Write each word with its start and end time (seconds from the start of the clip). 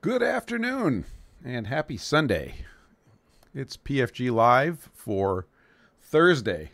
Good 0.00 0.22
afternoon 0.22 1.06
and 1.44 1.66
happy 1.66 1.96
Sunday. 1.96 2.54
It's 3.52 3.76
PFG 3.76 4.30
Live 4.30 4.90
for 4.94 5.48
Thursday. 6.00 6.70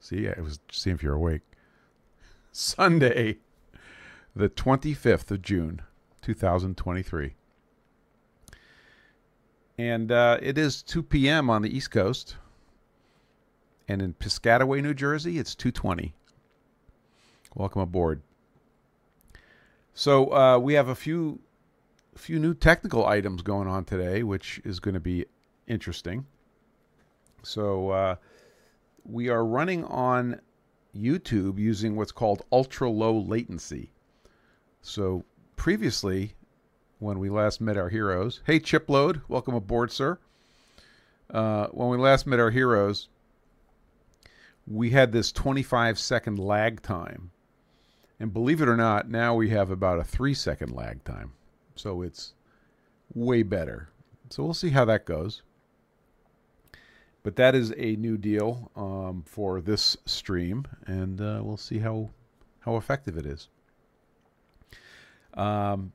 See, 0.00 0.28
I 0.28 0.40
was 0.40 0.58
seeing 0.68 0.96
if 0.96 1.02
you're 1.04 1.14
awake. 1.14 1.42
Sunday, 2.50 3.36
the 4.34 4.48
25th 4.48 5.30
of 5.30 5.42
June, 5.42 5.80
2023. 6.22 7.36
And 9.78 10.10
uh, 10.10 10.38
it 10.42 10.58
is 10.58 10.82
2 10.82 11.04
p.m. 11.04 11.48
on 11.48 11.62
the 11.62 11.74
East 11.74 11.92
Coast. 11.92 12.34
And 13.86 14.02
in 14.02 14.14
Piscataway, 14.14 14.82
New 14.82 14.92
Jersey, 14.92 15.38
it's 15.38 15.54
220. 15.54 16.12
Welcome 17.54 17.82
aboard. 17.82 18.22
So 19.94 20.34
uh, 20.34 20.58
we 20.58 20.74
have 20.74 20.88
a 20.88 20.96
few 20.96 21.38
a 22.18 22.20
few 22.20 22.40
new 22.40 22.52
technical 22.52 23.06
items 23.06 23.42
going 23.42 23.68
on 23.68 23.84
today, 23.84 24.24
which 24.24 24.60
is 24.64 24.80
going 24.80 24.94
to 24.94 25.00
be 25.00 25.24
interesting. 25.68 26.26
So 27.44 27.90
uh, 27.90 28.16
we 29.04 29.28
are 29.28 29.44
running 29.44 29.84
on 29.84 30.40
YouTube 30.96 31.60
using 31.60 31.94
what's 31.94 32.10
called 32.10 32.42
ultra 32.50 32.90
low 32.90 33.16
latency. 33.16 33.92
So 34.82 35.24
previously, 35.54 36.34
when 36.98 37.20
we 37.20 37.30
last 37.30 37.60
met 37.60 37.76
our 37.76 37.88
heroes, 37.88 38.40
hey 38.46 38.58
Chipload, 38.58 39.22
welcome 39.28 39.54
aboard, 39.54 39.92
sir. 39.92 40.18
Uh, 41.30 41.68
when 41.68 41.88
we 41.88 41.98
last 41.98 42.26
met 42.26 42.40
our 42.40 42.50
heroes, 42.50 43.08
we 44.66 44.90
had 44.90 45.12
this 45.12 45.30
25 45.30 46.00
second 46.00 46.40
lag 46.40 46.82
time. 46.82 47.30
And 48.18 48.32
believe 48.32 48.60
it 48.60 48.68
or 48.68 48.76
not, 48.76 49.08
now 49.08 49.36
we 49.36 49.50
have 49.50 49.70
about 49.70 50.00
a 50.00 50.04
three 50.04 50.34
second 50.34 50.72
lag 50.72 51.04
time. 51.04 51.34
So 51.78 52.02
it's 52.02 52.34
way 53.14 53.42
better. 53.42 53.88
So 54.30 54.42
we'll 54.44 54.54
see 54.54 54.70
how 54.70 54.84
that 54.86 55.04
goes. 55.04 55.42
But 57.22 57.36
that 57.36 57.54
is 57.54 57.72
a 57.76 57.96
new 57.96 58.16
deal 58.16 58.70
um, 58.76 59.22
for 59.26 59.60
this 59.60 59.96
stream, 60.06 60.66
and 60.86 61.20
uh, 61.20 61.40
we'll 61.42 61.56
see 61.56 61.78
how 61.78 62.10
how 62.60 62.76
effective 62.76 63.16
it 63.16 63.26
is. 63.26 63.48
Um, 65.34 65.92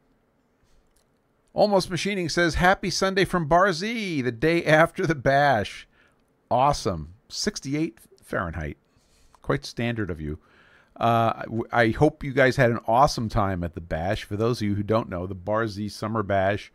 Almost 1.53 1.91
Machining 1.91 2.29
says, 2.29 2.55
Happy 2.55 2.89
Sunday 2.89 3.25
from 3.25 3.47
Bar 3.47 3.73
Z, 3.73 4.21
the 4.21 4.31
day 4.31 4.65
after 4.65 5.05
the 5.05 5.15
bash. 5.15 5.87
Awesome. 6.49 7.13
68 7.29 7.99
Fahrenheit. 8.23 8.77
Quite 9.43 9.63
standard 9.63 10.09
of 10.09 10.19
you. 10.19 10.39
Uh, 10.95 11.43
I 11.71 11.89
hope 11.89 12.23
you 12.23 12.33
guys 12.33 12.55
had 12.55 12.69
an 12.69 12.79
awesome 12.87 13.29
time 13.29 13.63
at 13.63 13.73
the 13.73 13.81
bash. 13.81 14.23
For 14.23 14.37
those 14.37 14.61
of 14.61 14.67
you 14.67 14.75
who 14.75 14.83
don't 14.83 15.09
know, 15.09 15.25
the 15.25 15.35
Bar 15.35 15.67
Z 15.67 15.89
Summer 15.89 16.21
Bash 16.21 16.71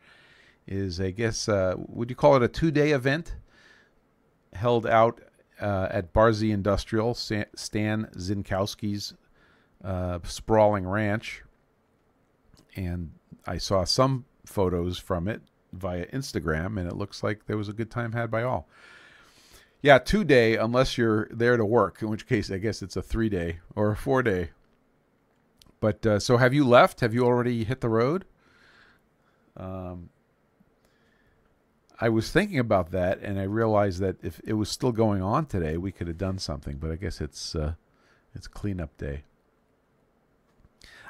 is, 0.66 1.00
I 1.00 1.10
guess, 1.10 1.48
uh, 1.48 1.74
would 1.76 2.10
you 2.10 2.16
call 2.16 2.36
it 2.36 2.42
a 2.42 2.48
two 2.48 2.70
day 2.70 2.90
event? 2.90 3.36
Held 4.54 4.86
out 4.86 5.20
uh, 5.60 5.88
at 5.90 6.12
Bar 6.12 6.32
Z 6.32 6.50
Industrial, 6.50 7.14
Stan 7.14 7.46
Zinkowski's 8.16 9.14
uh, 9.84 10.18
sprawling 10.24 10.86
ranch. 10.86 11.44
And 12.74 13.12
I 13.46 13.58
saw 13.58 13.84
some 13.84 14.24
photos 14.44 14.98
from 14.98 15.28
it 15.28 15.42
via 15.72 16.06
Instagram, 16.06 16.78
and 16.78 16.88
it 16.88 16.96
looks 16.96 17.22
like 17.22 17.46
there 17.46 17.56
was 17.56 17.68
a 17.68 17.72
good 17.72 17.90
time 17.90 18.12
had 18.12 18.30
by 18.30 18.42
all. 18.42 18.68
Yeah, 19.80 19.98
two 19.98 20.24
day, 20.24 20.56
unless 20.56 20.98
you're 20.98 21.28
there 21.30 21.56
to 21.56 21.64
work, 21.64 22.02
in 22.02 22.08
which 22.08 22.26
case 22.26 22.50
I 22.50 22.58
guess 22.58 22.82
it's 22.82 22.96
a 22.96 23.02
three 23.02 23.28
day 23.28 23.60
or 23.76 23.92
a 23.92 23.96
four 23.96 24.22
day. 24.22 24.50
But 25.80 26.04
uh, 26.04 26.18
so 26.18 26.36
have 26.36 26.52
you 26.52 26.66
left? 26.66 27.00
Have 27.00 27.14
you 27.14 27.24
already 27.24 27.64
hit 27.64 27.80
the 27.80 27.88
road? 27.88 28.24
Um, 29.56 30.10
I 32.00 32.08
was 32.08 32.30
thinking 32.30 32.58
about 32.58 32.90
that, 32.90 33.20
and 33.20 33.38
I 33.38 33.44
realized 33.44 34.00
that 34.00 34.16
if 34.22 34.40
it 34.44 34.54
was 34.54 34.68
still 34.68 34.92
going 34.92 35.22
on 35.22 35.46
today, 35.46 35.76
we 35.76 35.92
could 35.92 36.08
have 36.08 36.18
done 36.18 36.38
something. 36.38 36.76
But 36.78 36.90
I 36.90 36.96
guess 36.96 37.20
it's 37.20 37.54
uh, 37.54 37.74
it's 38.34 38.48
cleanup 38.48 38.96
day. 38.96 39.22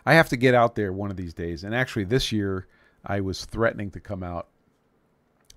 I 0.04 0.14
have 0.14 0.28
to 0.30 0.36
get 0.36 0.54
out 0.54 0.74
there 0.74 0.92
one 0.92 1.10
of 1.10 1.16
these 1.16 1.34
days, 1.34 1.64
and 1.64 1.74
actually 1.74 2.04
this 2.04 2.32
year 2.32 2.66
I 3.04 3.20
was 3.20 3.44
threatening 3.46 3.90
to 3.92 4.00
come 4.00 4.22
out, 4.22 4.48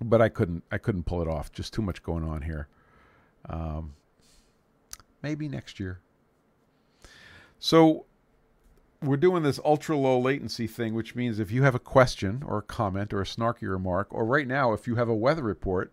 but 0.00 0.22
I 0.22 0.30
couldn't. 0.30 0.64
I 0.70 0.78
couldn't 0.78 1.04
pull 1.04 1.20
it 1.20 1.28
off. 1.28 1.52
Just 1.52 1.74
too 1.74 1.82
much 1.82 2.02
going 2.02 2.24
on 2.24 2.40
here. 2.42 2.68
Um, 3.48 3.94
maybe 5.22 5.48
next 5.48 5.80
year. 5.80 6.00
So 7.58 8.06
we're 9.02 9.16
doing 9.16 9.42
this 9.42 9.60
ultra 9.64 9.96
low 9.96 10.18
latency 10.18 10.66
thing, 10.66 10.94
which 10.94 11.14
means 11.14 11.38
if 11.38 11.50
you 11.50 11.62
have 11.62 11.74
a 11.74 11.80
question 11.80 12.42
or 12.46 12.58
a 12.58 12.62
comment 12.62 13.12
or 13.12 13.20
a 13.20 13.24
snarky 13.24 13.68
remark, 13.68 14.08
or 14.10 14.24
right 14.24 14.46
now 14.46 14.72
if 14.72 14.86
you 14.86 14.96
have 14.96 15.08
a 15.08 15.14
weather 15.14 15.42
report, 15.42 15.92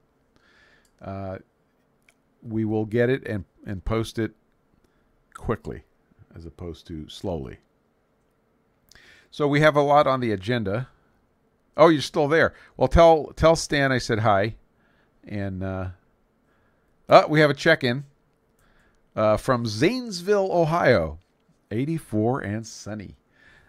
uh, 1.01 1.37
we 2.41 2.65
will 2.65 2.85
get 2.85 3.09
it 3.09 3.25
and, 3.27 3.45
and 3.65 3.83
post 3.83 4.19
it 4.19 4.31
quickly 5.33 5.83
as 6.35 6.45
opposed 6.45 6.85
to 6.87 7.09
slowly. 7.09 7.57
So 9.31 9.47
we 9.47 9.61
have 9.61 9.75
a 9.75 9.81
lot 9.81 10.07
on 10.07 10.19
the 10.19 10.31
agenda. 10.31 10.87
Oh, 11.77 11.89
you're 11.89 12.01
still 12.01 12.27
there. 12.27 12.53
Well, 12.77 12.87
tell 12.87 13.31
tell 13.35 13.55
Stan 13.55 13.91
I 13.91 13.99
said 13.99 14.19
hi, 14.19 14.55
and 15.27 15.63
uh, 15.63 15.89
uh 17.09 17.25
we 17.27 17.39
have 17.41 17.49
a 17.49 17.55
check 17.55 17.83
in 17.83 18.05
uh, 19.15 19.35
from 19.37 19.65
Zanesville, 19.65 20.49
Ohio, 20.51 21.19
84 21.71 22.41
and 22.41 22.65
sunny, 22.65 23.17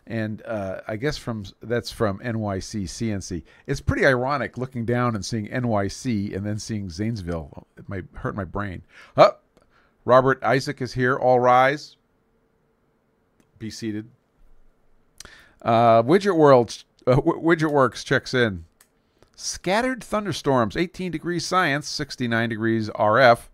and 0.06 0.42
uh, 0.46 0.80
I 0.86 0.96
guess 0.96 1.16
from 1.16 1.44
that's 1.60 1.90
from 1.90 2.18
NYC 2.20 2.84
CNC. 2.84 3.42
It's 3.66 3.80
pretty 3.80 4.06
ironic 4.06 4.58
looking 4.58 4.84
down 4.84 5.14
and 5.14 5.24
seeing 5.24 5.48
NYC 5.48 6.36
and 6.36 6.46
then 6.46 6.58
seeing 6.58 6.88
Zanesville. 6.88 7.66
It 7.76 7.88
might 7.88 8.04
hurt 8.14 8.36
my 8.36 8.44
brain. 8.44 8.82
Up, 9.16 9.42
oh, 9.58 9.64
Robert 10.04 10.42
Isaac 10.44 10.80
is 10.80 10.92
here. 10.92 11.16
All 11.16 11.40
rise. 11.40 11.96
Be 13.58 13.70
seated. 13.70 14.08
Uh, 15.62 16.02
Widget 16.02 16.36
World 16.36 16.84
uh, 17.06 17.16
Widget 17.16 17.72
Works 17.72 18.04
checks 18.04 18.34
in. 18.34 18.64
Scattered 19.42 20.04
thunderstorms, 20.04 20.76
18 20.76 21.10
degrees 21.10 21.46
science, 21.46 21.88
69 21.88 22.50
degrees 22.50 22.90
RF 22.90 23.48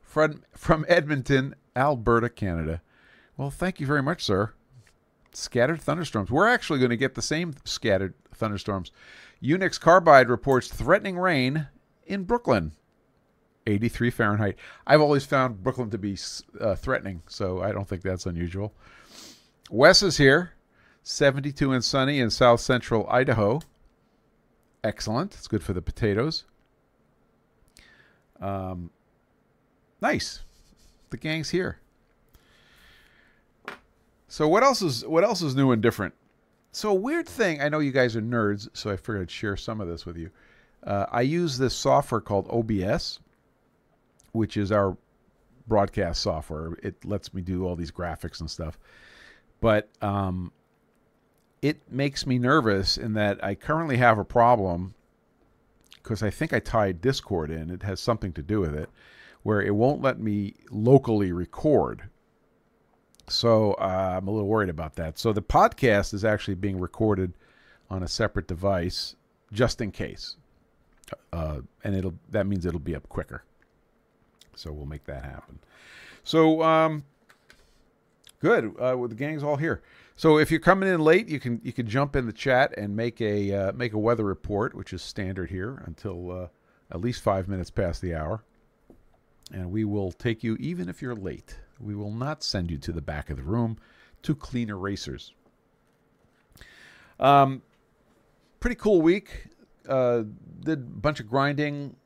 from, 0.00 0.42
from 0.56 0.86
Edmonton, 0.88 1.54
Alberta, 1.76 2.30
Canada. 2.30 2.80
Well, 3.36 3.50
thank 3.50 3.80
you 3.80 3.86
very 3.86 4.02
much, 4.02 4.24
sir. 4.24 4.54
Scattered 5.34 5.82
thunderstorms. 5.82 6.30
We're 6.30 6.48
actually 6.48 6.78
going 6.78 6.88
to 6.88 6.96
get 6.96 7.16
the 7.16 7.20
same 7.20 7.52
scattered 7.66 8.14
thunderstorms. 8.32 8.92
Unix 9.42 9.78
Carbide 9.78 10.30
reports 10.30 10.68
threatening 10.68 11.18
rain 11.18 11.66
in 12.06 12.24
Brooklyn. 12.24 12.72
83 13.66 14.08
Fahrenheit. 14.08 14.56
I've 14.86 15.02
always 15.02 15.26
found 15.26 15.62
Brooklyn 15.62 15.90
to 15.90 15.98
be 15.98 16.16
uh, 16.58 16.76
threatening, 16.76 17.24
so 17.28 17.60
I 17.60 17.72
don't 17.72 17.86
think 17.86 18.00
that's 18.00 18.24
unusual. 18.24 18.72
Wes 19.68 20.02
is 20.02 20.16
here. 20.16 20.52
72 21.02 21.72
and 21.72 21.84
sunny 21.84 22.20
in 22.20 22.30
south 22.30 22.60
central 22.60 23.06
Idaho. 23.10 23.60
Excellent. 24.82 25.34
It's 25.34 25.48
good 25.48 25.62
for 25.62 25.72
the 25.72 25.82
potatoes. 25.82 26.44
Um, 28.40 28.90
nice. 30.00 30.40
The 31.10 31.16
gang's 31.16 31.50
here. 31.50 31.78
So 34.28 34.46
what 34.46 34.62
else 34.62 34.80
is 34.80 35.04
what 35.04 35.24
else 35.24 35.42
is 35.42 35.56
new 35.56 35.72
and 35.72 35.82
different? 35.82 36.14
So 36.72 36.90
a 36.90 36.94
weird 36.94 37.28
thing. 37.28 37.60
I 37.60 37.68
know 37.68 37.80
you 37.80 37.90
guys 37.90 38.14
are 38.14 38.22
nerds, 38.22 38.68
so 38.72 38.90
I 38.90 38.96
figured 38.96 39.22
I'd 39.22 39.30
share 39.30 39.56
some 39.56 39.80
of 39.80 39.88
this 39.88 40.06
with 40.06 40.16
you. 40.16 40.30
Uh, 40.84 41.06
I 41.10 41.22
use 41.22 41.58
this 41.58 41.74
software 41.74 42.20
called 42.20 42.46
OBS, 42.48 43.18
which 44.32 44.56
is 44.56 44.70
our 44.70 44.96
broadcast 45.66 46.22
software. 46.22 46.74
It 46.82 47.04
lets 47.04 47.34
me 47.34 47.42
do 47.42 47.66
all 47.66 47.74
these 47.74 47.90
graphics 47.90 48.40
and 48.40 48.48
stuff. 48.48 48.78
But 49.60 49.88
um, 50.00 50.52
it 51.62 51.80
makes 51.90 52.26
me 52.26 52.38
nervous 52.38 52.96
in 52.96 53.12
that 53.14 53.42
I 53.44 53.54
currently 53.54 53.98
have 53.98 54.18
a 54.18 54.24
problem 54.24 54.94
because 56.02 56.22
I 56.22 56.30
think 56.30 56.52
I 56.52 56.60
tied 56.60 57.00
Discord 57.00 57.50
in. 57.50 57.70
It 57.70 57.82
has 57.82 58.00
something 58.00 58.32
to 58.32 58.42
do 58.42 58.60
with 58.60 58.74
it, 58.74 58.88
where 59.42 59.60
it 59.60 59.74
won't 59.74 60.00
let 60.00 60.18
me 60.18 60.54
locally 60.70 61.32
record. 61.32 62.08
So 63.28 63.74
uh, 63.74 64.16
I'm 64.16 64.26
a 64.26 64.30
little 64.30 64.48
worried 64.48 64.70
about 64.70 64.96
that. 64.96 65.18
So 65.18 65.32
the 65.32 65.42
podcast 65.42 66.14
is 66.14 66.24
actually 66.24 66.54
being 66.54 66.80
recorded 66.80 67.34
on 67.90 68.02
a 68.02 68.08
separate 68.08 68.48
device 68.48 69.14
just 69.52 69.80
in 69.80 69.90
case, 69.90 70.36
uh, 71.32 71.60
and 71.84 71.94
it'll 71.94 72.14
that 72.30 72.46
means 72.46 72.64
it'll 72.66 72.80
be 72.80 72.94
up 72.94 73.08
quicker. 73.08 73.44
So 74.54 74.72
we'll 74.72 74.86
make 74.86 75.04
that 75.04 75.24
happen. 75.24 75.58
So 76.24 76.62
um, 76.62 77.04
good. 78.40 78.66
Uh, 78.78 78.94
well, 78.96 79.08
the 79.08 79.14
gang's 79.14 79.42
all 79.42 79.56
here. 79.56 79.82
So 80.20 80.36
if 80.36 80.50
you're 80.50 80.60
coming 80.60 80.86
in 80.86 81.00
late, 81.00 81.30
you 81.30 81.40
can 81.40 81.62
you 81.64 81.72
can 81.72 81.86
jump 81.86 82.14
in 82.14 82.26
the 82.26 82.32
chat 82.34 82.76
and 82.76 82.94
make 82.94 83.22
a 83.22 83.54
uh, 83.54 83.72
make 83.72 83.94
a 83.94 83.98
weather 83.98 84.22
report, 84.22 84.74
which 84.74 84.92
is 84.92 85.00
standard 85.00 85.48
here 85.48 85.82
until 85.86 86.30
uh, 86.30 86.48
at 86.90 87.00
least 87.00 87.22
five 87.22 87.48
minutes 87.48 87.70
past 87.70 88.02
the 88.02 88.14
hour, 88.14 88.44
and 89.50 89.72
we 89.72 89.86
will 89.86 90.12
take 90.12 90.44
you 90.44 90.58
even 90.60 90.90
if 90.90 91.00
you're 91.00 91.14
late. 91.14 91.58
We 91.80 91.94
will 91.94 92.12
not 92.12 92.44
send 92.44 92.70
you 92.70 92.76
to 92.76 92.92
the 92.92 93.00
back 93.00 93.30
of 93.30 93.38
the 93.38 93.42
room 93.42 93.78
to 94.24 94.34
clean 94.34 94.68
erasers. 94.68 95.32
Um, 97.18 97.62
pretty 98.60 98.76
cool 98.76 99.00
week. 99.00 99.46
Uh, 99.88 100.24
did 100.62 100.80
a 100.80 100.82
bunch 100.82 101.20
of 101.20 101.30
grinding, 101.30 101.96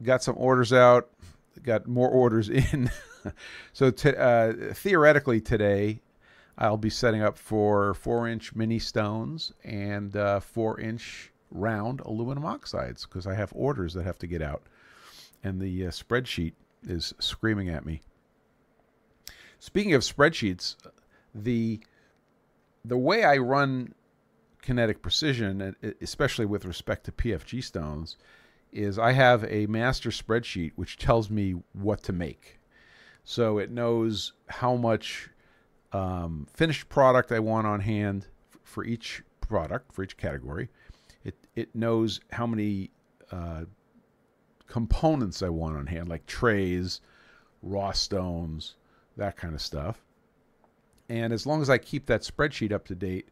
got 0.00 0.22
some 0.22 0.36
orders 0.38 0.72
out, 0.72 1.10
got 1.64 1.88
more 1.88 2.08
orders 2.22 2.48
in. 2.48 2.88
so 3.72 3.88
uh, 3.88 4.52
theoretically 4.74 5.40
today, 5.40 6.02
I'll 6.58 6.76
be 6.76 6.90
setting 6.90 7.22
up 7.22 7.38
for 7.38 7.94
four 7.94 8.28
inch 8.28 8.54
mini 8.54 8.78
stones 8.78 9.52
and 9.64 10.14
uh, 10.16 10.40
four 10.40 10.78
inch 10.80 11.32
round 11.50 12.00
aluminum 12.00 12.44
oxides 12.44 13.06
because 13.06 13.26
I 13.26 13.34
have 13.34 13.52
orders 13.54 13.94
that 13.94 14.04
have 14.04 14.18
to 14.18 14.26
get 14.26 14.42
out. 14.42 14.62
And 15.42 15.60
the 15.60 15.86
uh, 15.86 15.90
spreadsheet 15.90 16.52
is 16.86 17.14
screaming 17.18 17.68
at 17.68 17.84
me. 17.84 18.02
Speaking 19.58 19.94
of 19.94 20.02
spreadsheets, 20.02 20.76
the 21.34 21.80
the 22.84 22.98
way 22.98 23.22
I 23.24 23.36
run 23.36 23.94
kinetic 24.60 25.02
precision, 25.02 25.76
especially 26.00 26.46
with 26.46 26.64
respect 26.64 27.04
to 27.04 27.12
PFG 27.12 27.62
stones, 27.62 28.16
is 28.72 28.98
I 28.98 29.12
have 29.12 29.44
a 29.44 29.66
master 29.66 30.10
spreadsheet 30.10 30.72
which 30.76 30.96
tells 30.98 31.30
me 31.30 31.62
what 31.72 32.02
to 32.04 32.12
make. 32.12 32.58
So 33.24 33.58
it 33.58 33.70
knows 33.70 34.32
how 34.48 34.74
much 34.76 35.30
um, 35.92 36.46
finished 36.52 36.88
product 36.88 37.32
I 37.32 37.38
want 37.38 37.66
on 37.66 37.80
hand 37.80 38.26
for 38.62 38.84
each 38.84 39.22
product, 39.40 39.92
for 39.92 40.02
each 40.02 40.16
category. 40.16 40.68
It, 41.24 41.34
it 41.54 41.74
knows 41.74 42.20
how 42.32 42.46
many 42.46 42.90
uh, 43.30 43.64
components 44.66 45.42
I 45.42 45.50
want 45.50 45.76
on 45.76 45.86
hand, 45.86 46.08
like 46.08 46.26
trays, 46.26 47.00
raw 47.62 47.92
stones, 47.92 48.76
that 49.16 49.36
kind 49.36 49.54
of 49.54 49.60
stuff. 49.60 50.02
And 51.08 51.32
as 51.32 51.46
long 51.46 51.60
as 51.60 51.68
I 51.68 51.78
keep 51.78 52.06
that 52.06 52.22
spreadsheet 52.22 52.72
up 52.72 52.86
to 52.86 52.94
date, 52.94 53.28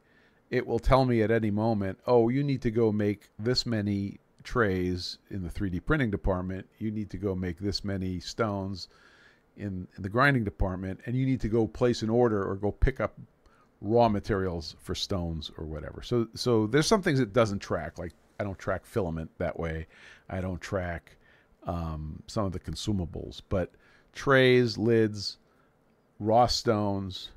it 0.51 0.67
will 0.67 0.79
tell 0.79 1.05
me 1.05 1.23
at 1.23 1.31
any 1.31 1.51
moment, 1.51 1.99
oh, 2.07 2.29
you 2.29 2.43
need 2.43 2.61
to 2.62 2.71
go 2.71 2.93
make 2.93 3.31
this 3.39 3.65
many 3.65 4.19
trays 4.43 5.19
in 5.31 5.43
the 5.43 5.49
3D 5.49 5.85
printing 5.85 6.11
department. 6.11 6.69
You 6.79 6.91
need 6.91 7.09
to 7.11 7.17
go 7.17 7.35
make 7.35 7.59
this 7.59 7.85
many 7.85 8.21
stones 8.21 8.89
in, 9.56 9.87
in 9.97 10.02
the 10.02 10.08
grinding 10.08 10.44
department, 10.44 11.00
and 11.06 11.17
you 11.17 11.26
need 11.26 11.41
to 11.41 11.49
go 11.49 11.67
place 11.67 12.02
an 12.02 12.11
order 12.11 12.43
or 12.43 12.56
go 12.56 12.73
pick 12.73 13.00
up 13.00 13.19
raw 13.81 14.08
materials 14.08 14.76
for 14.81 14.94
stones 14.94 15.50
or 15.56 15.64
whatever. 15.64 16.02
So 16.02 16.29
so 16.35 16.67
there's 16.67 16.87
some 16.87 17.02
things 17.02 17.20
it 17.20 17.32
doesn't 17.32 17.61
track. 17.61 17.99
Like 17.99 18.12
I 18.38 18.44
don't 18.44 18.58
track 18.58 18.85
filament 18.85 19.31
that 19.38 19.58
way. 19.58 19.87
I 20.29 20.41
don't 20.41 20.61
track 20.61 21.17
um, 21.64 22.23
some 22.26 22.44
of 22.44 22.52
the 22.52 22.61
consumables, 22.61 23.43
but 23.49 23.73
trays, 24.12 24.79
lids, 24.79 25.38
raw 26.19 26.47
stones. 26.47 27.31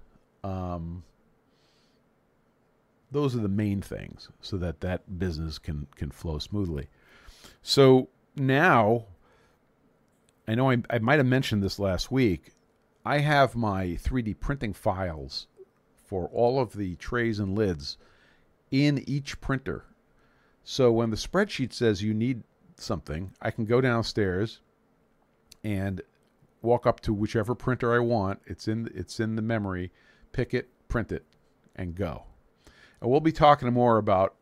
Um, 0.43 1.03
those 3.11 3.35
are 3.35 3.39
the 3.39 3.47
main 3.47 3.81
things 3.81 4.29
so 4.41 4.57
that 4.57 4.81
that 4.81 5.19
business 5.19 5.57
can 5.59 5.87
can 5.95 6.11
flow 6.11 6.39
smoothly. 6.39 6.87
So 7.61 8.09
now 8.35 9.05
I 10.47 10.55
know 10.55 10.69
I, 10.69 10.77
I 10.89 10.99
might 10.99 11.19
have 11.19 11.25
mentioned 11.25 11.63
this 11.63 11.79
last 11.79 12.11
week. 12.11 12.53
I 13.05 13.19
have 13.19 13.55
my 13.55 13.97
3D 14.01 14.39
printing 14.39 14.73
files 14.73 15.47
for 16.05 16.27
all 16.29 16.59
of 16.59 16.73
the 16.73 16.95
trays 16.95 17.39
and 17.39 17.55
lids 17.55 17.97
in 18.71 19.03
each 19.07 19.39
printer. 19.41 19.85
So 20.63 20.91
when 20.91 21.09
the 21.09 21.17
spreadsheet 21.17 21.73
says 21.73 22.01
you 22.01 22.13
need 22.13 22.43
something, 22.77 23.33
I 23.41 23.51
can 23.51 23.65
go 23.65 23.81
downstairs 23.81 24.61
and 25.63 26.01
walk 26.61 26.85
up 26.85 26.99
to 27.01 27.13
whichever 27.13 27.55
printer 27.55 27.93
I 27.93 27.99
want. 27.99 28.39
It's 28.45 28.67
in 28.67 28.89
it's 28.93 29.19
in 29.19 29.35
the 29.35 29.41
memory, 29.41 29.91
pick 30.31 30.53
it, 30.53 30.69
print 30.87 31.11
it, 31.11 31.25
and 31.75 31.95
go. 31.95 32.23
And 33.01 33.09
we'll 33.09 33.19
be 33.19 33.31
talking 33.31 33.71
more 33.73 33.97
about 33.97 34.35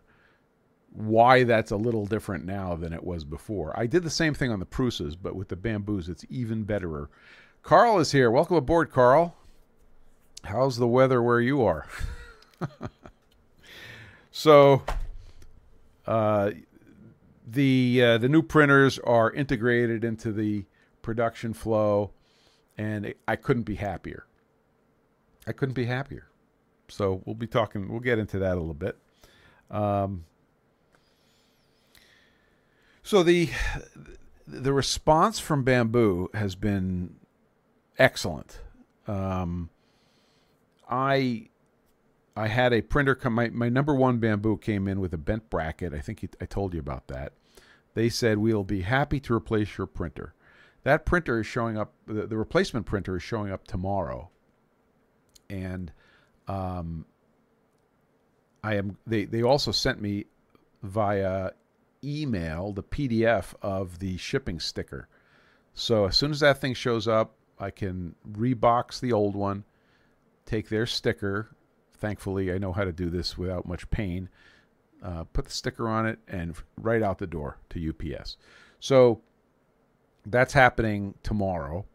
why 0.92 1.44
that's 1.44 1.72
a 1.72 1.78
little 1.78 2.06
different 2.06 2.46
now 2.46 2.76
than 2.76 2.94
it 2.94 3.04
was 3.04 3.24
before. 3.24 3.78
I 3.78 3.88
did 3.88 4.04
the 4.04 4.10
same 4.10 4.34
thing 4.34 4.52
on 4.52 4.60
the 4.60 4.66
Prusas, 4.66 5.16
but 5.20 5.36
with 5.36 5.48
the 5.48 5.56
Bambus, 5.56 6.10
it's 6.10 6.26
even 6.30 6.64
betterer. 6.64 7.10
Carl 7.64 8.00
is 8.00 8.12
here. 8.12 8.30
Welcome 8.30 8.58
aboard, 8.58 8.92
Carl. 8.92 9.36
How's 10.44 10.78
the 10.78 10.88
weather 10.88 11.22
where 11.22 11.40
you 11.40 11.64
are? 11.64 11.86
so, 14.32 14.84
uh, 16.06 16.52
the 17.48 18.02
uh, 18.04 18.18
the 18.18 18.30
new 18.30 18.42
printers 18.42 18.98
are 19.00 19.32
integrated 19.32 20.04
into 20.04 20.32
the 20.32 20.66
production 21.02 21.54
flow, 21.54 22.12
and 22.78 23.14
I 23.28 23.36
couldn't 23.36 23.64
be 23.64 23.76
happier. 23.76 24.26
I 25.48 25.52
couldn't 25.52 25.76
be 25.76 25.86
happier. 25.86 26.28
So 26.88 27.22
we'll 27.26 27.36
be 27.36 27.48
talking. 27.48 27.90
We'll 27.90 28.00
get 28.00 28.20
into 28.20 28.40
that 28.40 28.54
a 28.54 28.60
little 28.60 28.74
bit. 28.74 28.98
Um, 29.70 30.26
so 33.04 33.24
the 33.24 33.50
the 34.48 34.74
response 34.74 35.40
from 35.40 35.64
Bambu 35.64 36.34
has 36.36 36.56
been 36.56 37.16
excellent. 37.98 38.60
Um, 39.08 39.70
I 40.90 41.50
I 42.36 42.48
had 42.48 42.74
a 42.74 42.82
printer 42.82 43.16
come. 43.16 43.34
My, 43.34 43.50
my 43.50 43.70
number 43.70 43.94
one 43.94 44.20
Bambu 44.20 44.62
came 44.62 44.88
in 44.88 45.00
with 45.00 45.14
a 45.14 45.18
bent 45.18 45.50
bracket. 45.50 45.94
I 45.94 46.00
think 46.00 46.28
I 46.40 46.46
told 46.46 46.74
you 46.74 46.80
about 46.80 47.08
that. 47.08 47.34
They 47.94 48.10
said 48.10 48.38
we'll 48.38 48.64
be 48.64 48.82
happy 48.82 49.20
to 49.22 49.34
replace 49.34 49.78
your 49.78 49.88
printer. 49.88 50.34
That 50.84 51.06
printer 51.06 51.40
is 51.40 51.46
showing 51.46 51.78
up. 51.78 51.94
The, 52.08 52.28
the 52.28 52.38
replacement 52.38 52.86
printer 52.86 53.18
is 53.18 53.24
showing 53.24 53.52
up 53.52 53.68
tomorrow, 53.68 54.30
and 55.50 55.92
um, 56.48 57.06
I 58.64 58.76
am. 58.76 58.98
They 59.06 59.26
they 59.26 59.44
also 59.44 59.72
sent 59.72 60.02
me 60.02 60.26
via 60.82 61.52
email 62.04 62.72
the 62.72 62.84
PDF 62.84 63.54
of 63.62 64.00
the 64.00 64.18
shipping 64.18 64.60
sticker. 64.60 65.08
So 65.74 66.06
as 66.06 66.18
soon 66.18 66.32
as 66.32 66.40
that 66.42 66.60
thing 66.60 66.74
shows 66.74 67.08
up, 67.08 67.36
I 67.60 67.70
can 67.70 68.16
rebox 68.32 69.00
the 69.00 69.14
old 69.14 69.36
one, 69.36 69.64
take 70.46 70.70
their 70.70 70.86
sticker. 70.86 71.56
Thankfully, 71.94 72.52
I 72.52 72.58
know 72.58 72.72
how 72.72 72.84
to 72.84 72.92
do 72.92 73.10
this 73.10 73.38
without 73.38 73.68
much 73.68 73.90
pain. 73.92 74.30
Uh, 75.04 75.24
put 75.26 75.46
the 75.46 75.52
sticker 75.52 75.88
on 75.88 76.06
it 76.06 76.20
and 76.28 76.56
right 76.78 77.02
out 77.02 77.18
the 77.18 77.28
door 77.28 77.58
to 77.70 77.90
UPS. 77.90 78.38
So 78.80 79.22
that's 80.26 80.54
happening 80.54 81.16
tomorrow. 81.24 81.86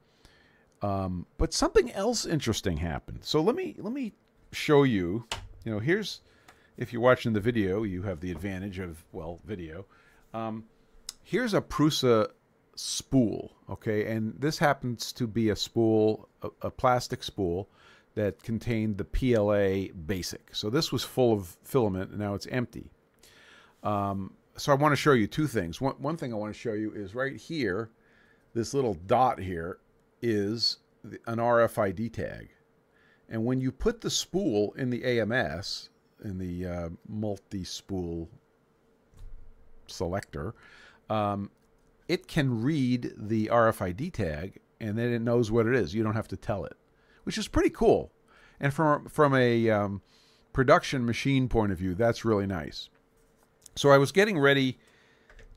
Um, 0.82 1.26
but 1.38 1.52
something 1.52 1.90
else 1.92 2.26
interesting 2.26 2.78
happened. 2.78 3.20
So 3.22 3.40
let 3.40 3.56
me 3.56 3.74
let 3.78 3.92
me 3.92 4.12
show 4.52 4.82
you. 4.82 5.26
You 5.64 5.72
know, 5.72 5.78
here's 5.78 6.20
if 6.76 6.92
you're 6.92 7.02
watching 7.02 7.32
the 7.32 7.40
video, 7.40 7.82
you 7.82 8.02
have 8.02 8.20
the 8.20 8.30
advantage 8.30 8.78
of 8.78 9.04
well 9.12 9.40
video. 9.44 9.86
Um, 10.34 10.64
here's 11.22 11.54
a 11.54 11.60
Prusa 11.60 12.28
spool, 12.74 13.52
okay, 13.70 14.12
and 14.12 14.34
this 14.38 14.58
happens 14.58 15.12
to 15.12 15.26
be 15.26 15.48
a 15.48 15.56
spool, 15.56 16.28
a, 16.42 16.50
a 16.62 16.70
plastic 16.70 17.22
spool 17.22 17.68
that 18.14 18.42
contained 18.42 18.98
the 18.98 19.04
PLA 19.04 19.92
basic. 20.06 20.54
So 20.54 20.70
this 20.70 20.92
was 20.92 21.02
full 21.02 21.32
of 21.32 21.56
filament, 21.62 22.10
and 22.10 22.18
now 22.18 22.34
it's 22.34 22.46
empty. 22.46 22.90
Um, 23.82 24.32
so 24.56 24.72
I 24.72 24.74
want 24.74 24.92
to 24.92 24.96
show 24.96 25.12
you 25.12 25.26
two 25.26 25.46
things. 25.46 25.80
One, 25.80 25.94
one 25.98 26.16
thing 26.16 26.32
I 26.32 26.36
want 26.36 26.54
to 26.54 26.58
show 26.58 26.72
you 26.72 26.92
is 26.92 27.14
right 27.14 27.36
here, 27.36 27.90
this 28.54 28.72
little 28.72 28.94
dot 28.94 29.38
here 29.38 29.78
is 30.22 30.78
an 31.26 31.38
RFID 31.38 32.12
tag. 32.12 32.48
And 33.28 33.44
when 33.44 33.60
you 33.60 33.70
put 33.70 34.00
the 34.00 34.10
spool 34.10 34.72
in 34.78 34.90
the 34.90 35.04
AMS, 35.04 35.90
in 36.26 36.38
the 36.38 36.66
uh, 36.66 36.88
multi-spool 37.08 38.28
selector, 39.86 40.54
um, 41.08 41.50
it 42.08 42.26
can 42.26 42.62
read 42.62 43.12
the 43.16 43.46
RFID 43.46 44.12
tag 44.12 44.60
and 44.80 44.98
then 44.98 45.12
it 45.12 45.20
knows 45.20 45.50
what 45.50 45.66
it 45.66 45.74
is. 45.74 45.94
You 45.94 46.02
don't 46.02 46.14
have 46.14 46.28
to 46.28 46.36
tell 46.36 46.64
it, 46.64 46.76
which 47.24 47.38
is 47.38 47.48
pretty 47.48 47.70
cool. 47.70 48.12
And 48.60 48.72
from 48.72 49.06
from 49.06 49.34
a 49.34 49.70
um, 49.70 50.02
production 50.52 51.04
machine 51.04 51.48
point 51.48 51.72
of 51.72 51.78
view, 51.78 51.94
that's 51.94 52.24
really 52.24 52.46
nice. 52.46 52.88
So 53.74 53.90
I 53.90 53.98
was 53.98 54.12
getting 54.12 54.38
ready 54.38 54.78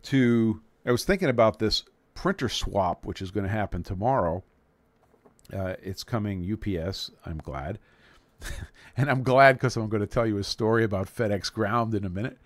to. 0.03 0.61
I 0.85 0.91
was 0.91 1.05
thinking 1.05 1.29
about 1.29 1.59
this 1.59 1.83
printer 2.13 2.49
swap, 2.49 3.05
which 3.05 3.21
is 3.21 3.31
going 3.31 3.45
to 3.45 3.51
happen 3.51 3.83
tomorrow. 3.83 4.43
Uh, 5.53 5.75
it's 5.81 6.03
coming 6.03 6.45
UPS. 6.51 7.11
I'm 7.25 7.38
glad. 7.38 7.79
and 8.98 9.10
I'm 9.10 9.24
glad 9.24 9.53
because 9.53 9.75
I'm 9.75 9.89
going 9.89 10.01
to 10.01 10.08
tell 10.08 10.25
you 10.25 10.38
a 10.38 10.43
story 10.43 10.84
about 10.84 11.13
FedEx 11.13 11.51
Ground 11.51 11.93
in 11.96 12.05
a 12.05 12.10
minute. 12.10 12.38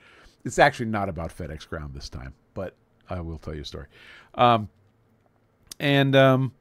It's 0.45 0.59
actually 0.59 0.87
not 0.87 1.09
about 1.09 1.35
FedEx 1.35 1.67
Ground 1.67 1.93
this 1.93 2.09
time, 2.09 2.33
but 2.53 2.75
I 3.09 3.21
will 3.21 3.37
tell 3.37 3.55
you 3.55 3.61
a 3.61 3.65
story. 3.65 3.87
Um, 4.35 4.69
and 5.79 6.15
um, 6.15 6.53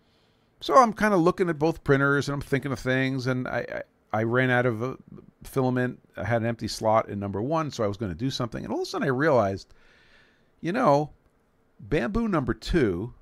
so 0.61 0.75
I'm 0.77 0.93
kind 0.93 1.15
of 1.15 1.21
looking 1.21 1.49
at 1.49 1.59
both 1.59 1.85
printers 1.85 2.29
and 2.29 2.35
I'm 2.35 2.41
thinking 2.41 2.73
of 2.73 2.79
things, 2.79 3.27
and 3.27 3.49
I, 3.49 3.83
I, 4.12 4.21
I 4.21 4.23
ran 4.25 4.51
out 4.51 4.67
of 4.67 4.99
filament. 5.45 5.99
I 6.17 6.25
had 6.25 6.43
an 6.43 6.49
empty 6.49 6.69
slot 6.69 7.09
in 7.09 7.19
number 7.19 7.43
one, 7.43 7.71
so 7.71 7.85
I 7.85 7.89
was 7.89 7.97
going 7.97 8.12
to 8.12 8.19
do 8.19 8.31
something, 8.31 8.65
and 8.65 8.73
all 8.73 8.81
of 8.81 8.83
a 8.83 8.87
sudden 8.87 9.07
I 9.07 9.11
realized, 9.11 9.75
you 10.61 10.73
know, 10.73 11.11
Bambu 11.89 12.29
number 12.29 12.55
two 12.55 13.15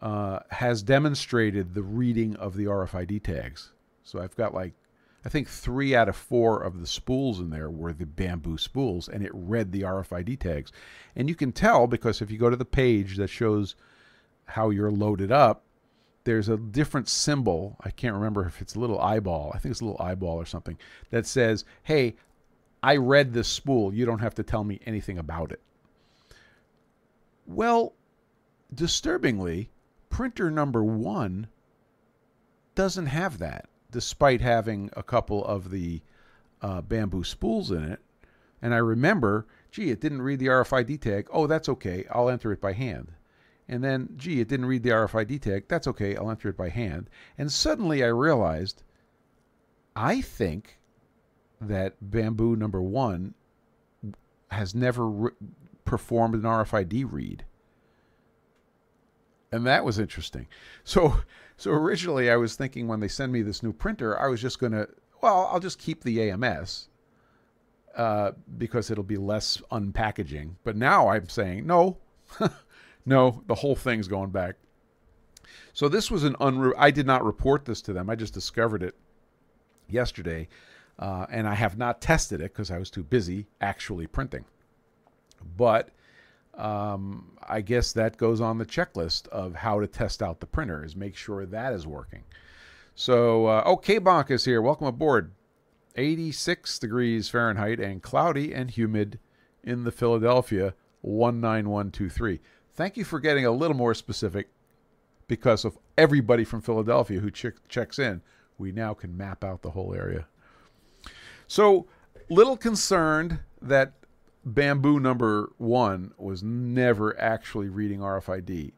uh, 0.00 0.40
has 0.50 0.82
demonstrated 0.82 1.74
the 1.74 1.82
reading 1.82 2.34
of 2.36 2.56
the 2.56 2.64
RFID 2.64 3.22
tags. 3.22 3.72
So 4.02 4.20
I've 4.20 4.34
got 4.36 4.54
like 4.54 4.74
I 5.24 5.28
think 5.28 5.48
three 5.48 5.94
out 5.94 6.08
of 6.08 6.16
four 6.16 6.60
of 6.62 6.80
the 6.80 6.86
spools 6.86 7.38
in 7.38 7.50
there 7.50 7.70
were 7.70 7.92
the 7.92 8.06
Bambu 8.06 8.58
spools, 8.58 9.08
and 9.08 9.24
it 9.24 9.30
read 9.32 9.70
the 9.70 9.82
RFID 9.82 10.40
tags. 10.40 10.72
And 11.14 11.28
you 11.28 11.34
can 11.34 11.52
tell 11.52 11.86
because 11.86 12.20
if 12.20 12.30
you 12.30 12.38
go 12.38 12.50
to 12.50 12.56
the 12.56 12.64
page 12.64 13.16
that 13.16 13.28
shows 13.28 13.76
how 14.46 14.70
you're 14.70 14.90
loaded 14.90 15.30
up, 15.30 15.64
there's 16.24 16.48
a 16.48 16.56
different 16.56 17.08
symbol. 17.08 17.76
I 17.80 17.90
can't 17.90 18.14
remember 18.14 18.46
if 18.46 18.60
it's 18.60 18.74
a 18.74 18.80
little 18.80 19.00
eyeball. 19.00 19.52
I 19.54 19.58
think 19.58 19.72
it's 19.72 19.80
a 19.80 19.84
little 19.84 20.04
eyeball 20.04 20.36
or 20.36 20.46
something 20.46 20.78
that 21.10 21.26
says, 21.26 21.64
hey, 21.82 22.16
I 22.82 22.96
read 22.96 23.32
this 23.32 23.48
spool. 23.48 23.94
You 23.94 24.04
don't 24.04 24.20
have 24.20 24.34
to 24.36 24.42
tell 24.42 24.64
me 24.64 24.80
anything 24.86 25.18
about 25.18 25.52
it. 25.52 25.60
Well, 27.46 27.94
disturbingly, 28.74 29.70
printer 30.10 30.50
number 30.50 30.82
one 30.82 31.48
doesn't 32.74 33.06
have 33.06 33.38
that, 33.38 33.68
despite 33.92 34.40
having 34.40 34.90
a 34.96 35.02
couple 35.02 35.44
of 35.44 35.70
the 35.70 36.02
uh, 36.60 36.82
Bambu 36.82 37.24
spools 37.24 37.70
in 37.70 37.84
it. 37.84 38.00
And 38.60 38.74
I 38.74 38.78
remember, 38.78 39.46
gee, 39.70 39.90
it 39.90 40.00
didn't 40.00 40.22
read 40.22 40.40
the 40.40 40.46
RFID 40.46 41.00
tag. 41.00 41.28
Oh, 41.32 41.46
that's 41.46 41.68
okay. 41.68 42.04
I'll 42.10 42.28
enter 42.28 42.52
it 42.52 42.60
by 42.60 42.72
hand. 42.72 43.12
And 43.68 43.82
then, 43.82 44.10
gee, 44.16 44.40
it 44.40 44.48
didn't 44.48 44.66
read 44.66 44.82
the 44.82 44.90
RFID 44.90 45.40
tag. 45.40 45.64
That's 45.68 45.86
okay. 45.86 46.16
I'll 46.16 46.30
enter 46.30 46.48
it 46.48 46.56
by 46.56 46.68
hand. 46.68 47.08
And 47.38 47.50
suddenly 47.50 48.02
I 48.02 48.08
realized 48.08 48.82
I 49.94 50.20
think 50.20 50.78
that 51.60 51.94
Bambu 52.02 52.56
number 52.56 52.82
one 52.82 53.34
has 54.50 54.74
never 54.74 55.08
re- 55.08 55.30
performed 55.84 56.34
an 56.34 56.42
RFID 56.42 57.10
read. 57.10 57.44
And 59.50 59.66
that 59.66 59.84
was 59.84 59.98
interesting. 59.98 60.46
So, 60.82 61.18
so 61.62 61.70
originally 61.70 62.28
I 62.28 62.34
was 62.34 62.56
thinking 62.56 62.88
when 62.88 62.98
they 62.98 63.06
send 63.06 63.32
me 63.32 63.40
this 63.40 63.62
new 63.62 63.72
printer, 63.72 64.18
I 64.18 64.26
was 64.26 64.42
just 64.42 64.58
going 64.58 64.72
to, 64.72 64.88
well, 65.22 65.48
I'll 65.52 65.60
just 65.60 65.78
keep 65.78 66.02
the 66.02 66.28
AMS 66.28 66.88
uh, 67.96 68.32
because 68.58 68.90
it'll 68.90 69.04
be 69.04 69.16
less 69.16 69.62
unpackaging. 69.70 70.56
But 70.64 70.74
now 70.74 71.06
I'm 71.06 71.28
saying, 71.28 71.64
no, 71.64 71.98
no, 73.06 73.44
the 73.46 73.54
whole 73.54 73.76
thing's 73.76 74.08
going 74.08 74.30
back. 74.30 74.56
So 75.72 75.88
this 75.88 76.10
was 76.10 76.24
an 76.24 76.34
unre- 76.40 76.74
I 76.76 76.90
did 76.90 77.06
not 77.06 77.24
report 77.24 77.64
this 77.64 77.80
to 77.82 77.92
them. 77.92 78.10
I 78.10 78.16
just 78.16 78.34
discovered 78.34 78.82
it 78.82 78.96
yesterday. 79.88 80.48
Uh, 80.98 81.26
and 81.30 81.46
I 81.46 81.54
have 81.54 81.78
not 81.78 82.00
tested 82.00 82.40
it 82.40 82.52
because 82.52 82.72
I 82.72 82.78
was 82.78 82.90
too 82.90 83.04
busy 83.04 83.46
actually 83.60 84.08
printing. 84.08 84.46
But 85.56 85.90
um, 86.54 87.36
I 87.42 87.60
guess 87.60 87.92
that 87.92 88.16
goes 88.16 88.40
on 88.40 88.58
the 88.58 88.66
checklist 88.66 89.28
of 89.28 89.54
how 89.54 89.80
to 89.80 89.86
test 89.86 90.22
out 90.22 90.40
the 90.40 90.46
printer 90.46 90.84
is 90.84 90.94
make 90.94 91.16
sure 91.16 91.46
that 91.46 91.72
is 91.72 91.86
working. 91.86 92.24
So, 92.94 93.46
uh, 93.46 93.62
oh, 93.64 93.76
K-Bonk 93.76 94.30
is 94.30 94.44
here. 94.44 94.60
Welcome 94.60 94.86
aboard. 94.86 95.32
86 95.96 96.78
degrees 96.78 97.28
Fahrenheit 97.28 97.80
and 97.80 98.02
cloudy 98.02 98.52
and 98.54 98.70
humid 98.70 99.18
in 99.62 99.84
the 99.84 99.92
Philadelphia 99.92 100.74
19123. 101.02 102.40
Thank 102.74 102.96
you 102.96 103.04
for 103.04 103.20
getting 103.20 103.44
a 103.44 103.50
little 103.50 103.76
more 103.76 103.94
specific 103.94 104.48
because 105.26 105.64
of 105.64 105.78
everybody 105.96 106.44
from 106.44 106.60
Philadelphia 106.60 107.20
who 107.20 107.30
ch- 107.30 107.46
checks 107.68 107.98
in. 107.98 108.22
We 108.58 108.72
now 108.72 108.94
can 108.94 109.16
map 109.16 109.44
out 109.44 109.62
the 109.62 109.70
whole 109.70 109.94
area. 109.94 110.26
So, 111.46 111.86
little 112.28 112.56
concerned 112.56 113.40
that 113.60 113.92
Bambu 114.46 115.00
number 115.00 115.52
one 115.58 116.12
was 116.18 116.42
never 116.42 117.18
actually 117.20 117.68
reading 117.68 118.00
RFID. 118.00 118.72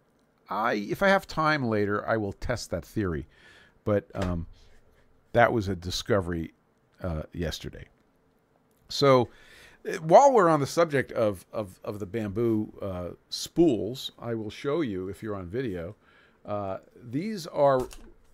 I, 0.50 0.74
if 0.74 1.02
I 1.02 1.08
have 1.08 1.26
time 1.26 1.64
later, 1.64 2.06
I 2.06 2.18
will 2.18 2.34
test 2.34 2.70
that 2.70 2.84
theory, 2.84 3.26
but 3.84 4.10
um, 4.14 4.46
that 5.32 5.52
was 5.52 5.68
a 5.68 5.74
discovery 5.74 6.52
uh, 7.02 7.22
yesterday. 7.32 7.86
So, 8.90 9.30
uh, 9.88 9.96
while 9.98 10.32
we're 10.32 10.50
on 10.50 10.60
the 10.60 10.66
subject 10.66 11.12
of 11.12 11.46
of, 11.52 11.80
of 11.82 11.98
the 11.98 12.06
Bambu 12.06 12.70
uh, 12.82 13.14
spools, 13.30 14.12
I 14.18 14.34
will 14.34 14.50
show 14.50 14.82
you 14.82 15.08
if 15.08 15.22
you're 15.22 15.34
on 15.34 15.46
video. 15.46 15.96
Uh, 16.44 16.78
these 17.02 17.46
are 17.46 17.80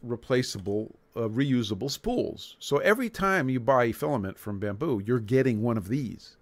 replaceable, 0.02 0.96
uh, 1.14 1.28
reusable 1.28 1.90
spools. 1.90 2.56
So 2.58 2.78
every 2.78 3.08
time 3.08 3.48
you 3.48 3.60
buy 3.60 3.92
filament 3.92 4.36
from 4.38 4.60
Bambu, 4.60 5.06
you're 5.06 5.20
getting 5.20 5.62
one 5.62 5.76
of 5.76 5.86
these 5.88 6.36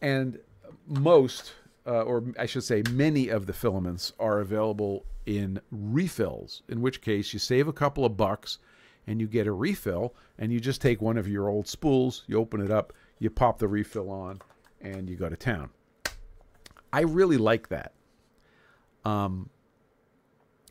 and 0.00 0.38
most, 0.86 1.52
uh, 1.86 2.02
or 2.02 2.24
I 2.38 2.46
should 2.46 2.64
say, 2.64 2.82
many 2.90 3.28
of 3.28 3.46
the 3.46 3.52
filaments 3.52 4.12
are 4.18 4.40
available 4.40 5.04
in 5.26 5.60
refills. 5.70 6.62
In 6.68 6.80
which 6.80 7.00
case, 7.00 7.32
you 7.32 7.38
save 7.38 7.68
a 7.68 7.72
couple 7.72 8.04
of 8.04 8.16
bucks, 8.16 8.58
and 9.06 9.20
you 9.20 9.26
get 9.26 9.46
a 9.46 9.52
refill, 9.52 10.14
and 10.38 10.52
you 10.52 10.60
just 10.60 10.80
take 10.80 11.00
one 11.00 11.16
of 11.16 11.28
your 11.28 11.48
old 11.48 11.66
spools, 11.66 12.24
you 12.26 12.38
open 12.38 12.60
it 12.60 12.70
up, 12.70 12.92
you 13.18 13.30
pop 13.30 13.58
the 13.58 13.68
refill 13.68 14.10
on, 14.10 14.40
and 14.80 15.08
you 15.08 15.16
go 15.16 15.28
to 15.28 15.36
town. 15.36 15.70
I 16.92 17.00
really 17.00 17.36
like 17.36 17.68
that. 17.68 17.92
Um, 19.04 19.48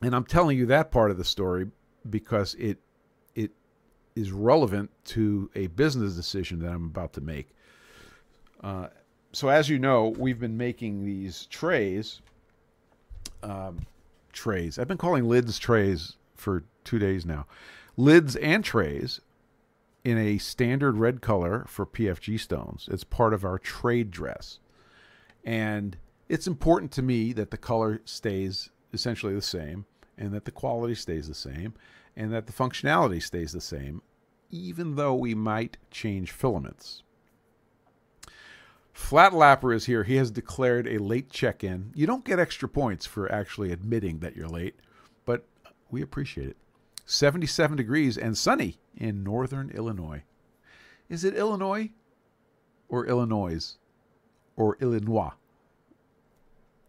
and 0.02 0.16
I'm 0.16 0.26
telling 0.26 0.58
you 0.58 0.68
that 0.68 0.92
part 0.92 1.12
of 1.12 1.18
the 1.18 1.26
story 1.26 1.68
because 2.10 2.56
it 2.56 2.78
it 3.36 3.52
is 4.16 4.32
relevant 4.32 4.92
to 5.06 5.50
a 5.56 5.68
business 5.68 6.14
decision 6.14 6.60
that 6.60 6.70
I'm 6.70 6.86
about 6.86 7.14
to 7.14 7.22
make. 7.22 7.50
Uh, 8.62 8.88
so 9.32 9.50
as 9.50 9.70
you 9.70 9.80
know, 9.80 10.10
we've 10.18 10.40
been 10.40 10.58
making 10.58 11.06
these 11.06 11.46
trays. 11.48 12.22
Um, 13.44 13.86
trays. 14.38 14.78
I've 14.78 14.88
been 14.88 14.98
calling 14.98 15.28
lids 15.28 15.58
trays 15.58 16.16
for 16.36 16.64
two 16.84 17.00
days 17.00 17.26
now. 17.26 17.48
Lids 17.98 18.36
and 18.38 18.64
trays 18.64 19.20
in 20.04 20.18
a 20.18 20.38
standard 20.38 20.98
red 20.98 21.22
color 21.22 21.66
for 21.68 21.86
PFG 21.86 22.40
stones. 22.40 22.88
It's 22.92 23.04
part 23.04 23.34
of 23.34 23.44
our 23.44 23.58
trade 23.58 24.12
dress. 24.12 24.60
And 25.44 25.98
it's 26.30 26.48
important 26.48 26.92
to 26.94 27.02
me 27.02 27.34
that 27.34 27.52
the 27.52 27.58
color 27.58 28.02
stays 28.06 28.70
essentially 28.94 29.34
the 29.34 29.42
same 29.42 29.86
and 30.18 30.34
that 30.34 30.46
the 30.46 30.52
quality 30.52 30.96
stays 30.96 31.28
the 31.28 31.36
same 31.36 31.74
and 32.16 32.32
that 32.32 32.48
the 32.48 32.54
functionality 32.54 33.22
stays 33.22 33.52
the 33.52 33.62
same, 33.62 34.02
even 34.50 34.96
though 34.96 35.16
we 35.16 35.36
might 35.36 35.78
change 35.92 36.32
filaments. 36.32 37.04
Flat 38.98 39.32
Lapper 39.32 39.74
is 39.74 39.86
here. 39.86 40.04
He 40.04 40.16
has 40.16 40.32
declared 40.32 40.86
a 40.86 40.98
late 40.98 41.30
check 41.30 41.64
in. 41.64 41.92
You 41.96 42.06
don't 42.08 42.26
get 42.26 42.40
extra 42.40 42.68
points 42.68 43.06
for 43.06 43.32
actually 43.32 43.72
admitting 43.72 44.20
that 44.20 44.36
you're 44.36 44.50
late, 44.50 44.76
but 45.24 45.46
we 45.90 46.02
appreciate 46.02 46.50
it. 46.50 46.58
77 47.06 47.78
degrees 47.78 48.18
and 48.18 48.38
sunny 48.38 48.80
in 48.98 49.24
northern 49.24 49.70
Illinois. 49.70 50.24
Is 51.08 51.24
it 51.24 51.36
Illinois 51.36 51.92
or 52.90 53.06
Illinois 53.06 53.78
or 54.58 54.76
Illinois? 54.82 55.32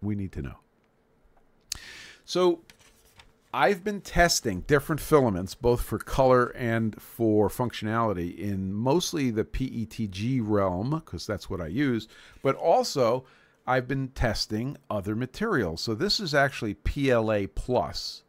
We 0.00 0.16
need 0.16 0.32
to 0.32 0.42
know. 0.42 0.58
So, 2.24 2.62
I've 3.52 3.82
been 3.82 4.02
testing 4.02 4.60
different 4.62 5.00
filaments, 5.00 5.54
both 5.54 5.80
for 5.80 5.98
color 5.98 6.48
and 6.48 7.00
for 7.00 7.48
functionality, 7.48 8.36
in 8.36 8.74
mostly 8.74 9.30
the 9.30 9.44
PETG 9.44 10.40
realm, 10.44 10.90
because 10.90 11.26
that's 11.26 11.48
what 11.48 11.60
I 11.60 11.68
use, 11.68 12.08
but 12.42 12.56
also 12.56 13.24
I've 13.66 13.88
been 13.88 14.08
testing 14.08 14.76
other 14.90 15.16
materials. 15.16 15.80
So 15.80 15.94
this 15.94 16.20
is 16.20 16.34
actually 16.34 16.74
PLA 16.74 17.46
Plus 17.54 18.22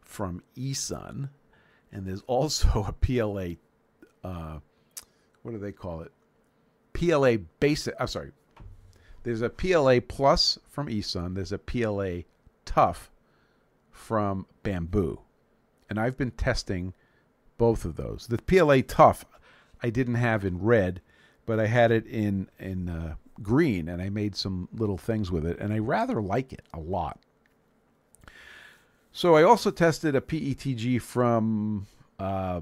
from 0.00 0.42
eSun, 0.56 1.28
and 1.92 2.06
there's 2.06 2.22
also 2.26 2.84
a 2.88 2.92
PLA, 2.92 3.56
uh, 4.24 4.60
what 5.42 5.52
do 5.52 5.58
they 5.58 5.72
call 5.72 6.00
it? 6.00 6.12
PLA 6.94 7.36
Basic, 7.60 7.94
I'm 8.00 8.06
sorry. 8.06 8.32
There's 9.22 9.42
a 9.42 9.50
PLA 9.50 10.00
Plus 10.00 10.58
from 10.66 10.86
eSun, 10.86 11.34
there's 11.34 11.52
a 11.52 11.58
PLA 11.58 12.22
Tough 12.64 13.09
from 14.00 14.46
Bambu. 14.64 15.18
And 15.88 15.98
I've 16.00 16.16
been 16.16 16.30
testing 16.32 16.94
both 17.58 17.84
of 17.84 17.96
those. 17.96 18.26
The 18.28 18.38
PLA 18.38 18.82
Tough 18.82 19.24
I 19.82 19.90
didn't 19.90 20.16
have 20.16 20.44
in 20.44 20.60
red, 20.60 21.00
but 21.46 21.58
I 21.58 21.66
had 21.66 21.90
it 21.90 22.06
in 22.06 22.48
in 22.58 22.88
uh, 22.88 23.14
green, 23.42 23.88
and 23.88 24.02
I 24.02 24.10
made 24.10 24.36
some 24.36 24.68
little 24.72 24.98
things 24.98 25.30
with 25.30 25.46
it, 25.46 25.58
and 25.58 25.72
I 25.72 25.78
rather 25.78 26.20
like 26.20 26.52
it 26.52 26.62
a 26.72 26.80
lot. 26.80 27.20
So 29.12 29.34
I 29.34 29.42
also 29.42 29.70
tested 29.70 30.14
a 30.14 30.20
PETG 30.20 31.00
from 31.02 31.86
uh, 32.18 32.60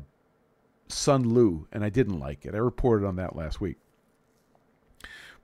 Sunlu, 0.88 1.66
and 1.73 1.85
I 1.85 1.90
didn't 1.90 2.18
like 2.18 2.47
it. 2.47 2.54
I 2.54 2.59
reported 2.59 3.07
on 3.07 3.16
that 3.16 3.37
last 3.37 3.61
week. 3.61 3.76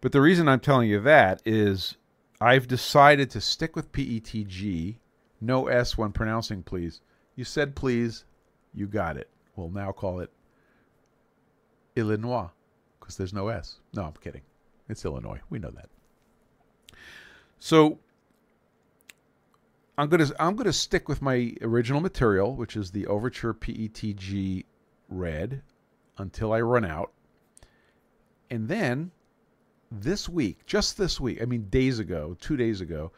But 0.00 0.12
the 0.12 0.20
reason 0.20 0.48
I'm 0.48 0.60
telling 0.60 0.88
you 0.88 1.00
that 1.00 1.42
is 1.44 1.96
I've 2.40 2.68
decided 2.68 3.30
to 3.30 3.40
stick 3.40 3.76
with 3.76 3.92
PETG 3.92 4.96
no 5.44 5.66
S 5.68 5.96
when 5.96 6.12
pronouncing 6.12 6.62
please. 6.62 7.00
You 7.36 7.44
said 7.44 7.74
please, 7.74 8.24
you 8.72 8.86
got 8.86 9.16
it. 9.16 9.28
We'll 9.56 9.70
now 9.70 9.92
call 9.92 10.20
it 10.20 10.30
Illinois 11.96 12.48
because 12.98 13.16
there's 13.16 13.32
no 13.32 13.48
S. 13.48 13.78
No, 13.94 14.04
I'm 14.04 14.12
kidding. 14.12 14.42
It's 14.88 15.04
Illinois. 15.04 15.40
We 15.50 15.58
know 15.58 15.70
that. 15.70 15.88
So 17.58 17.98
I'm 19.96 20.08
gonna 20.08 20.28
I'm 20.38 20.56
gonna 20.56 20.72
stick 20.72 21.08
with 21.08 21.22
my 21.22 21.54
original 21.62 22.00
material, 22.00 22.54
which 22.56 22.76
is 22.76 22.90
the 22.90 23.06
Overture 23.06 23.54
PETG 23.54 24.64
red 25.08 25.62
until 26.18 26.52
I 26.52 26.60
run 26.60 26.84
out. 26.84 27.12
And 28.50 28.68
then 28.68 29.10
this 29.90 30.28
week, 30.28 30.66
just 30.66 30.98
this 30.98 31.20
week, 31.20 31.40
I 31.40 31.44
mean, 31.44 31.68
days 31.70 31.98
ago, 31.98 32.36
two 32.40 32.56
days 32.56 32.80
ago, 32.80 33.12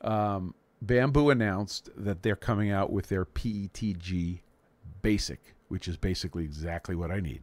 um, 0.00 0.54
Bambu 0.84 1.30
announced 1.30 1.90
that 1.96 2.22
they're 2.22 2.36
coming 2.36 2.70
out 2.70 2.92
with 2.92 3.08
their 3.08 3.24
PETG 3.24 4.40
Basic, 5.02 5.54
which 5.68 5.88
is 5.88 5.96
basically 5.96 6.44
exactly 6.44 6.94
what 6.94 7.10
I 7.10 7.20
need. 7.20 7.42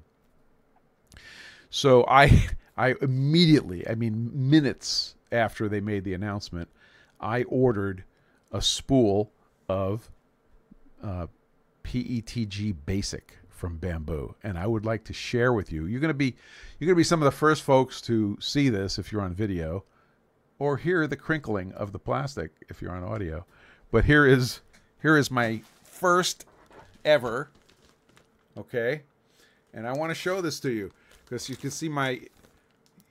So 1.70 2.06
I, 2.08 2.48
I 2.78 2.96
immediately, 3.02 3.88
I 3.88 3.96
mean, 3.96 4.32
minutes 4.34 5.16
after 5.32 5.68
they 5.70 5.82
made 5.82 6.04
the 6.04 6.14
announcement, 6.14 6.70
I 7.20 7.44
ordered 7.44 8.04
a 8.52 8.62
spool 8.62 9.32
of 9.68 10.10
uh, 11.04 11.28
PETG 11.84 12.76
Basic 12.86 13.38
from 13.50 13.78
Bambu, 13.78 14.36
and 14.42 14.58
I 14.58 14.66
would 14.68 14.86
like 14.86 15.04
to 15.06 15.14
share 15.14 15.52
with 15.52 15.72
you. 15.72 15.86
You're 15.86 16.00
to 16.02 16.14
be 16.14 16.36
you're 16.80 16.92
to 16.92 16.96
be 16.96 17.04
some 17.04 17.22
of 17.22 17.26
the 17.26 17.32
first 17.32 17.62
folks 17.62 18.00
to 18.02 18.38
see 18.40 18.70
this 18.70 18.98
if 18.98 19.12
you're 19.12 19.22
on 19.22 19.34
video, 19.34 19.84
or 20.60 20.78
hear 20.78 21.08
the 21.08 21.16
crinkling 21.16 21.72
of 21.74 21.94
the 21.94 22.00
plastic 22.00 22.52
if 22.70 22.82
you're 22.82 22.92
on 22.92 23.04
audio. 23.04 23.46
But 23.92 24.06
here 24.06 24.26
is 24.28 24.60
here 25.02 25.18
is 25.18 25.32
my 25.32 25.62
first 25.84 26.46
ever. 27.04 27.50
Okay, 28.58 29.02
and 29.74 29.88
I 29.88 29.94
want 29.94 30.12
to 30.12 30.16
show 30.16 30.42
this 30.42 30.60
to 30.60 30.70
you 30.70 30.92
because 31.24 31.50
you 31.50 31.56
can 31.56 31.72
see 31.72 31.90
my 31.90 32.22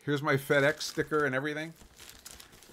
here's 0.04 0.22
my 0.22 0.36
FedEx 0.36 0.82
sticker 0.82 1.24
and 1.24 1.34
everything. 1.34 1.72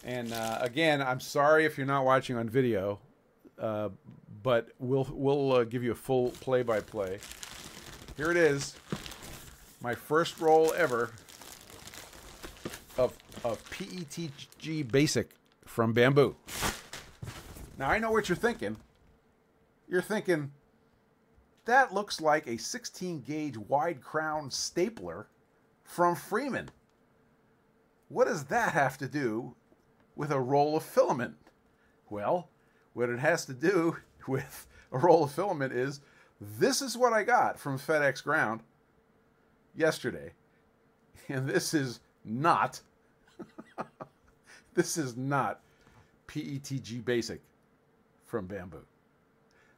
And 0.04 0.32
uh, 0.34 0.60
again, 0.62 1.02
I'm 1.02 1.20
sorry 1.20 1.66
if 1.66 1.78
you're 1.78 1.88
not 1.88 2.06
watching 2.06 2.36
on 2.36 2.48
video, 2.48 3.00
uh, 3.58 3.90
but 4.44 4.70
we'll 4.78 5.08
we'll 5.12 5.54
uh, 5.54 5.64
give 5.64 5.84
you 5.84 5.94
a 5.94 5.96
full 5.96 6.30
play-by-play. 6.32 7.20
Here 8.18 8.30
it 8.30 8.38
is, 8.38 8.76
my 9.82 9.96
first 9.96 10.40
roll 10.40 10.74
ever 10.78 11.12
of 12.98 13.18
of 13.44 13.64
PETG 13.70 14.92
Basic 14.92 15.32
from 15.66 15.94
Bambu. 15.94 16.36
Now 17.78 17.90
I 17.90 18.00
know 18.00 18.12
what 18.12 18.30
you're 18.30 18.36
thinking. 18.36 18.78
You're 19.88 20.02
thinking 20.02 20.52
that 21.66 21.94
looks 21.94 22.22
like 22.22 22.48
a 22.48 22.58
16 22.58 23.22
gauge 23.22 23.58
wide 23.58 24.02
crown 24.02 24.52
stapler 24.52 25.28
from 25.84 26.16
Freeman. 26.16 26.70
What 28.08 28.28
does 28.28 28.46
that 28.46 28.74
have 28.74 28.98
to 29.00 29.08
do 29.08 29.56
with 30.16 30.32
a 30.32 30.40
roll 30.40 30.78
of 30.78 30.84
filament? 30.84 31.36
Well, 32.10 32.50
what 32.94 33.10
it 33.10 33.20
has 33.20 33.46
to 33.46 33.54
do 33.54 33.98
with 34.28 34.68
a 34.92 34.98
roll 34.98 35.24
of 35.24 35.32
filament 35.32 35.74
is 35.74 36.02
this 36.40 36.82
is 36.82 36.98
what 36.98 37.14
I 37.14 37.24
got 37.24 37.60
from 37.60 37.80
FedEx 37.80 38.24
Ground 38.24 38.62
yesterday. 39.76 40.32
And 41.28 41.50
this 41.50 41.74
is 41.74 42.02
not, 42.26 42.82
this 44.74 44.98
is 44.98 45.16
not 45.16 45.62
PETG 46.28 47.04
Basic 47.06 47.42
from 48.26 48.48
Bambu. 48.48 48.82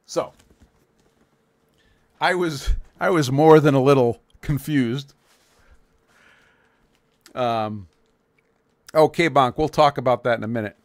So, 0.06 0.32
I 2.20 2.34
was 2.34 2.70
I 2.98 3.10
was 3.10 3.30
more 3.30 3.60
than 3.60 3.74
a 3.74 3.82
little 3.82 4.20
confused. 4.40 5.14
Um, 7.34 7.86
okay, 8.94 9.30
Bonk, 9.30 9.56
we'll 9.56 9.68
talk 9.68 9.98
about 9.98 10.24
that 10.24 10.38
in 10.38 10.44
a 10.44 10.48
minute. 10.48 10.76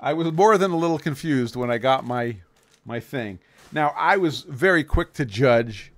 I 0.00 0.12
was 0.12 0.32
more 0.32 0.58
than 0.58 0.72
a 0.72 0.76
little 0.76 0.98
confused 0.98 1.56
when 1.56 1.70
I 1.70 1.78
got 1.78 2.04
my 2.04 2.36
my 2.84 3.00
thing. 3.00 3.38
Now, 3.72 3.92
I 3.96 4.16
was 4.16 4.42
very 4.42 4.84
quick 4.84 5.12
to 5.14 5.24
judge, 5.24 5.92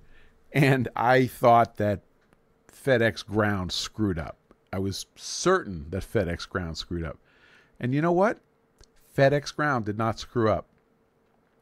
and 0.51 0.87
I 0.95 1.27
thought 1.27 1.77
that 1.77 2.01
FedEx 2.89 3.23
Ground 3.23 3.71
screwed 3.71 4.17
up. 4.17 4.37
I 4.73 4.79
was 4.79 5.05
certain 5.15 5.85
that 5.89 6.01
FedEx 6.01 6.49
Ground 6.49 6.75
screwed 6.75 7.05
up. 7.05 7.19
And 7.79 7.93
you 7.93 8.01
know 8.01 8.11
what? 8.11 8.39
FedEx 9.15 9.55
Ground 9.55 9.85
did 9.85 9.97
not 9.97 10.17
screw 10.17 10.49
up. 10.49 10.65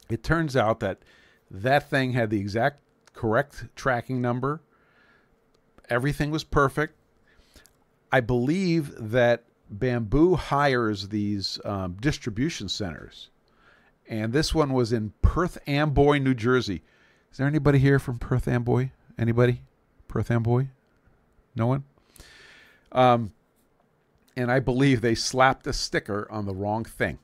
It 0.10 0.24
turns 0.24 0.56
out 0.56 0.80
that 0.80 1.00
that 1.52 1.90
thing 1.90 2.14
had 2.14 2.30
the 2.30 2.40
exact 2.40 2.80
correct 3.14 3.66
tracking 3.76 4.22
number. 4.22 4.62
Everything 5.90 6.32
was 6.32 6.46
perfect. 6.46 6.96
I 8.10 8.22
believe 8.22 8.94
that 8.98 9.44
Bambu 9.76 10.38
hires 10.38 11.10
these 11.10 11.60
um, 11.66 11.98
distribution 12.00 12.70
centers. 12.70 13.32
And 14.08 14.32
this 14.32 14.56
one 14.56 14.72
was 14.72 14.94
in 14.94 15.12
Perth 15.22 15.58
Amboy, 15.68 16.20
New 16.20 16.34
Jersey. 16.34 16.84
Is 17.30 17.38
there 17.38 17.48
anybody 17.48 17.80
here 17.80 18.00
from 18.00 18.18
Perth 18.18 18.48
Amboy? 18.48 18.92
Anybody? 19.18 19.64
Perth 20.08 20.32
Amboy? 20.32 20.68
No 21.58 21.68
one? 21.68 21.84
Um, 22.92 23.34
and 24.36 24.52
I 24.52 24.60
believe 24.60 25.02
they 25.02 25.16
slapped 25.16 25.68
a 25.68 25.74
sticker 25.74 26.28
on 26.32 26.46
the 26.46 26.54
wrong 26.54 26.86
thing 26.86 27.20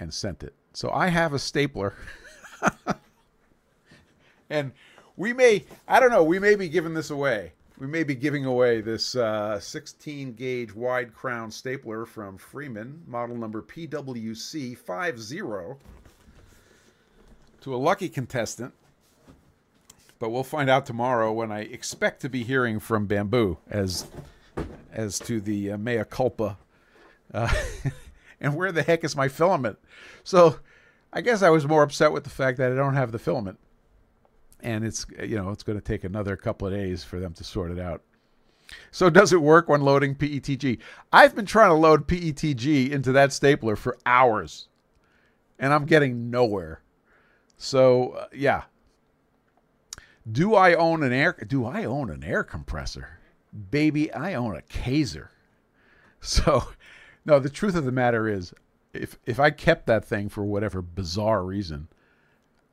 and 0.00 0.12
sent 0.12 0.42
it. 0.42 0.54
So 0.72 0.90
I 0.90 1.08
have 1.08 1.32
a 1.32 1.38
stapler. 1.38 1.94
and 4.50 4.72
we 5.16 5.32
may, 5.32 5.64
I 5.86 6.00
don't 6.00 6.10
know, 6.10 6.24
we 6.24 6.38
may 6.38 6.56
be 6.56 6.68
giving 6.68 6.94
this 6.94 7.10
away 7.10 7.52
we 7.78 7.86
may 7.86 8.04
be 8.04 8.14
giving 8.14 8.46
away 8.46 8.80
this 8.80 9.14
uh, 9.14 9.60
16 9.60 10.32
gauge 10.32 10.74
wide 10.74 11.14
crown 11.14 11.50
stapler 11.50 12.06
from 12.06 12.38
Freeman, 12.38 13.02
model 13.06 13.36
number 13.36 13.60
PWC50, 13.62 15.76
to 17.60 17.74
a 17.74 17.76
lucky 17.76 18.08
contestant. 18.08 18.72
But 20.18 20.30
we'll 20.30 20.44
find 20.44 20.70
out 20.70 20.86
tomorrow 20.86 21.32
when 21.32 21.52
I 21.52 21.60
expect 21.60 22.22
to 22.22 22.28
be 22.28 22.42
hearing 22.42 22.80
from 22.80 23.06
Bambu 23.06 23.58
as 23.68 24.06
as 24.92 25.18
to 25.20 25.40
the 25.40 25.72
uh, 25.72 25.78
mea 25.78 26.04
culpa. 26.08 26.56
Uh, 27.34 27.52
and 28.40 28.54
where 28.54 28.72
the 28.72 28.82
heck 28.82 29.04
is 29.04 29.14
my 29.14 29.28
filament? 29.28 29.78
So 30.24 30.60
I 31.12 31.20
guess 31.20 31.42
I 31.42 31.50
was 31.50 31.66
more 31.66 31.82
upset 31.82 32.12
with 32.12 32.24
the 32.24 32.30
fact 32.30 32.58
that 32.58 32.72
I 32.72 32.74
don't 32.74 32.94
have 32.94 33.12
the 33.12 33.18
filament 33.18 33.58
and 34.60 34.84
it's 34.84 35.06
you 35.22 35.36
know 35.36 35.50
it's 35.50 35.62
going 35.62 35.78
to 35.78 35.84
take 35.84 36.04
another 36.04 36.36
couple 36.36 36.66
of 36.66 36.74
days 36.74 37.04
for 37.04 37.20
them 37.20 37.32
to 37.34 37.44
sort 37.44 37.70
it 37.70 37.78
out. 37.78 38.02
So 38.90 39.08
does 39.08 39.32
it 39.32 39.40
work 39.40 39.68
when 39.68 39.82
loading 39.82 40.16
PETG? 40.16 40.78
I've 41.12 41.36
been 41.36 41.46
trying 41.46 41.70
to 41.70 41.74
load 41.74 42.08
PETG 42.08 42.90
into 42.90 43.12
that 43.12 43.32
stapler 43.32 43.76
for 43.76 43.96
hours, 44.04 44.68
and 45.58 45.72
I'm 45.72 45.86
getting 45.86 46.30
nowhere. 46.30 46.80
So 47.56 48.10
uh, 48.10 48.26
yeah. 48.34 48.62
Do 50.30 50.54
I 50.54 50.74
own 50.74 51.02
an 51.02 51.12
air? 51.12 51.36
Do 51.46 51.64
I 51.66 51.84
own 51.84 52.10
an 52.10 52.24
air 52.24 52.42
compressor? 52.42 53.20
Baby, 53.70 54.12
I 54.12 54.34
own 54.34 54.56
a 54.56 54.62
Kaeser. 54.62 55.28
So, 56.18 56.70
no. 57.24 57.38
The 57.38 57.50
truth 57.50 57.76
of 57.76 57.84
the 57.84 57.92
matter 57.92 58.26
is, 58.26 58.52
if 58.92 59.18
if 59.26 59.38
I 59.38 59.50
kept 59.50 59.86
that 59.86 60.04
thing 60.04 60.28
for 60.28 60.44
whatever 60.44 60.82
bizarre 60.82 61.44
reason, 61.44 61.88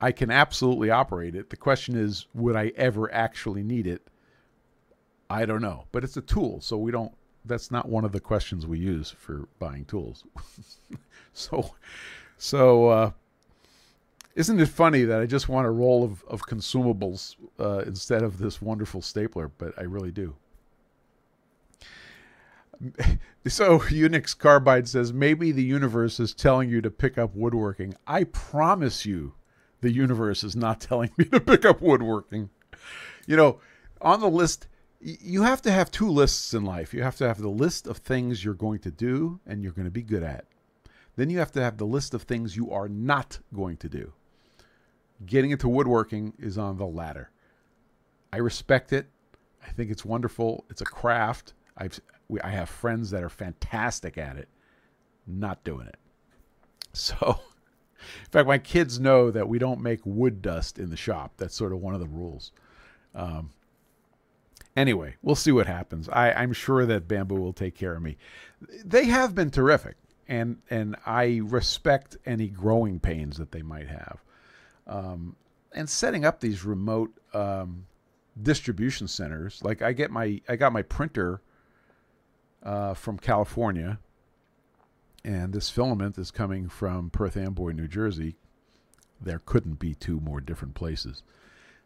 I 0.01 0.11
can 0.11 0.31
absolutely 0.31 0.89
operate 0.89 1.35
it. 1.35 1.49
The 1.49 1.57
question 1.57 1.95
is, 1.95 2.25
would 2.33 2.55
I 2.55 2.71
ever 2.75 3.13
actually 3.13 3.61
need 3.61 3.85
it? 3.85 4.07
I 5.29 5.45
don't 5.45 5.61
know, 5.61 5.85
but 5.91 6.03
it's 6.03 6.17
a 6.17 6.21
tool, 6.21 6.61
so 6.61 6.77
we 6.77 6.89
don't. 6.91 7.13
That's 7.45 7.69
not 7.69 7.89
one 7.89 8.05
of 8.05 8.11
the 8.13 8.21
questions 8.21 8.65
we 8.65 8.79
use 8.79 9.11
for 9.11 9.47
buying 9.59 9.85
tools. 9.85 10.23
so, 11.33 11.75
so 12.37 12.87
uh, 12.87 13.11
isn't 14.35 14.59
it 14.59 14.67
funny 14.67 15.03
that 15.03 15.21
I 15.21 15.25
just 15.25 15.49
want 15.49 15.67
a 15.67 15.71
roll 15.71 16.03
of 16.03 16.23
of 16.25 16.43
consumables 16.43 17.35
uh, 17.59 17.79
instead 17.79 18.23
of 18.23 18.37
this 18.37 18.61
wonderful 18.61 19.01
stapler? 19.01 19.51
But 19.57 19.77
I 19.77 19.83
really 19.83 20.11
do. 20.11 20.35
So 23.45 23.79
Unix 23.79 24.37
Carbide 24.37 24.87
says 24.87 25.11
maybe 25.11 25.51
the 25.51 25.63
universe 25.63 26.17
is 26.17 26.33
telling 26.33 26.69
you 26.69 26.79
to 26.79 26.89
pick 26.89 27.17
up 27.17 27.35
woodworking. 27.35 27.93
I 28.07 28.23
promise 28.23 29.05
you 29.05 29.33
the 29.81 29.91
universe 29.91 30.45
is 30.45 30.55
not 30.55 30.79
telling 30.89 31.11
me 31.17 31.25
to 31.25 31.41
pick 31.41 31.65
up 31.65 31.81
woodworking. 31.81 32.49
You 33.27 33.35
know, 33.35 33.59
on 34.01 34.21
the 34.21 34.29
list, 34.29 34.67
you 35.01 35.43
have 35.43 35.61
to 35.63 35.71
have 35.71 35.91
two 35.91 36.07
lists 36.07 36.53
in 36.53 36.63
life. 36.63 36.93
You 36.93 37.03
have 37.03 37.17
to 37.17 37.27
have 37.27 37.41
the 37.41 37.49
list 37.49 37.85
of 37.85 37.97
things 37.97 38.45
you're 38.45 38.53
going 38.53 38.79
to 38.79 38.91
do 38.91 39.41
and 39.45 39.61
you're 39.61 39.73
going 39.73 39.85
to 39.85 39.91
be 39.91 40.03
good 40.03 40.23
at. 40.23 40.45
Then 41.17 41.29
you 41.29 41.39
have 41.39 41.51
to 41.51 41.61
have 41.61 41.77
the 41.77 41.85
list 41.85 42.13
of 42.13 42.23
things 42.23 42.55
you 42.55 42.71
are 42.71 42.87
not 42.87 43.39
going 43.53 43.75
to 43.77 43.89
do. 43.89 44.13
Getting 45.25 45.51
into 45.51 45.69
woodworking 45.69 46.33
is 46.39 46.57
on 46.57 46.77
the 46.77 46.85
latter. 46.85 47.29
I 48.31 48.37
respect 48.37 48.93
it. 48.93 49.07
I 49.65 49.71
think 49.71 49.91
it's 49.91 50.03
wonderful. 50.03 50.65
It's 50.69 50.81
a 50.81 50.85
craft. 50.85 51.53
I've 51.77 51.99
I 52.43 52.49
have 52.49 52.69
friends 52.69 53.11
that 53.11 53.23
are 53.23 53.29
fantastic 53.29 54.17
at 54.17 54.37
it. 54.37 54.49
Not 55.27 55.63
doing 55.63 55.87
it. 55.87 55.97
So 56.95 57.39
in 58.25 58.31
fact, 58.31 58.47
my 58.47 58.57
kids 58.57 58.99
know 58.99 59.31
that 59.31 59.47
we 59.47 59.59
don't 59.59 59.81
make 59.81 60.01
wood 60.05 60.41
dust 60.41 60.79
in 60.79 60.89
the 60.89 60.97
shop. 60.97 61.33
That's 61.37 61.55
sort 61.55 61.73
of 61.73 61.79
one 61.79 61.93
of 61.93 61.99
the 61.99 62.07
rules. 62.07 62.51
Um, 63.15 63.51
anyway, 64.75 65.15
we'll 65.21 65.35
see 65.35 65.51
what 65.51 65.67
happens. 65.67 66.09
I, 66.09 66.31
I'm 66.31 66.53
sure 66.53 66.85
that 66.85 67.07
Bambu 67.07 67.39
will 67.39 67.53
take 67.53 67.75
care 67.75 67.95
of 67.95 68.01
me. 68.01 68.17
They 68.83 69.05
have 69.05 69.35
been 69.35 69.49
terrific, 69.49 69.95
and 70.27 70.57
and 70.69 70.95
I 71.05 71.41
respect 71.43 72.17
any 72.25 72.47
growing 72.47 72.99
pains 72.99 73.37
that 73.37 73.51
they 73.51 73.61
might 73.61 73.87
have. 73.87 74.23
Um, 74.87 75.35
and 75.73 75.89
setting 75.89 76.23
up 76.23 76.39
these 76.39 76.63
remote 76.63 77.11
um, 77.33 77.85
distribution 78.41 79.07
centers. 79.07 79.61
Like 79.63 79.81
I 79.81 79.93
get 79.93 80.11
my 80.11 80.41
I 80.47 80.55
got 80.55 80.73
my 80.73 80.81
printer 80.81 81.41
uh, 82.63 82.93
from 82.93 83.17
California, 83.17 83.99
and 85.23 85.53
this 85.53 85.69
filament 85.69 86.17
is 86.17 86.31
coming 86.31 86.69
from 86.69 87.09
Perth 87.09 87.37
Amboy, 87.37 87.71
New 87.71 87.87
Jersey. 87.87 88.35
There 89.21 89.41
couldn't 89.45 89.79
be 89.79 89.93
two 89.93 90.19
more 90.19 90.41
different 90.41 90.75
places. 90.75 91.23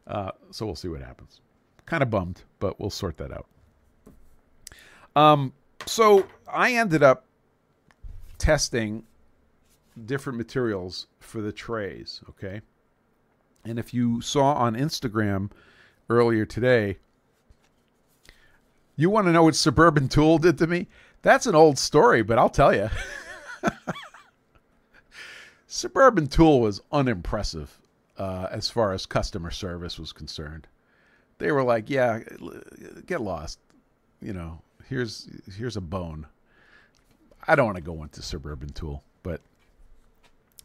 Uh, 0.08 0.32
so 0.52 0.66
we'll 0.66 0.76
see 0.76 0.88
what 0.88 1.02
happens. 1.02 1.42
Kind 1.86 2.02
of 2.02 2.10
bummed, 2.10 2.44
but 2.60 2.80
we'll 2.80 2.90
sort 2.90 3.18
that 3.18 3.32
out. 3.32 3.46
Um, 5.16 5.54
so 5.86 6.28
I 6.52 6.74
ended 6.74 7.04
up 7.04 7.26
testing 8.38 9.04
different 10.06 10.38
materials 10.38 11.08
for 11.20 11.42
the 11.42 11.52
trays. 11.52 12.22
Okay. 12.30 12.62
And 13.68 13.78
if 13.78 13.94
you 13.94 14.22
saw 14.22 14.54
on 14.54 14.76
Instagram 14.76 15.52
earlier 16.10 16.46
today, 16.46 16.98
you 18.96 19.10
want 19.10 19.28
to 19.28 19.34
know 19.34 19.44
what 19.44 19.56
Suburban 19.56 20.08
Tool 20.10 20.38
did 20.38 20.58
to 20.60 20.68
me? 20.68 20.88
That's 21.22 21.48
an 21.48 21.56
old 21.56 21.78
story, 21.78 22.22
but 22.24 22.40
I'll 22.40 22.50
tell 22.50 22.74
you. 22.74 22.90
Suburban 25.68 26.28
Tool 26.28 26.62
was 26.62 26.82
unimpressive 26.94 27.78
uh, 28.18 28.48
as 28.52 28.70
far 28.70 28.94
as 28.94 29.06
customer 29.06 29.52
service 29.52 30.00
was 30.00 30.14
concerned. 30.14 30.68
They 31.40 31.52
were 31.52 31.64
like, 31.64 31.90
"Yeah, 31.90 32.22
get 33.06 33.22
lost. 33.22 33.60
You 34.22 34.34
know, 34.34 34.62
here's 34.86 35.30
here's 35.56 35.78
a 35.78 35.82
bone." 35.82 36.26
I 37.48 37.56
don't 37.56 37.66
want 37.66 37.78
to 37.78 37.84
go 37.84 38.02
into 38.02 38.22
Suburban 38.22 38.70
Tool, 38.70 39.04
but 39.24 39.42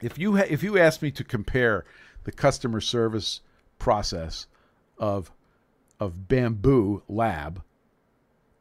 if 0.00 0.18
you 0.18 0.36
if 0.36 0.62
you 0.62 0.78
ask 0.78 1.02
me 1.02 1.10
to 1.10 1.24
compare 1.24 1.84
the 2.24 2.32
customer 2.32 2.80
service 2.80 3.40
process 3.78 4.46
of 4.98 5.32
of 6.00 6.28
Bambu 6.28 7.02
Lab 7.08 7.62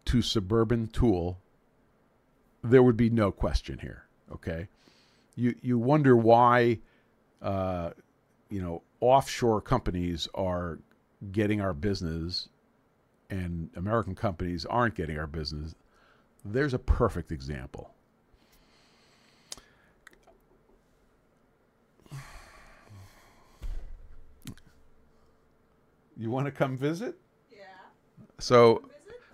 to 0.06 0.22
Suburban 0.22 0.88
Tool, 0.88 1.40
there 2.64 2.84
would 2.84 2.98
be 2.98 3.10
no 3.10 3.32
question 3.32 3.80
here. 3.80 4.04
Okay, 4.32 4.68
you 5.36 5.56
you 5.62 5.78
wonder 5.78 6.16
why, 6.16 6.80
uh, 7.42 7.92
you 8.50 8.62
know, 8.62 8.82
offshore 9.00 9.62
companies 9.62 10.28
are 10.34 10.80
getting 11.32 11.62
our 11.62 11.74
business, 11.74 12.50
and 13.30 13.70
American 13.76 14.16
companies 14.16 14.66
aren't 14.66 14.96
getting 14.96 15.18
our 15.18 15.28
business. 15.28 15.76
There's 16.44 16.74
a 16.74 16.80
perfect 16.80 17.32
example. 17.32 17.94
You 26.18 26.30
want 26.30 26.46
to 26.46 26.52
come 26.52 26.78
visit? 26.78 27.16
Yeah. 27.52 27.58
So 28.40 28.84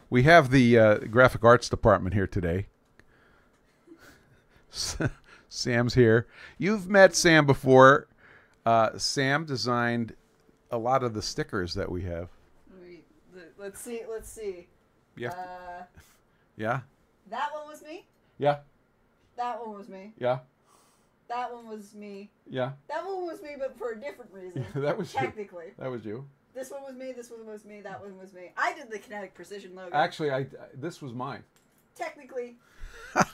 we 0.09 0.23
have 0.23 0.51
the 0.51 0.77
uh, 0.79 0.95
graphic 0.99 1.43
arts 1.43 1.69
department 1.69 2.13
here 2.13 2.27
today. 2.27 2.67
Sam's 5.49 5.93
here. 5.93 6.27
You've 6.57 6.87
met 6.89 7.15
Sam 7.15 7.45
before. 7.45 8.07
Uh, 8.65 8.97
Sam 8.97 9.45
designed 9.45 10.13
a 10.71 10.77
lot 10.77 11.03
of 11.03 11.13
the 11.13 11.21
stickers 11.21 11.73
that 11.75 11.89
we 11.91 12.03
have. 12.03 12.29
Wait, 12.81 13.05
the- 13.33 13.47
let's 13.57 13.79
see. 13.79 14.01
Let's 14.09 14.29
see. 14.29 14.67
Yeah. 15.15 15.29
Uh, 15.31 15.83
Yeah. 16.57 16.81
that 17.29 17.49
one 17.53 17.67
was 17.67 17.81
me. 17.81 18.05
Yeah. 18.37 18.59
That 19.37 19.59
one 19.65 19.77
was 19.77 19.87
me. 19.87 20.13
Yeah. 20.17 20.39
That 21.29 21.53
one 21.53 21.67
was 21.67 21.93
me. 21.93 22.29
Yeah. 22.49 22.73
That 22.87 23.05
one 23.05 23.25
was 23.25 23.41
me, 23.41 23.51
but 23.57 23.77
for 23.77 23.91
a 23.91 23.99
different 23.99 24.31
reason. 24.33 24.65
that 24.75 24.97
was 24.97 25.13
you. 25.13 25.19
Technically, 25.19 25.73
That 25.77 25.89
was 25.91 26.05
you. 26.05 26.25
This 26.57 26.71
one 26.71 26.81
was 26.83 26.95
me. 26.95 27.11
This 27.13 27.29
one 27.29 27.45
was 27.45 27.63
me. 27.63 27.81
That 27.81 28.01
one 28.01 28.17
was 28.17 28.33
me. 28.33 28.51
I 28.57 28.73
did 28.73 28.89
the 28.91 28.99
kinetic 28.99 29.33
precision 29.33 29.75
logo. 29.75 29.95
Actually, 29.95 30.31
I 30.31 30.47
this 30.73 31.01
was 31.01 31.13
mine. 31.13 31.43
Technically, 31.95 32.57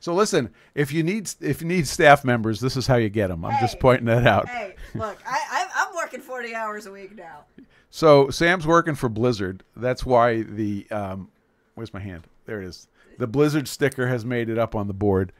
So 0.00 0.14
listen, 0.14 0.48
if 0.74 0.92
you 0.92 1.02
need 1.02 1.30
if 1.40 1.60
you 1.60 1.68
need 1.68 1.86
staff 1.86 2.24
members, 2.24 2.58
this 2.58 2.74
is 2.76 2.86
how 2.86 2.96
you 2.96 3.10
get 3.10 3.28
them. 3.28 3.44
I'm 3.44 3.60
just 3.60 3.78
pointing 3.78 4.06
that 4.06 4.26
out. 4.26 4.48
hey, 4.48 4.74
look, 4.94 5.18
I, 5.26 5.38
I 5.50 5.66
I'm 5.86 5.94
working 5.94 6.20
40 6.20 6.54
hours 6.54 6.86
a 6.86 6.90
week 6.90 7.14
now. 7.14 7.44
So 7.90 8.30
Sam's 8.30 8.66
working 8.66 8.94
for 8.94 9.10
Blizzard. 9.10 9.62
That's 9.76 10.06
why 10.06 10.42
the 10.42 10.86
um, 10.90 11.28
where's 11.74 11.92
my 11.92 12.00
hand? 12.00 12.26
There 12.46 12.62
it 12.62 12.66
is. 12.66 12.88
The 13.18 13.26
Blizzard 13.26 13.68
sticker 13.68 14.06
has 14.06 14.24
made 14.24 14.48
it 14.48 14.58
up 14.58 14.74
on 14.74 14.86
the 14.86 14.94
board, 14.94 15.32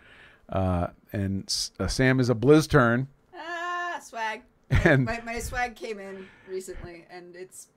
uh, 0.50 0.88
and 1.10 1.44
uh, 1.78 1.86
Sam 1.86 2.20
is 2.20 2.28
a 2.28 2.34
Blizz 2.34 2.68
turn, 2.68 3.08
Ah, 3.34 3.98
swag. 4.02 4.42
and 4.84 5.04
My, 5.04 5.20
my 5.24 5.38
swag 5.38 5.74
came 5.76 5.98
in 5.98 6.26
recently, 6.48 7.04
and 7.10 7.34
it's 7.36 7.68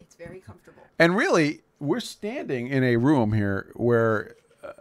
it's 0.00 0.14
very 0.14 0.40
comfortable. 0.40 0.82
and 0.98 1.16
really 1.16 1.62
we're 1.80 2.00
standing 2.00 2.68
in 2.68 2.84
a 2.84 2.96
room 2.96 3.32
here 3.32 3.72
where 3.74 4.36
uh, 4.62 4.72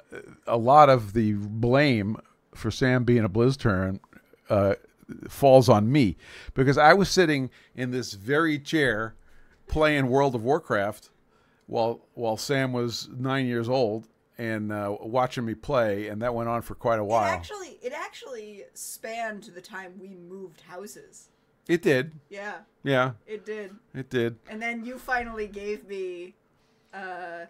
a 0.48 0.58
lot 0.58 0.90
of 0.90 1.14
the 1.14 1.34
blame 1.34 2.18
for 2.54 2.70
Sam 2.72 3.04
being 3.04 3.24
a 3.24 3.30
Blizz 3.30 3.58
turn 3.58 4.00
uh, 4.50 4.76
falls 5.28 5.70
on 5.70 5.92
me 5.92 6.18
because 6.54 6.78
I 6.78 6.94
was 6.94 7.10
sitting 7.10 7.50
in 7.76 7.92
this 7.92 8.14
very 8.14 8.60
chair 8.60 9.16
playing 9.68 10.08
World 10.08 10.36
of 10.36 10.44
Warcraft 10.44 11.10
while 11.66 12.02
while 12.14 12.38
Sam 12.38 12.74
was 12.74 13.10
nine 13.18 13.46
years 13.48 13.68
old 13.68 14.08
and 14.38 14.72
uh, 14.72 14.96
watching 15.02 15.46
me 15.46 15.54
play, 15.54 16.08
and 16.08 16.22
that 16.22 16.34
went 16.34 16.50
on 16.50 16.62
for 16.62 16.76
quite 16.76 17.00
a 17.00 17.04
It 17.04 17.08
while. 17.08 17.24
actually 17.24 17.78
it 17.82 17.94
actually 17.94 18.64
spanned 18.74 19.44
the 19.56 19.62
time 19.62 19.94
we 20.00 20.10
moved 20.16 20.62
houses. 20.62 21.30
It 21.68 21.82
did, 21.82 22.14
Yeah, 22.30 22.56
yeah, 22.84 23.12
it 23.26 23.46
did. 23.46 23.72
it 23.94 24.10
did. 24.10 24.38
And 24.50 24.62
then 24.62 24.84
you 24.84 24.98
finally 24.98 25.48
gave 25.48 25.88
me 25.88 26.34
uh 26.94 27.46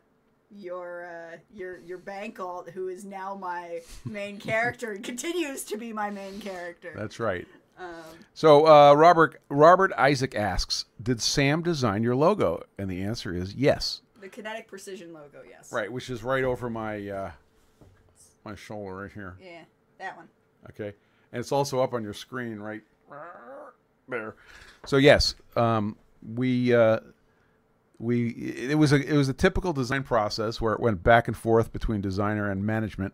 your 0.55 1.05
uh 1.05 1.37
your 1.51 1.79
your 1.79 1.97
bank 1.97 2.39
alt 2.39 2.69
who 2.69 2.87
is 2.89 3.03
now 3.03 3.33
my 3.33 3.79
main 4.05 4.37
character 4.39 4.91
and 4.91 5.03
continues 5.03 5.63
to 5.63 5.77
be 5.77 5.91
my 5.91 6.11
main 6.11 6.39
character. 6.39 6.93
That's 6.95 7.19
right. 7.19 7.47
Um 7.79 7.89
So 8.35 8.67
uh, 8.67 8.93
Robert 8.93 9.41
Robert 9.49 9.91
Isaac 9.97 10.35
asks, 10.35 10.85
"Did 11.01 11.19
Sam 11.19 11.63
design 11.63 12.03
your 12.03 12.15
logo?" 12.15 12.61
And 12.77 12.91
the 12.91 13.01
answer 13.01 13.33
is 13.35 13.55
yes. 13.55 14.02
The 14.23 14.29
kinetic 14.29 14.67
precision 14.67 15.13
logo, 15.13 15.41
yes. 15.47 15.71
Right, 15.71 15.91
which 15.91 16.09
is 16.09 16.23
right 16.23 16.43
over 16.45 16.69
my 16.69 17.07
uh, 17.09 17.31
my 18.45 18.55
shoulder 18.55 18.95
right 18.95 19.11
here. 19.11 19.37
Yeah, 19.39 19.63
that 19.99 20.15
one. 20.15 20.29
Okay, 20.69 20.93
and 21.31 21.39
it's 21.39 21.51
also 21.51 21.81
up 21.81 21.93
on 21.93 22.03
your 22.03 22.13
screen 22.13 22.57
right 22.59 22.81
there. 24.07 24.35
So 24.85 24.95
yes, 24.97 25.35
um, 25.57 25.97
we 26.35 26.73
uh, 26.73 27.01
we 27.99 28.29
it 28.29 28.77
was 28.77 28.93
a 28.93 28.95
it 28.95 29.17
was 29.17 29.27
a 29.27 29.33
typical 29.33 29.73
design 29.73 30.03
process 30.03 30.61
where 30.61 30.73
it 30.73 30.79
went 30.79 31.03
back 31.03 31.27
and 31.27 31.35
forth 31.35 31.73
between 31.73 31.99
designer 31.99 32.49
and 32.49 32.65
management. 32.65 33.13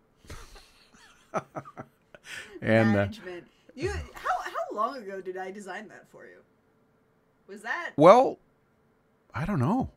and 2.62 2.91
uh, 2.91 2.93
Management. 2.93 3.45
You 3.74 3.89
how 4.13 4.38
how 4.43 4.76
long 4.76 4.98
ago 4.98 5.22
did 5.22 5.38
I 5.38 5.50
design 5.50 5.88
that 5.88 6.08
for 6.12 6.26
you? 6.26 6.38
Was 7.48 7.63
that 7.63 7.93
well, 7.98 8.38
I 9.34 9.45
don't 9.45 9.60
know. 9.60 9.89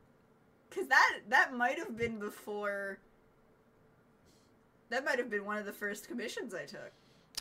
Because 0.72 0.88
that 0.88 1.18
that 1.28 1.54
might 1.54 1.78
have 1.78 1.96
been 1.96 2.18
before. 2.18 2.98
That 4.90 5.04
might 5.04 5.18
have 5.18 5.30
been 5.30 5.44
one 5.44 5.56
of 5.58 5.66
the 5.66 5.72
first 5.72 6.08
commissions 6.08 6.54
I 6.54 6.64
took. 6.64 6.92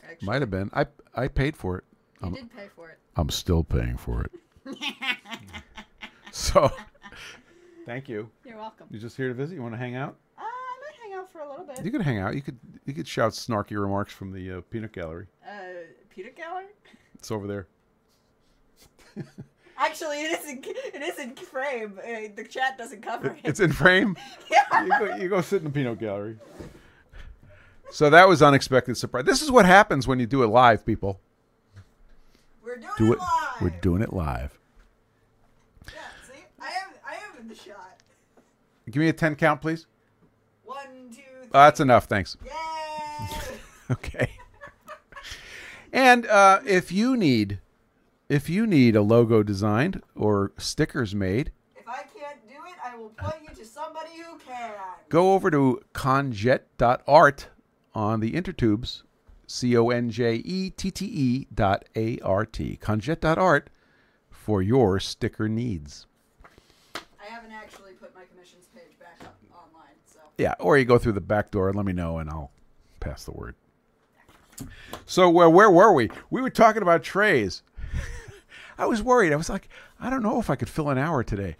Actually, 0.04 0.26
Might 0.26 0.40
have 0.42 0.50
been. 0.50 0.70
I 0.72 0.86
I 1.14 1.28
paid 1.28 1.56
for 1.56 1.78
it. 1.78 1.84
you 2.20 2.26
um, 2.28 2.34
did 2.34 2.54
pay 2.54 2.68
for 2.74 2.88
it. 2.90 2.98
I'm 3.16 3.28
still 3.30 3.62
paying 3.62 3.96
for 3.96 4.24
it. 4.24 4.32
so, 6.32 6.70
thank 7.86 8.08
you. 8.08 8.28
You're 8.44 8.56
welcome. 8.56 8.86
You're 8.90 9.00
just 9.00 9.16
here 9.16 9.28
to 9.28 9.34
visit? 9.34 9.54
You 9.54 9.62
want 9.62 9.74
to 9.74 9.78
hang 9.78 9.96
out? 9.96 10.16
Uh, 10.38 10.42
I 10.42 10.78
might 10.80 10.94
hang 11.10 11.18
out 11.20 11.30
for 11.30 11.40
a 11.40 11.48
little 11.48 11.64
bit. 11.66 11.84
You 11.84 11.90
could 11.90 12.02
hang 12.02 12.18
out. 12.18 12.34
You 12.34 12.42
could 12.42 12.58
you 12.86 12.94
could 12.94 13.06
shout 13.08 13.32
snarky 13.32 13.80
remarks 13.80 14.12
from 14.12 14.32
the 14.32 14.58
uh, 14.58 14.60
peanut 14.70 14.92
gallery. 14.92 15.26
Uh, 15.46 15.52
peanut 16.10 16.36
gallery. 16.36 16.66
It's 17.14 17.30
over 17.30 17.46
there. 17.46 17.66
Actually, 19.84 20.22
it 20.24 20.38
isn't. 20.40 20.66
It 20.66 21.02
isn't 21.02 21.38
frame. 21.40 21.98
Uh, 22.02 22.28
the 22.36 22.44
chat 22.44 22.78
doesn't 22.78 23.02
cover 23.02 23.28
it. 23.28 23.40
It's 23.44 23.58
in 23.60 23.72
frame. 23.72 24.16
yeah. 24.50 24.84
You 24.84 24.90
go, 24.98 25.16
you 25.16 25.28
go 25.28 25.40
sit 25.40 25.58
in 25.58 25.64
the 25.64 25.70
peanut 25.70 25.98
gallery. 25.98 26.38
So 27.90 28.08
that 28.10 28.28
was 28.28 28.42
unexpected 28.42 28.96
surprise. 28.96 29.24
This 29.24 29.42
is 29.42 29.50
what 29.50 29.66
happens 29.66 30.06
when 30.06 30.18
you 30.20 30.26
do 30.26 30.42
it 30.42 30.46
live, 30.46 30.86
people. 30.86 31.20
We're 32.64 32.76
doing 32.76 32.92
Do 32.96 33.12
it 33.12 33.16
it. 33.16 33.18
live. 33.18 33.60
We're 33.60 33.80
doing 33.80 34.02
it 34.02 34.12
live. 34.12 34.58
Yeah. 35.86 35.92
See, 36.26 36.44
I 36.60 36.66
am. 36.68 36.90
I 37.06 37.14
am 37.14 37.40
in 37.42 37.48
the 37.48 37.54
shot. 37.54 37.98
Give 38.90 39.00
me 39.00 39.08
a 39.08 39.12
ten 39.12 39.34
count, 39.34 39.60
please. 39.60 39.86
One, 40.64 41.10
two, 41.10 41.16
three. 41.40 41.48
Uh, 41.52 41.64
that's 41.64 41.80
enough. 41.80 42.04
Thanks. 42.06 42.36
Yay! 42.44 42.52
Okay. 43.90 44.30
and 45.92 46.24
uh, 46.26 46.60
if 46.64 46.90
you 46.90 47.14
need, 47.14 47.58
if 48.28 48.48
you 48.48 48.66
need 48.66 48.96
a 48.96 49.02
logo 49.02 49.42
designed 49.42 50.02
or 50.14 50.52
stickers 50.58 51.14
made, 51.14 51.52
if 51.76 51.88
I 51.88 52.02
can't 52.16 52.46
do 52.48 52.54
it, 52.54 52.74
I 52.84 52.96
will 52.96 53.10
point 53.10 53.42
you 53.48 53.54
to 53.54 53.64
somebody 53.64 54.10
who 54.16 54.38
can. 54.38 54.72
go 55.08 55.34
over 55.34 55.50
to 55.50 55.80
conjette.art 55.94 57.48
on 57.94 58.20
the 58.20 58.32
intertubes, 58.32 59.02
C 59.46 59.76
O 59.76 59.90
N 59.90 60.10
J 60.10 60.36
E 60.36 60.70
T 60.70 60.90
T 60.90 61.04
E 61.04 61.46
dot 61.54 61.84
A 61.94 62.18
R 62.20 62.46
T, 62.46 62.78
conjette.art 62.80 63.68
for 64.30 64.62
your 64.62 64.98
sticker 64.98 65.48
needs. 65.48 66.06
I 66.94 67.26
haven't 67.26 67.52
actually 67.52 67.92
put 67.92 68.14
my 68.14 68.22
commissions 68.24 68.66
page 68.74 68.98
back 68.98 69.18
up 69.22 69.36
online, 69.52 69.94
so. 70.06 70.20
Yeah, 70.38 70.54
or 70.58 70.78
you 70.78 70.84
go 70.84 70.98
through 70.98 71.12
the 71.12 71.20
back 71.20 71.50
door 71.50 71.68
and 71.68 71.76
let 71.76 71.86
me 71.86 71.92
know, 71.92 72.18
and 72.18 72.28
I'll 72.30 72.50
pass 72.98 73.24
the 73.24 73.32
word. 73.32 73.54
So 75.06 75.28
where 75.28 75.50
where 75.50 75.70
were 75.70 75.92
we? 75.92 76.10
We 76.30 76.40
were 76.40 76.50
talking 76.50 76.82
about 76.82 77.02
trays. 77.02 77.62
I 78.78 78.86
was 78.86 79.02
worried. 79.02 79.32
I 79.32 79.36
was 79.36 79.48
like, 79.50 79.68
I 80.00 80.10
don't 80.10 80.22
know 80.22 80.40
if 80.40 80.50
I 80.50 80.56
could 80.56 80.68
fill 80.68 80.88
an 80.90 80.98
hour 80.98 81.22
today, 81.22 81.56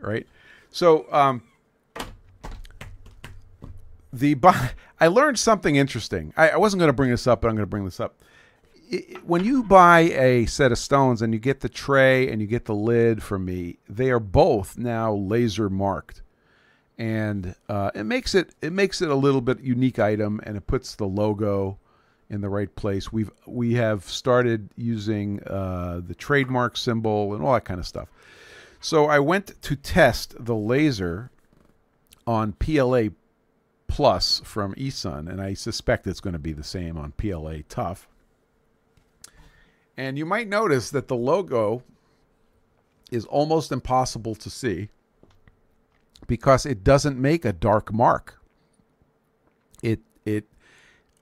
right? 0.00 0.26
So 0.70 1.06
um, 1.12 1.42
the 4.12 4.36
I 5.00 5.06
learned 5.06 5.38
something 5.38 5.76
interesting. 5.76 6.32
I, 6.36 6.50
I 6.50 6.56
wasn't 6.56 6.80
going 6.80 6.88
to 6.88 6.94
bring 6.94 7.10
this 7.10 7.26
up, 7.26 7.40
but 7.40 7.48
I'm 7.48 7.54
going 7.54 7.62
to 7.66 7.70
bring 7.70 7.84
this 7.84 8.00
up. 8.00 8.16
I- 8.92 9.16
when 9.24 9.44
you 9.44 9.62
buy 9.62 10.00
a 10.00 10.46
set 10.46 10.72
of 10.72 10.78
stones 10.78 11.22
and 11.22 11.32
you 11.32 11.38
get 11.40 11.60
the 11.60 11.68
tray 11.68 12.30
and 12.30 12.40
you 12.40 12.46
get 12.46 12.64
the 12.64 12.74
lid 12.74 13.22
from 13.22 13.44
me, 13.44 13.78
they 13.88 14.10
are 14.10 14.20
both 14.20 14.76
now 14.76 15.12
laser 15.14 15.70
marked 15.70 16.22
and 16.98 17.54
uh, 17.70 17.90
it 17.94 18.04
makes 18.04 18.34
it 18.34 18.54
it 18.60 18.74
makes 18.74 19.00
it 19.00 19.08
a 19.08 19.14
little 19.14 19.40
bit 19.40 19.60
unique 19.60 19.98
item, 19.98 20.38
and 20.44 20.54
it 20.58 20.66
puts 20.66 20.94
the 20.96 21.06
logo 21.06 21.78
in 22.30 22.40
the 22.40 22.48
right 22.48 22.74
place. 22.76 23.12
We've 23.12 23.30
we 23.46 23.74
have 23.74 24.04
started 24.04 24.70
using 24.76 25.42
uh, 25.42 26.00
the 26.06 26.14
trademark 26.14 26.76
symbol 26.76 27.34
and 27.34 27.44
all 27.44 27.52
that 27.54 27.64
kind 27.64 27.80
of 27.80 27.86
stuff. 27.86 28.08
So 28.80 29.06
I 29.06 29.18
went 29.18 29.60
to 29.60 29.76
test 29.76 30.34
the 30.38 30.54
laser 30.54 31.30
on 32.26 32.52
PLA 32.52 33.08
Plus 33.88 34.40
from 34.44 34.72
eSun, 34.76 35.28
and 35.28 35.42
I 35.42 35.52
suspect 35.54 36.06
it's 36.06 36.20
going 36.20 36.32
to 36.32 36.38
be 36.38 36.52
the 36.52 36.64
same 36.64 36.96
on 36.96 37.12
PLA 37.12 37.58
Tough. 37.68 38.08
And 39.96 40.16
you 40.16 40.24
might 40.24 40.48
notice 40.48 40.90
that 40.90 41.08
the 41.08 41.16
logo 41.16 41.82
is 43.10 43.26
almost 43.26 43.72
impossible 43.72 44.36
to 44.36 44.48
see 44.48 44.88
because 46.26 46.64
it 46.64 46.84
doesn't 46.84 47.18
make 47.18 47.44
a 47.44 47.52
dark 47.52 47.92
mark. 47.92 48.40
It 49.82 50.00
it 50.24 50.46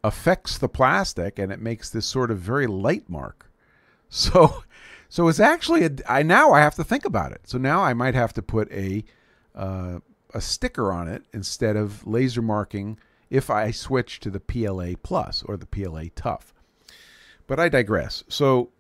affects 0.05 0.59
the 0.59 0.69
plastic 0.69 1.39
and 1.39 1.53
it 1.53 1.61
makes 1.61 1.91
this 1.91 2.07
sort 2.07 2.31
of 2.31 2.39
very 2.39 2.67
light 2.67 3.09
mark. 3.09 3.45
So 4.11 4.65
so 5.11 5.29
it's 5.29 5.39
actually 5.39 5.85
a, 5.85 5.91
I 6.09 6.23
now 6.23 6.53
I 6.53 6.61
have 6.61 6.75
to 6.77 6.85
think 6.85 7.05
about 7.05 7.33
it. 7.33 7.43
So 7.45 7.59
now 7.59 7.83
I 7.83 7.93
might 7.93 8.15
have 8.15 8.33
to 8.35 8.43
put 8.43 8.73
a 8.73 9.05
uh, 9.55 9.99
a 10.33 10.41
sticker 10.41 10.91
on 10.91 11.09
it 11.09 11.25
instead 11.35 11.77
of 11.77 12.07
laser 12.07 12.41
marking 12.41 12.99
if 13.29 13.51
I 13.51 13.71
switch 13.71 14.19
to 14.21 14.31
the 14.31 14.41
PLA 14.41 14.93
Plus 15.03 15.43
or 15.43 15.59
the 15.59 15.67
PLA 15.67 16.05
Tough. 16.15 16.55
But 17.47 17.61
I 17.61 17.69
digress. 17.69 18.25
So 18.29 18.71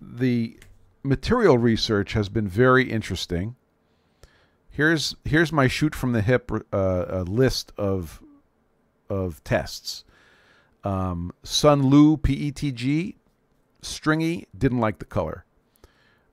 the 0.00 0.58
material 1.04 1.56
research 1.56 2.14
has 2.14 2.28
been 2.28 2.48
very 2.48 2.90
interesting 2.90 3.54
here's 4.74 5.14
here's 5.24 5.52
my 5.52 5.68
shoot 5.68 5.94
from 5.94 6.12
the 6.12 6.20
hip 6.20 6.50
uh, 6.72 7.24
list 7.26 7.72
of 7.78 8.22
of 9.08 9.42
tests. 9.44 10.04
Um, 10.84 11.32
Sunlu 11.42 12.20
PETG, 12.20 13.14
stringy, 13.80 14.46
didn't 14.56 14.80
like 14.80 14.98
the 14.98 15.04
color. 15.06 15.44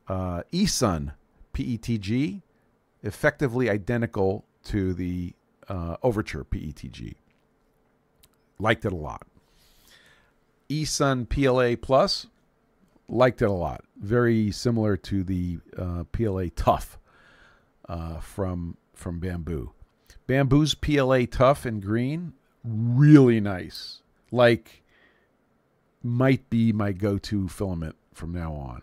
Uh, 0.07 0.43
eSun 0.51 1.13
PETG, 1.53 2.41
effectively 3.01 3.69
identical 3.69 4.45
to 4.65 4.93
the 4.93 5.33
uh, 5.69 5.95
Overture 6.03 6.43
PETG. 6.43 7.15
Liked 8.59 8.85
it 8.85 8.91
a 8.91 8.95
lot. 8.95 9.25
eSun 10.69 11.27
PLA 11.27 11.75
Plus, 11.81 12.27
liked 13.07 13.41
it 13.41 13.49
a 13.49 13.53
lot. 13.53 13.83
Very 13.97 14.51
similar 14.51 14.97
to 14.97 15.23
the 15.23 15.59
uh, 15.77 16.03
PLA 16.11 16.45
Tough 16.55 16.99
uh, 17.87 18.19
from 18.19 18.77
from 18.93 19.19
Bambu. 19.19 19.71
Bambu's 20.27 20.75
PLA 20.75 21.25
Tough 21.25 21.65
in 21.65 21.79
green, 21.79 22.33
really 22.63 23.39
nice. 23.39 24.00
Like, 24.31 24.83
might 26.01 26.49
be 26.49 26.71
my 26.71 26.91
go-to 26.91 27.47
filament 27.47 27.95
from 28.13 28.31
now 28.31 28.53
on. 28.53 28.81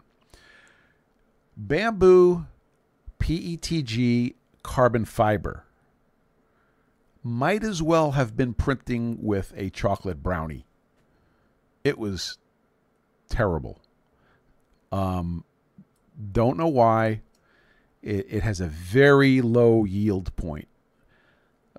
Bambu 1.60 2.46
PETG 3.18 4.34
carbon 4.62 5.04
fiber 5.04 5.64
might 7.22 7.64
as 7.64 7.82
well 7.82 8.12
have 8.12 8.36
been 8.36 8.54
printing 8.54 9.18
with 9.20 9.52
a 9.56 9.70
chocolate 9.70 10.22
brownie. 10.22 10.66
It 11.84 11.98
was 11.98 12.38
terrible. 13.28 13.80
Um, 14.92 15.44
don't 16.32 16.56
know 16.56 16.68
why. 16.68 17.22
It, 18.02 18.26
it 18.30 18.42
has 18.42 18.60
a 18.60 18.66
very 18.66 19.40
low 19.40 19.84
yield 19.84 20.34
point. 20.36 20.68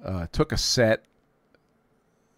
Uh, 0.03 0.27
took 0.32 0.51
a 0.51 0.58
set. 0.58 1.05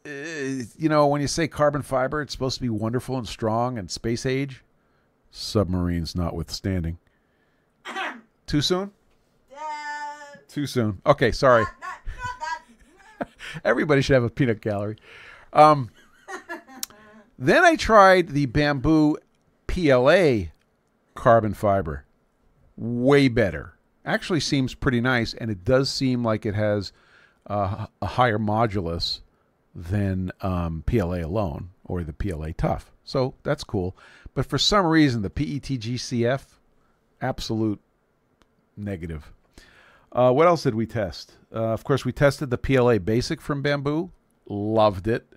You 0.04 0.90
know, 0.90 1.08
when 1.08 1.22
you 1.22 1.28
say 1.28 1.48
carbon 1.48 1.84
fiber, 1.84 2.22
it's 2.22 2.32
supposed 2.32 2.56
to 2.56 2.62
be 2.62 2.70
wonderful 2.70 3.18
and 3.18 3.28
strong 3.28 3.78
and 3.78 3.90
space 3.90 4.26
age. 4.26 4.64
Submarines 5.30 6.16
notwithstanding. 6.16 6.98
Too 8.48 8.62
soon? 8.62 8.92
Uh, 9.56 9.62
Too 10.48 10.66
soon. 10.66 11.02
Okay, 11.06 11.32
sorry. 11.32 11.64
not, 11.64 11.74
not, 11.82 12.60
not. 13.20 13.30
Everybody 13.64 14.02
should 14.02 14.16
have 14.16 14.24
a 14.24 14.30
peanut 14.30 14.62
gallery. 14.62 14.98
Um, 15.54 15.92
then 17.40 17.64
I 17.64 17.76
tried 17.76 18.30
the 18.30 18.48
Bambu 18.48 19.18
PLA 19.68 20.52
carbon 21.14 21.54
fiber. 21.54 22.06
Way 22.76 23.28
better. 23.28 23.76
Actually, 24.04 24.40
seems 24.40 24.74
pretty 24.74 25.00
nice, 25.00 25.36
and 25.36 25.52
it 25.52 25.64
does 25.64 25.92
seem 25.92 26.24
like 26.24 26.46
it 26.46 26.56
has 26.56 26.92
uh, 27.46 27.86
a 28.02 28.06
higher 28.06 28.40
modulus 28.40 29.20
than 29.74 30.32
um, 30.42 30.84
PLA 30.86 31.26
alone 31.26 31.70
or 31.86 32.04
the 32.04 32.14
PLA 32.14 32.50
Tough. 32.58 32.92
So 33.04 33.36
that's 33.44 33.64
cool. 33.64 33.96
But 34.34 34.46
for 34.46 34.58
some 34.58 34.86
reason, 34.86 35.22
the 35.22 35.30
PETGCF, 35.30 36.44
absolute 37.22 37.80
negative. 38.78 39.32
Uh, 40.12 40.32
what 40.32 40.48
else 40.48 40.64
did 40.64 40.76
we 40.76 40.86
test? 40.86 41.38
Uh, 41.54 41.68
of 41.68 41.84
course, 41.84 42.04
we 42.06 42.12
tested 42.12 42.50
the 42.50 42.58
PLA 42.58 42.98
Basic 42.98 43.42
from 43.42 43.64
Bambu. 43.64 44.10
Loved 44.48 45.08
it. 45.08 45.28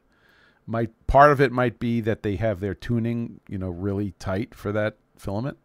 Might 0.67 0.91
part 1.07 1.31
of 1.31 1.41
it 1.41 1.53
might 1.53 1.79
be 1.79 2.01
that 2.01 2.23
they 2.23 2.37
have 2.37 2.61
their 2.61 2.75
tuning, 2.75 3.41
you 3.49 3.59
know, 3.59 3.69
really 3.69 4.13
tight 4.19 4.55
for 4.55 4.73
that 4.73 4.97
filament, 5.17 5.59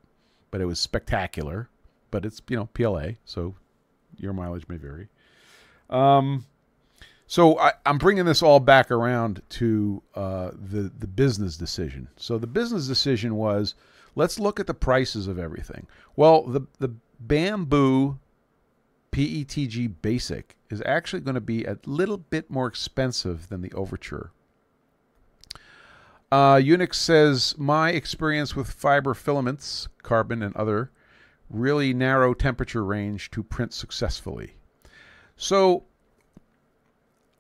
but 0.52 0.60
it 0.62 0.66
was 0.66 0.80
spectacular. 0.80 1.70
But 2.12 2.26
it's 2.26 2.42
you 2.50 2.58
know 2.58 2.66
PLA, 2.74 3.12
so 3.24 3.56
your 4.18 4.34
mileage 4.34 4.68
may 4.68 4.78
vary. 4.78 5.08
Um, 5.90 6.46
so 7.30 7.60
I, 7.60 7.74
I'm 7.86 8.00
bringing 8.00 8.26
this 8.26 8.42
all 8.42 8.60
back 8.60 8.90
around 8.90 9.44
to 9.50 10.02
uh, 10.16 10.50
the 10.54 10.92
the 10.98 11.06
business 11.06 11.58
decision. 11.58 12.10
So 12.18 12.40
the 12.40 12.48
business 12.48 12.88
decision 12.88 13.36
was, 13.36 13.76
let's 14.16 14.40
look 14.40 14.60
at 14.60 14.66
the 14.66 14.74
prices 14.74 15.28
of 15.28 15.38
everything. 15.38 15.86
Well, 16.16 16.42
the 16.42 16.62
the 16.80 16.96
Bambu 17.24 18.18
PETG 19.12 19.94
Basic 20.02 20.58
is 20.72 20.82
actually 20.88 21.20
going 21.20 21.36
to 21.36 21.42
be 21.42 21.66
a 21.66 21.78
little 21.86 22.18
bit 22.18 22.50
more 22.50 22.66
expensive 22.66 23.48
than 23.50 23.62
the 23.62 23.72
Overture. 23.74 24.32
Uh, 26.32 26.56
Unix 26.56 26.96
says 26.96 27.54
my 27.60 27.92
experience 27.92 28.56
with 28.56 28.72
fiber 28.72 29.14
filaments, 29.14 29.88
carbon 30.02 30.42
and 30.42 30.56
other, 30.56 30.90
really 31.48 31.94
narrow 31.94 32.34
temperature 32.34 32.84
range 32.84 33.30
to 33.32 33.44
print 33.44 33.72
successfully. 33.72 34.56
So 35.38 35.86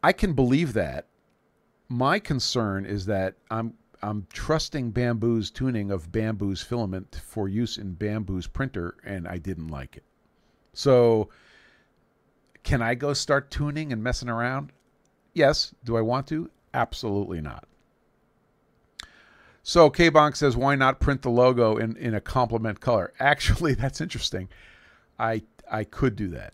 I 0.03 0.13
can 0.13 0.33
believe 0.33 0.73
that. 0.73 1.07
My 1.87 2.19
concern 2.19 2.85
is 2.85 3.05
that 3.07 3.35
I'm 3.49 3.73
I'm 4.01 4.27
trusting 4.31 4.91
Bambu's 4.91 5.51
tuning 5.51 5.91
of 5.91 6.11
Bambu's 6.11 6.61
filament 6.61 7.19
for 7.25 7.49
use 7.49 7.77
in 7.77 7.95
Bambu's 7.95 8.47
printer, 8.47 8.95
and 9.03 9.27
I 9.27 9.37
didn't 9.37 9.67
like 9.67 9.97
it. 9.97 10.05
So, 10.71 11.29
can 12.63 12.81
I 12.81 12.95
go 12.95 13.13
start 13.13 13.51
tuning 13.51 13.91
and 13.91 14.01
messing 14.01 14.29
around? 14.29 14.71
Yes. 15.33 15.73
Do 15.83 15.97
I 15.97 16.01
want 16.01 16.27
to? 16.27 16.49
Absolutely 16.73 17.41
not. 17.41 17.67
So 19.63 19.89
K-Bonk 19.89 20.35
says, 20.35 20.57
why 20.57 20.75
not 20.75 20.99
print 20.99 21.21
the 21.21 21.29
logo 21.29 21.77
in, 21.77 21.95
in 21.97 22.13
a 22.13 22.21
complement 22.21 22.79
color? 22.79 23.13
Actually, 23.19 23.73
that's 23.73 24.01
interesting. 24.01 24.49
I 25.19 25.43
I 25.71 25.83
could 25.83 26.15
do 26.15 26.29
that. 26.29 26.53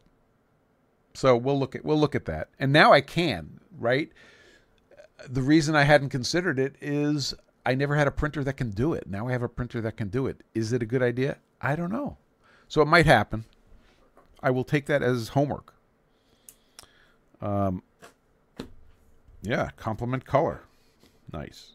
So 1.15 1.36
we'll 1.36 1.58
look 1.58 1.75
at 1.75 1.86
we'll 1.86 1.99
look 1.99 2.15
at 2.15 2.25
that. 2.25 2.49
And 2.60 2.71
now 2.73 2.91
I 2.91 3.01
can, 3.01 3.60
right? 3.78 4.12
The 5.28 5.41
reason 5.41 5.75
I 5.75 5.84
hadn't 5.84 6.10
considered 6.10 6.60
it 6.60 6.75
is 6.82 7.34
I 7.65 7.73
never 7.73 7.95
had 7.95 8.08
a 8.08 8.12
printer 8.12 8.43
that 8.43 8.54
can 8.54 8.69
do 8.69 8.93
it. 8.93 9.08
Now 9.08 9.28
I 9.28 9.32
have 9.32 9.41
a 9.41 9.49
printer 9.49 9.82
that 9.82 9.97
can 9.97 10.10
do 10.10 10.28
it. 10.28 10.43
Is 10.54 10.73
it 10.73 10.84
a 10.84 10.86
good 10.86 11.01
idea? 11.01 11.38
I 11.62 11.75
don't 11.75 11.91
know. 11.91 12.17
So 12.67 12.82
it 12.82 12.88
might 12.88 13.06
happen. 13.06 13.45
I 14.43 14.51
will 14.51 14.63
take 14.63 14.86
that 14.88 15.01
as 15.01 15.30
homework. 15.30 15.73
Um, 17.41 17.82
yeah, 19.41 19.69
complement 19.78 20.25
color. 20.25 20.62
Nice. 21.32 21.71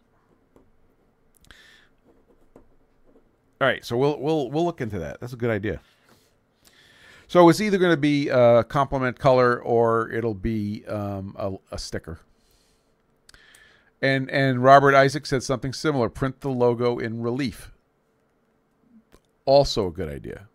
All 3.61 3.69
right, 3.69 3.85
so 3.85 3.97
we'll 3.97 4.19
we'll 4.19 4.51
we'll 4.51 4.65
look 4.65 4.81
into 4.81 4.99
that. 4.99 5.21
That's 5.21 5.33
a 5.33 5.37
good 5.37 5.51
idea. 5.51 5.81
So 7.31 7.49
it's 7.49 7.61
either 7.61 7.79
going 7.79 7.93
to 7.93 7.97
be 7.97 8.29
a 8.29 8.65
complement 8.65 9.21
color 9.21 9.63
or 9.63 10.11
it'll 10.11 10.35
be 10.35 10.85
um, 10.89 11.37
a, 11.39 11.53
a 11.71 11.79
sticker. 11.79 12.19
And 14.03 14.29
and 14.29 14.65
Robert 14.65 14.97
Isaac 14.97 15.27
said 15.27 15.45
something 15.45 15.73
similar. 15.73 16.09
Print 16.09 16.41
the 16.41 16.49
logo 16.49 16.99
in 16.99 17.23
relief. 17.23 17.71
Also 19.45 19.87
a 19.87 19.93
good 19.93 20.09
idea. 20.09 20.49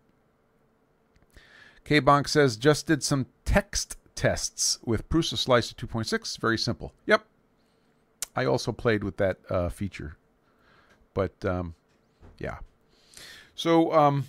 K 1.82 1.98
Bonk 1.98 2.28
says 2.28 2.58
just 2.58 2.86
did 2.86 3.02
some 3.02 3.24
text 3.46 3.96
tests 4.14 4.78
with 4.84 5.08
Prusa 5.08 5.38
Slicer 5.38 5.74
2.6. 5.74 6.38
Very 6.38 6.58
simple. 6.58 6.92
Yep. 7.06 7.24
I 8.34 8.44
also 8.44 8.70
played 8.70 9.02
with 9.02 9.16
that 9.16 9.38
uh, 9.48 9.70
feature, 9.70 10.18
but 11.14 11.42
um, 11.42 11.74
yeah. 12.36 12.58
So 13.54 13.94
um, 13.94 14.26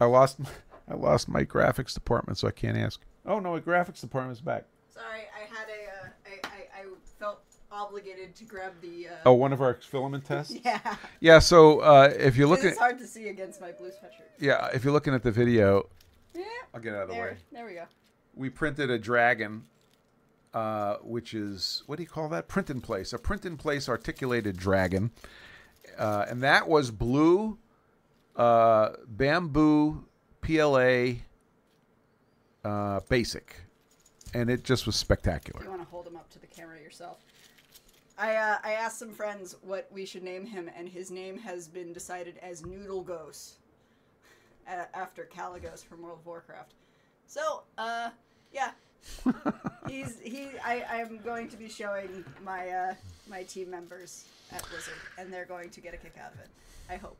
I 0.00 0.04
lost 0.04 0.38
I 0.90 0.94
lost 0.94 1.28
my 1.28 1.44
graphics 1.44 1.94
department, 1.94 2.38
so 2.38 2.48
I 2.48 2.50
can't 2.52 2.76
ask. 2.76 3.00
Oh 3.26 3.38
no, 3.40 3.52
my 3.52 3.60
graphics 3.60 4.00
department's 4.00 4.40
back. 4.40 4.64
Sorry, 4.92 5.22
I 5.34 5.46
had 5.54 5.68
a. 5.68 6.06
Uh, 6.06 6.08
I, 6.26 6.48
I 6.48 6.80
I 6.80 6.84
felt 7.18 7.42
obligated 7.70 8.34
to 8.36 8.44
grab 8.44 8.72
the. 8.80 9.08
Uh, 9.08 9.12
Oh, 9.26 9.32
one 9.34 9.52
of 9.52 9.60
our 9.60 9.74
filament 9.74 10.24
tests. 10.24 10.54
Yeah. 10.64 10.96
Yeah. 11.20 11.38
So 11.40 11.80
uh, 11.80 12.12
if 12.18 12.36
you're 12.36 12.48
looking, 12.48 12.68
It's 12.70 12.78
hard 12.78 12.98
to 12.98 13.06
see 13.06 13.28
against 13.28 13.60
my 13.60 13.72
blue 13.72 13.88
sweatshirt. 13.88 14.28
yeah, 14.38 14.68
if 14.72 14.82
you're 14.84 14.92
looking 14.92 15.14
at 15.14 15.22
the 15.22 15.30
video, 15.30 15.88
Yeah. 16.34 16.44
I'll 16.74 16.80
get 16.80 16.94
out 16.94 17.02
of 17.02 17.08
the 17.08 17.14
There, 17.14 17.22
way. 17.24 17.36
there 17.52 17.66
we 17.66 17.74
go. 17.74 17.84
we 18.34 18.48
printed 18.50 18.90
a 18.90 18.98
dragon, 18.98 19.64
uh, 20.54 20.96
which 21.02 21.34
is 21.34 21.82
what 21.86 21.96
do 21.96 22.02
you 22.02 22.08
call 22.08 22.28
that? 22.30 22.48
Print 22.48 22.70
in 22.70 22.80
place, 22.80 23.12
a 23.12 23.18
print 23.18 23.44
in 23.44 23.56
place 23.58 23.88
articulated 23.88 24.56
dragon, 24.56 25.10
uh, 25.98 26.24
and 26.28 26.42
that 26.42 26.66
was 26.68 26.90
blue, 26.90 27.58
uh, 28.36 28.90
Bambu, 29.14 30.04
PLA, 30.40 31.14
uh, 32.64 33.00
basic, 33.08 33.56
and 34.34 34.50
it 34.50 34.64
just 34.64 34.86
was 34.86 34.96
spectacular. 34.96 35.62
You 35.62 35.70
want 35.70 35.82
to 35.82 35.88
hold 35.88 36.06
him 36.06 36.16
up 36.16 36.30
to 36.30 36.38
the 36.38 36.46
camera 36.46 36.80
yourself. 36.80 37.18
I 38.18 38.34
uh, 38.34 38.56
I 38.64 38.72
asked 38.72 38.98
some 38.98 39.12
friends 39.12 39.56
what 39.62 39.88
we 39.92 40.04
should 40.04 40.22
name 40.22 40.44
him, 40.44 40.70
and 40.76 40.88
his 40.88 41.10
name 41.10 41.38
has 41.38 41.68
been 41.68 41.92
decided 41.92 42.38
as 42.42 42.64
Noodle 42.66 43.02
Ghost, 43.02 43.58
after 44.94 45.28
Kalecgos 45.32 45.84
from 45.84 46.02
World 46.02 46.18
of 46.20 46.26
Warcraft. 46.26 46.74
So, 47.26 47.62
uh, 47.76 48.10
yeah, 48.52 48.70
he's 49.88 50.18
he. 50.20 50.48
I 50.64 50.84
I'm 50.90 51.18
going 51.18 51.48
to 51.48 51.56
be 51.56 51.68
showing 51.68 52.24
my 52.44 52.68
uh 52.70 52.94
my 53.28 53.42
team 53.44 53.70
members 53.70 54.24
at 54.52 54.66
Blizzard, 54.68 54.94
and 55.18 55.32
they're 55.32 55.44
going 55.44 55.70
to 55.70 55.80
get 55.80 55.94
a 55.94 55.96
kick 55.96 56.14
out 56.22 56.32
of 56.32 56.40
it. 56.40 56.48
I 56.90 56.96
hope. 56.96 57.18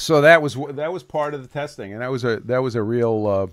So 0.00 0.20
that 0.22 0.40
was 0.40 0.56
that 0.70 0.92
was 0.92 1.02
part 1.02 1.34
of 1.34 1.42
the 1.42 1.48
testing, 1.48 1.92
and 1.92 2.00
that 2.02 2.10
was 2.10 2.24
a 2.24 2.40
that 2.40 2.58
was 2.62 2.74
a 2.74 2.82
real 2.82 3.26
uh, 3.26 3.46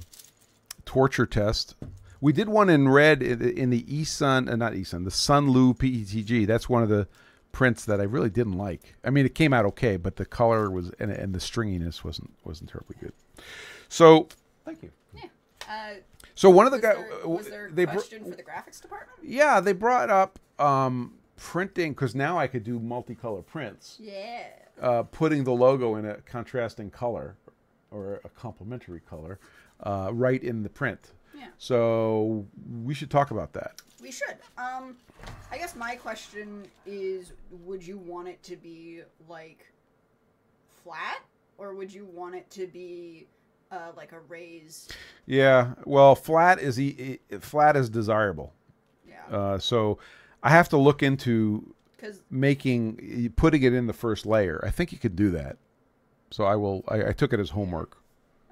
torture 0.85 1.25
test. 1.25 1.75
We 2.21 2.33
did 2.33 2.49
one 2.49 2.69
in 2.69 2.87
red 2.89 3.21
in 3.21 3.39
the, 3.39 3.59
in 3.59 3.69
the 3.69 3.83
eSun, 3.83 4.49
uh, 4.49 4.55
not 4.55 4.73
eSun, 4.73 5.03
the 5.03 5.11
Sunlu 5.11 5.77
PETG. 5.77 6.47
That's 6.47 6.67
one 6.67 6.81
of 6.81 6.89
the 6.89 7.07
prints 7.51 7.85
that 7.85 7.99
I 7.99 8.03
really 8.03 8.29
didn't 8.29 8.57
like. 8.57 8.95
I 9.03 9.09
mean, 9.09 9.25
it 9.25 9.35
came 9.35 9.53
out 9.53 9.65
okay, 9.65 9.97
but 9.97 10.15
the 10.15 10.25
color 10.25 10.71
was 10.71 10.91
and, 10.99 11.11
and 11.11 11.33
the 11.35 11.39
stringiness 11.39 12.03
wasn't 12.03 12.31
wasn't 12.43 12.69
terribly 12.69 12.95
good. 12.99 13.13
So, 13.89 14.29
thank 14.65 14.83
you. 14.83 14.91
Uh, 15.69 15.95
So 16.35 16.49
one 16.49 16.65
of 16.65 16.71
the 16.71 16.79
guys 16.79 16.95
there, 16.95 17.27
was 17.27 17.49
there 17.49 17.65
a 17.67 17.71
they 17.71 17.85
br- 17.85 17.99
for 17.99 18.19
the 18.19 18.43
graphics 18.43 18.81
department? 18.81 19.19
yeah 19.21 19.59
they 19.59 19.73
brought 19.73 20.09
up 20.09 20.39
um, 20.59 21.15
printing 21.37 21.93
because 21.93 22.13
now 22.15 22.37
I 22.37 22.47
could 22.47 22.63
do 22.63 22.79
multicolor 22.79 23.45
prints. 23.45 23.97
Yeah. 23.99 24.43
uh, 24.81 25.03
putting 25.03 25.43
the 25.43 25.51
logo 25.53 25.95
in 25.95 26.05
a 26.05 26.15
contrasting 26.17 26.89
color 26.91 27.35
or 27.89 28.19
a 28.25 28.29
complementary 28.29 28.99
color 28.99 29.39
uh, 29.81 30.09
right 30.13 30.43
in 30.43 30.61
the 30.63 30.69
print. 30.69 31.13
Yeah. 31.33 31.47
So 31.57 32.45
we 32.83 32.93
should 32.93 33.09
talk 33.09 33.31
about 33.31 33.53
that. 33.53 33.81
We 34.01 34.11
should. 34.11 34.37
Um, 34.57 34.97
I 35.51 35.57
guess 35.57 35.75
my 35.75 35.95
question 35.95 36.65
is: 36.85 37.33
Would 37.65 37.85
you 37.85 37.97
want 37.97 38.27
it 38.27 38.41
to 38.43 38.55
be 38.55 39.01
like 39.29 39.65
flat, 40.83 41.19
or 41.57 41.73
would 41.73 41.93
you 41.93 42.05
want 42.05 42.35
it 42.35 42.49
to 42.51 42.67
be 42.67 43.27
uh, 43.71 43.91
like 43.95 44.11
a 44.11 44.19
raised? 44.21 44.95
Yeah. 45.25 45.73
Well, 45.85 46.15
flat 46.15 46.59
is 46.59 46.79
e- 46.79 47.19
flat 47.39 47.75
is 47.75 47.89
desirable. 47.89 48.53
Yeah. 49.07 49.35
Uh, 49.35 49.57
so 49.59 49.97
I 50.43 50.49
have 50.51 50.69
to 50.69 50.77
look 50.77 51.03
into 51.03 51.73
making 52.29 53.31
putting 53.35 53.63
it 53.63 53.73
in 53.73 53.87
the 53.87 53.93
first 53.93 54.25
layer. 54.25 54.63
I 54.65 54.69
think 54.69 54.91
you 54.91 54.97
could 54.97 55.15
do 55.15 55.31
that. 55.31 55.57
So 56.31 56.43
I 56.43 56.55
will. 56.55 56.83
I, 56.87 57.07
I 57.07 57.11
took 57.13 57.33
it 57.33 57.39
as 57.39 57.49
homework 57.51 57.97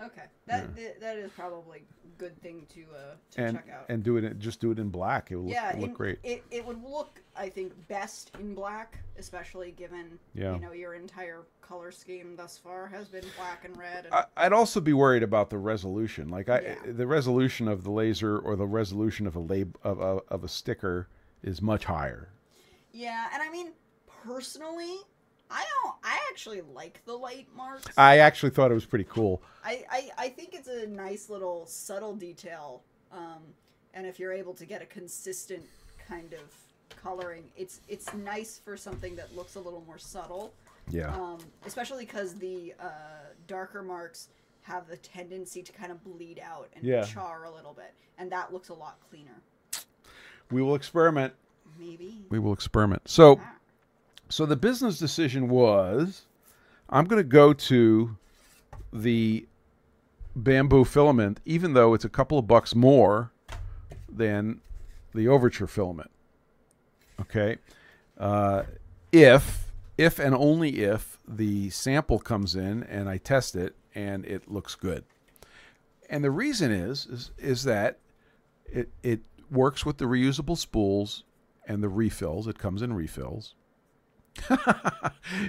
okay, 0.02 0.24
that 0.48 0.76
th- 0.76 0.96
that 1.02 1.18
is 1.18 1.30
probably 1.32 1.80
a 1.80 2.20
good 2.20 2.40
thing 2.42 2.66
to 2.74 2.82
uh, 2.96 3.16
to 3.32 3.42
and 3.42 3.58
check 3.58 3.70
out. 3.74 3.86
and 3.90 4.02
do 4.04 4.16
it. 4.18 4.24
in- 4.24 4.40
Just 4.40 4.62
do 4.62 4.72
it 4.72 4.80
in 4.80 4.90
black. 4.90 5.30
It 5.32 5.36
will 5.36 5.44
look, 5.46 5.54
yeah, 5.54 5.74
look 5.78 5.90
in- 5.90 5.94
great. 5.94 6.20
It, 6.24 6.44
it 6.52 6.66
would 6.66 6.82
look, 6.82 7.20
I 7.36 7.50
think, 7.50 7.74
best 7.90 8.32
in 8.40 8.56
black, 8.56 9.00
especially 9.20 9.72
given 9.72 10.18
Yeah. 10.34 10.54
you 10.56 10.62
know 10.62 10.72
your 10.72 10.94
entire 10.94 11.42
color 11.62 11.92
scheme 11.92 12.36
thus 12.38 12.58
far 12.58 12.88
has 12.88 13.10
been 13.10 13.26
black 13.38 13.66
and 13.66 13.76
red. 13.78 14.06
And, 14.06 14.14
I, 14.14 14.24
I'd 14.38 14.54
also 14.54 14.80
be 14.80 14.94
worried 14.94 15.24
about 15.24 15.50
the 15.50 15.58
resolution. 15.58 16.30
Like 16.30 16.48
I, 16.48 16.62
Yeah. 16.62 16.76
the 16.94 17.08
resolution 17.08 17.68
of 17.68 17.84
the 17.84 17.92
laser 17.92 18.40
or 18.40 18.56
the 18.56 18.68
resolution 18.68 19.28
of 19.28 19.36
a 19.36 19.40
lab 19.42 19.78
of 19.84 20.00
a, 20.00 20.22
of 20.30 20.46
a 20.46 20.48
sticker 20.48 21.10
is 21.44 21.62
much 21.62 21.86
higher. 21.86 22.30
yeah, 22.92 23.28
and 23.34 23.42
I 23.44 23.50
mean, 23.52 23.72
personally, 24.24 24.96
I 25.52 25.64
don't. 25.84 25.96
I 26.04 26.20
actually 26.32 26.62
like 26.74 27.02
the 27.06 27.14
light 27.14 27.48
marks. 27.56 27.86
I 27.98 28.20
actually 28.20 28.50
thought 28.52 28.72
it 28.72 28.74
was 28.74 28.86
pretty 28.86 29.06
cool. 29.06 29.42
I, 29.64 29.84
I, 29.92 30.10
I 30.18 30.30
think 30.30 30.54
it's 30.54 30.68
a 30.68 30.88
nice 30.88 31.30
little 31.30 31.66
subtle 31.68 32.16
detail. 32.16 32.82
Um, 33.12 33.44
and 33.94 34.06
if 34.08 34.20
you're 34.20 34.34
able 34.34 34.54
to 34.56 34.66
get 34.66 34.82
a 34.82 34.86
consistent 34.86 35.64
kind 36.08 36.34
of 36.34 36.98
coloring, 37.02 37.44
it's 37.56 37.82
it's 37.88 38.12
nice 38.16 38.60
for 38.64 38.76
something 38.76 39.16
that 39.16 39.36
looks 39.36 39.56
a 39.56 39.60
little 39.60 39.84
more 39.86 39.98
subtle. 40.00 40.54
Yeah. 40.90 41.14
Um, 41.16 41.40
especially 41.66 42.06
because 42.06 42.34
the 42.36 42.74
uh, 42.80 42.86
darker 43.48 43.82
marks 43.84 44.30
have 44.64 44.88
the 44.88 44.98
tendency 44.98 45.62
to 45.62 45.72
kind 45.72 45.92
of 45.92 46.04
bleed 46.04 46.40
out 46.44 46.70
and 46.76 46.84
Yeah. 46.84 47.04
char 47.04 47.44
a 47.46 47.52
little 47.52 47.74
bit, 47.74 47.94
and 48.18 48.32
that 48.32 48.52
looks 48.52 48.70
a 48.70 48.74
lot 48.74 48.98
cleaner. 49.10 49.42
We 50.52 50.62
will 50.62 50.76
experiment. 50.76 51.34
Maybe. 51.80 52.26
We 52.30 52.40
will 52.40 52.54
experiment. 52.54 53.04
So, 53.08 53.42
so 54.30 54.46
the 54.46 54.56
business 54.56 54.98
decision 54.98 55.50
was, 55.50 56.24
I'm 56.90 57.06
going 57.06 57.20
to 57.20 57.28
go 57.28 57.54
to 57.54 58.18
the 58.94 59.46
Bambu 60.38 60.86
filament, 60.86 61.40
even 61.46 61.74
though 61.74 61.94
it's 61.94 62.06
a 62.06 62.10
couple 62.10 62.38
of 62.38 62.48
bucks 62.48 62.76
more 62.76 63.32
than 64.12 64.62
the 65.14 65.28
overture 65.28 65.68
filament. 65.68 66.12
Okay, 67.22 67.58
uh, 68.18 68.64
if 69.12 69.72
if 69.98 70.20
and 70.20 70.36
only 70.36 70.84
if 70.84 71.18
the 71.26 71.70
sample 71.70 72.20
comes 72.20 72.56
in 72.56 72.84
and 72.84 73.08
I 73.08 73.18
test 73.18 73.56
it 73.56 73.76
and 73.94 74.26
it 74.26 74.52
looks 74.52 74.76
good. 74.76 75.06
And 76.10 76.24
the 76.24 76.32
reason 76.32 76.72
is 76.72 77.06
is, 77.06 77.32
is 77.38 77.64
that 77.64 78.00
it 78.66 78.90
it 79.02 79.22
works 79.52 79.86
with 79.86 79.98
the 79.98 80.06
reusable 80.06 80.58
spools 80.58 81.24
and 81.68 81.84
the 81.84 81.90
refills. 81.90 82.48
It 82.48 82.60
comes 82.60 82.82
in 82.82 82.94
refills. 82.94 83.56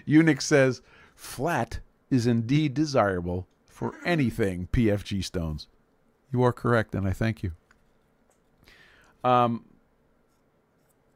Unix 0.07 0.43
says 0.43 0.83
flat 1.15 1.81
is 2.11 2.27
indeed 2.27 2.75
desirable 2.75 3.47
for 3.67 3.95
anything 4.05 4.69
PFG 4.73 5.25
stones. 5.25 5.69
You 6.33 6.43
are 6.43 6.53
correct, 6.53 6.95
and 6.95 7.07
I 7.07 7.13
thank 7.13 7.43
you. 7.43 7.53
Um, 9.25 9.65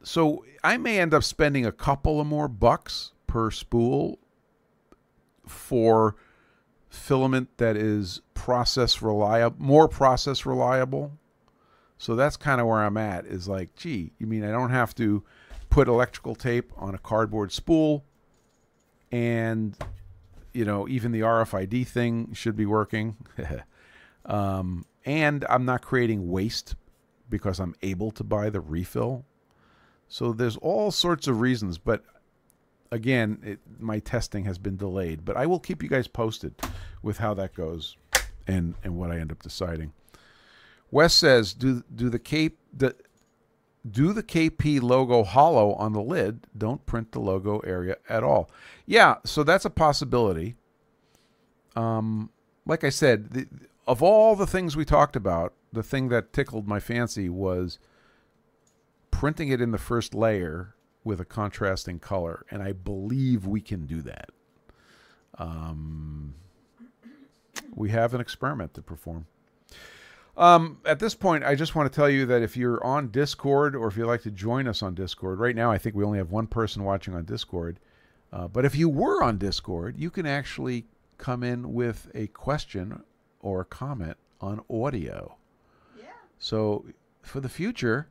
so 0.03 0.43
I 0.63 0.77
may 0.77 0.99
end 0.99 1.13
up 1.13 1.23
spending 1.23 1.65
a 1.65 1.71
couple 1.71 2.19
of 2.19 2.27
more 2.27 2.47
bucks 2.47 3.13
per 3.27 3.51
spool 3.51 4.19
for 5.45 6.15
filament 6.89 7.49
that 7.57 7.77
is 7.77 8.21
process 8.33 9.01
reliable, 9.01 9.55
more 9.59 9.87
process 9.87 10.45
reliable. 10.45 11.13
So 12.01 12.15
that's 12.15 12.35
kind 12.35 12.59
of 12.59 12.65
where 12.65 12.79
I'm 12.79 12.97
at. 12.97 13.27
Is 13.27 13.47
like, 13.47 13.75
gee, 13.75 14.11
you 14.17 14.25
mean 14.25 14.43
I 14.43 14.49
don't 14.49 14.71
have 14.71 14.95
to 14.95 15.23
put 15.69 15.87
electrical 15.87 16.33
tape 16.33 16.73
on 16.75 16.95
a 16.95 16.97
cardboard 16.97 17.51
spool, 17.51 18.03
and 19.11 19.77
you 20.51 20.65
know 20.65 20.87
even 20.87 21.11
the 21.11 21.19
RFID 21.19 21.85
thing 21.85 22.33
should 22.33 22.55
be 22.55 22.65
working, 22.65 23.17
um, 24.25 24.83
and 25.05 25.45
I'm 25.47 25.63
not 25.63 25.83
creating 25.83 26.27
waste 26.27 26.73
because 27.29 27.59
I'm 27.59 27.75
able 27.83 28.09
to 28.11 28.23
buy 28.23 28.49
the 28.49 28.61
refill. 28.61 29.23
So 30.07 30.33
there's 30.33 30.57
all 30.57 30.89
sorts 30.89 31.27
of 31.27 31.39
reasons, 31.39 31.77
but 31.77 32.03
again, 32.89 33.37
it, 33.43 33.59
my 33.79 33.99
testing 33.99 34.45
has 34.45 34.57
been 34.57 34.75
delayed. 34.75 35.23
But 35.23 35.37
I 35.37 35.45
will 35.45 35.59
keep 35.59 35.83
you 35.83 35.87
guys 35.87 36.07
posted 36.07 36.55
with 37.03 37.19
how 37.19 37.35
that 37.35 37.53
goes 37.53 37.95
and 38.47 38.73
and 38.83 38.97
what 38.97 39.11
I 39.11 39.19
end 39.19 39.31
up 39.31 39.43
deciding. 39.43 39.93
Wes 40.91 41.13
says, 41.13 41.53
"Do 41.53 41.83
do 41.93 42.09
the 42.09 42.19
cape 42.19 42.59
the 42.71 42.95
do 43.89 44.13
the 44.13 44.21
KP 44.21 44.81
logo 44.81 45.23
hollow 45.23 45.73
on 45.73 45.93
the 45.93 46.01
lid? 46.01 46.45
Don't 46.55 46.85
print 46.85 47.13
the 47.13 47.19
logo 47.19 47.59
area 47.59 47.97
at 48.07 48.23
all." 48.23 48.51
Yeah, 48.85 49.15
so 49.25 49.43
that's 49.43 49.65
a 49.65 49.69
possibility. 49.69 50.55
Um, 51.75 52.29
like 52.65 52.83
I 52.83 52.89
said, 52.89 53.31
the, 53.31 53.47
of 53.87 54.03
all 54.03 54.35
the 54.35 54.45
things 54.45 54.75
we 54.75 54.85
talked 54.85 55.15
about, 55.15 55.53
the 55.71 55.83
thing 55.83 56.09
that 56.09 56.33
tickled 56.33 56.67
my 56.67 56.79
fancy 56.79 57.29
was 57.29 57.79
printing 59.09 59.49
it 59.49 59.61
in 59.61 59.71
the 59.71 59.77
first 59.77 60.13
layer 60.13 60.75
with 61.03 61.19
a 61.19 61.25
contrasting 61.25 61.99
color, 61.99 62.45
and 62.51 62.61
I 62.61 62.73
believe 62.73 63.45
we 63.45 63.61
can 63.61 63.85
do 63.85 64.01
that. 64.01 64.29
Um, 65.37 66.35
we 67.73 67.89
have 67.89 68.13
an 68.13 68.21
experiment 68.21 68.73
to 68.75 68.81
perform. 68.81 69.25
Um, 70.37 70.77
at 70.85 70.99
this 70.99 71.13
point, 71.13 71.43
I 71.43 71.55
just 71.55 71.75
want 71.75 71.91
to 71.91 71.95
tell 71.95 72.09
you 72.09 72.25
that 72.27 72.41
if 72.41 72.55
you're 72.55 72.83
on 72.83 73.09
Discord 73.09 73.75
or 73.75 73.87
if 73.87 73.97
you'd 73.97 74.07
like 74.07 74.23
to 74.23 74.31
join 74.31 74.67
us 74.67 74.81
on 74.81 74.95
Discord, 74.95 75.39
right 75.39 75.55
now 75.55 75.71
I 75.71 75.77
think 75.77 75.95
we 75.95 76.03
only 76.03 76.17
have 76.17 76.31
one 76.31 76.47
person 76.47 76.83
watching 76.83 77.13
on 77.13 77.25
Discord. 77.25 77.79
Uh, 78.31 78.47
but 78.47 78.63
if 78.63 78.75
you 78.75 78.87
were 78.87 79.21
on 79.21 79.37
Discord, 79.37 79.97
you 79.97 80.09
can 80.09 80.25
actually 80.25 80.85
come 81.17 81.43
in 81.43 81.73
with 81.73 82.09
a 82.15 82.27
question 82.27 83.03
or 83.41 83.61
a 83.61 83.65
comment 83.65 84.17
on 84.39 84.61
audio. 84.69 85.35
Yeah. 85.97 86.05
So 86.39 86.85
for 87.21 87.41
the 87.41 87.49
future, 87.49 88.07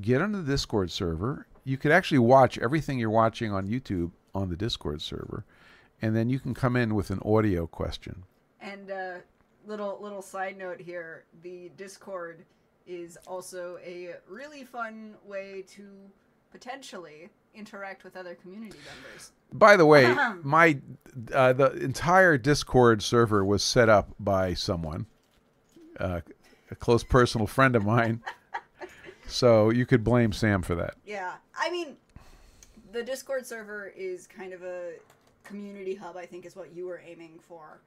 get 0.00 0.22
on 0.22 0.32
the 0.32 0.42
Discord 0.42 0.90
server. 0.90 1.46
You 1.64 1.76
could 1.76 1.92
actually 1.92 2.18
watch 2.18 2.56
everything 2.58 2.98
you're 2.98 3.10
watching 3.10 3.52
on 3.52 3.66
YouTube 3.66 4.12
on 4.34 4.48
the 4.48 4.56
Discord 4.56 5.02
server, 5.02 5.44
and 6.00 6.16
then 6.16 6.30
you 6.30 6.38
can 6.38 6.54
come 6.54 6.76
in 6.76 6.94
with 6.94 7.10
an 7.10 7.20
audio 7.24 7.66
question. 7.66 8.24
And 8.60 8.90
uh, 8.90 9.14
little 9.70 9.98
little 10.02 10.20
side 10.20 10.58
note 10.58 10.80
here: 10.80 11.24
the 11.42 11.70
Discord 11.76 12.44
is 12.86 13.16
also 13.26 13.78
a 13.84 14.16
really 14.28 14.64
fun 14.64 15.14
way 15.24 15.64
to 15.68 15.86
potentially 16.50 17.30
interact 17.54 18.04
with 18.04 18.16
other 18.16 18.34
community 18.34 18.78
members. 18.92 19.32
By 19.52 19.76
the 19.76 19.86
way, 19.86 20.14
my 20.42 20.78
uh, 21.32 21.52
the 21.52 21.72
entire 21.72 22.36
Discord 22.36 23.02
server 23.02 23.44
was 23.44 23.62
set 23.62 23.88
up 23.88 24.10
by 24.18 24.54
someone, 24.54 25.06
uh, 25.98 26.20
a 26.70 26.74
close 26.74 27.04
personal 27.04 27.46
friend 27.46 27.76
of 27.76 27.84
mine. 27.84 28.22
so 29.26 29.70
you 29.70 29.86
could 29.86 30.02
blame 30.02 30.32
Sam 30.32 30.62
for 30.62 30.74
that. 30.74 30.94
Yeah, 31.06 31.34
I 31.56 31.70
mean, 31.70 31.96
the 32.92 33.02
Discord 33.02 33.46
server 33.46 33.92
is 33.96 34.26
kind 34.26 34.52
of 34.52 34.62
a 34.62 34.94
community 35.44 35.94
hub. 35.94 36.16
I 36.16 36.26
think 36.26 36.44
is 36.44 36.56
what 36.56 36.74
you 36.74 36.86
were 36.86 37.00
aiming 37.06 37.38
for, 37.46 37.80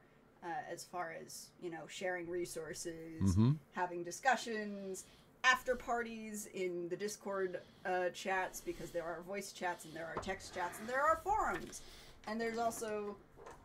uh, 0.44 0.48
as 0.70 0.84
far 0.84 1.14
as 1.24 1.46
you 1.60 1.70
know, 1.70 1.86
sharing 1.88 2.28
resources, 2.28 3.34
Mhm. 3.36 3.56
having 3.72 4.04
discussions, 4.04 5.04
after 5.42 5.74
parties 5.76 6.46
in 6.46 6.88
the 6.88 6.96
Discord 6.96 7.60
uh, 7.84 8.08
chats 8.10 8.60
because 8.60 8.90
there 8.90 9.04
are 9.04 9.20
voice 9.22 9.52
chats 9.52 9.84
and 9.84 9.94
there 9.94 10.06
are 10.06 10.16
text 10.22 10.54
chats 10.54 10.78
and 10.78 10.88
there 10.88 11.02
are 11.02 11.16
forums, 11.22 11.82
and 12.26 12.40
there's 12.40 12.58
also, 12.58 13.16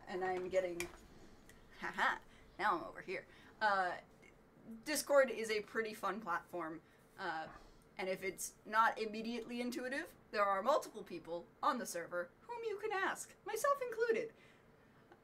and 0.10 0.24
I'm 0.24 0.50
getting, 0.50 0.82
haha, 1.82 2.18
now 2.58 2.76
I'm 2.78 2.84
over 2.84 3.02
here. 3.02 3.26
Uh, 3.62 3.92
Discord 4.86 5.32
is 5.32 5.50
a 5.52 5.62
pretty 5.62 5.94
fun 5.94 6.20
platform, 6.20 6.82
uh, 7.20 7.46
and 7.98 8.08
if 8.10 8.24
it's 8.24 8.54
not 8.66 8.98
immediately 9.02 9.62
intuitive, 9.62 10.06
there 10.32 10.44
are 10.44 10.62
multiple 10.62 11.02
people 11.04 11.46
on 11.64 11.78
the 11.80 11.86
server 11.86 12.30
whom 12.42 12.58
you 12.68 12.78
can 12.78 12.92
ask, 12.92 13.34
myself 13.46 13.78
included. 13.82 14.32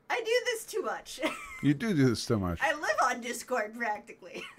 I 0.09 0.19
do 0.19 0.31
this 0.45 0.65
too 0.65 0.81
much. 0.81 1.19
You 1.63 1.73
do 1.73 1.95
do 1.95 2.09
this 2.09 2.25
too 2.25 2.37
much. 2.37 2.59
I 2.61 2.73
live 2.73 2.97
on 3.03 3.21
Discord 3.21 3.73
practically. 3.75 4.43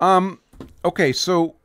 Um, 0.00 0.40
okay, 0.84 1.12
so 1.12 1.56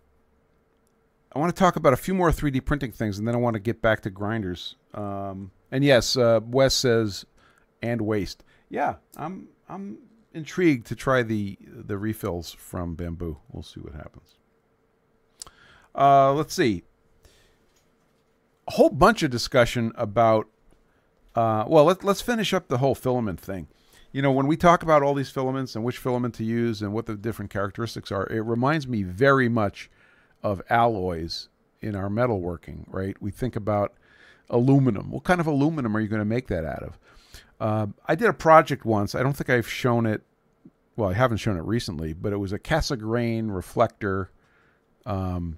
I 1.36 1.40
want 1.40 1.54
to 1.54 1.60
talk 1.60 1.76
about 1.76 1.94
a 1.94 1.98
few 1.98 2.14
more 2.14 2.32
3D 2.32 2.64
printing 2.66 2.92
things, 2.92 3.20
and 3.20 3.28
then 3.28 3.36
I 3.36 3.38
want 3.38 3.56
to 3.56 3.60
get 3.60 3.82
back 3.82 4.02
to 4.02 4.10
grinders. 4.10 4.76
Um, 4.94 5.52
and 5.72 5.84
yes, 5.84 6.16
uh, 6.16 6.40
Wes 6.46 6.74
says, 6.74 7.26
and 7.82 8.02
waste. 8.02 8.44
Yeah, 8.70 8.96
I'm 9.18 9.50
I'm 9.68 9.98
intrigued 10.34 10.88
to 10.88 10.96
try 10.96 11.24
the 11.24 11.58
the 11.62 11.98
refills 11.98 12.54
from 12.54 12.96
Bambu. 12.96 13.38
We'll 13.52 13.64
see 13.64 13.82
what 13.82 13.94
happens. 13.94 14.36
Uh, 15.94 16.32
let's 16.34 16.54
see. 16.54 16.84
A 18.68 18.72
whole 18.72 18.90
bunch 18.90 19.24
of 19.24 19.32
discussion 19.32 19.92
about. 19.96 20.48
Uh, 21.36 21.64
well, 21.68 21.86
let, 21.86 22.04
let's 22.04 22.22
finish 22.22 22.54
up 22.54 22.68
the 22.68 22.80
whole 22.80 22.96
filament 22.96 23.40
thing 23.40 23.68
you 24.12 24.22
know, 24.22 24.32
when 24.32 24.48
we 24.48 24.58
talk 24.58 24.84
about 24.84 25.04
all 25.04 25.14
these 25.14 25.30
filaments 25.30 25.76
and 25.76 25.84
which 25.84 25.98
filament 25.98 26.36
to 26.36 26.44
use 26.44 26.82
and 26.82 26.94
what 26.94 27.06
the 27.06 27.16
different 27.16 27.52
characteristics 27.52 28.12
are, 28.12 28.28
it 28.28 28.42
reminds 28.42 28.88
me 28.88 29.04
very 29.04 29.48
much 29.48 29.90
of 30.44 30.62
alloys 30.70 31.48
in 31.82 31.96
our 31.96 32.10
metalworking, 32.10 32.84
right? 32.88 33.16
We 33.22 33.32
think 33.32 33.56
about 33.56 33.94
aluminum. 34.50 35.12
What 35.12 35.24
kind 35.24 35.40
of 35.40 35.48
aluminum 35.48 35.96
are 35.96 36.00
you 36.00 36.10
going 36.10 36.20
to 36.20 36.26
make 36.26 36.48
that 36.48 36.66
out 36.66 36.84
of? 36.84 37.00
Uh, 37.60 37.88
I 38.06 38.16
did 38.16 38.28
a 38.28 38.34
project 38.34 38.86
once. 38.86 39.16
I 39.16 39.24
don't 39.24 39.34
think 39.34 39.50
I've 39.50 39.70
shown 39.70 40.06
it. 40.06 40.22
Well, 40.98 41.10
I 41.10 41.14
haven't 41.14 41.38
shown 41.38 41.58
it 41.58 41.64
recently, 41.64 42.12
but 42.12 42.34
it 42.34 42.38
was 42.38 42.52
a 42.52 42.60
Cassegrain 42.60 43.56
reflector. 43.56 44.30
Um, 45.06 45.58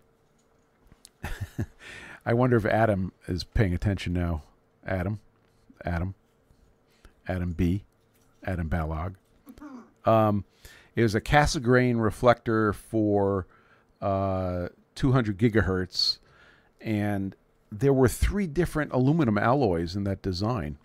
I 2.26 2.34
wonder 2.34 2.56
if 2.56 2.66
Adam 2.66 3.14
is 3.28 3.44
paying 3.44 3.74
attention 3.74 4.14
now. 4.14 4.44
Adam, 4.86 5.22
Adam, 5.84 6.16
Adam 7.28 7.52
B. 7.52 7.86
Adam 8.46 8.70
Balog. 8.70 9.16
Um, 10.06 10.46
it 10.96 11.02
was 11.02 11.16
a 11.16 11.22
Cassegrain 11.22 12.02
reflector 12.02 12.74
for 12.74 13.48
uh, 14.02 14.68
200 14.96 15.38
gigahertz, 15.38 16.20
and 16.82 17.36
there 17.72 17.94
were 17.94 18.08
three 18.08 18.48
different 18.48 18.92
aluminum 18.92 19.38
alloys 19.38 19.96
in 19.96 20.04
that 20.04 20.22
design. 20.22 20.78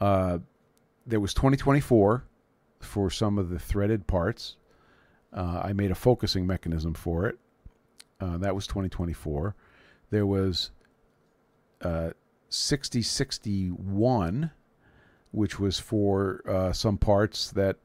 Uh, 0.00 0.38
there 1.06 1.20
was 1.20 1.32
2024 1.34 2.24
for 2.80 3.10
some 3.10 3.38
of 3.38 3.48
the 3.48 3.58
threaded 3.58 4.06
parts. 4.06 4.56
Uh, 5.32 5.62
I 5.64 5.72
made 5.72 5.90
a 5.90 5.94
focusing 5.94 6.46
mechanism 6.46 6.94
for 6.94 7.26
it. 7.26 7.38
Uh, 8.20 8.36
that 8.38 8.54
was 8.54 8.66
2024. 8.66 9.54
There 10.10 10.26
was 10.26 10.70
uh, 11.80 12.10
6061 12.52 14.50
which 15.32 15.58
was 15.58 15.80
for 15.80 16.42
uh, 16.48 16.72
some 16.72 16.98
parts 16.98 17.50
that 17.50 17.78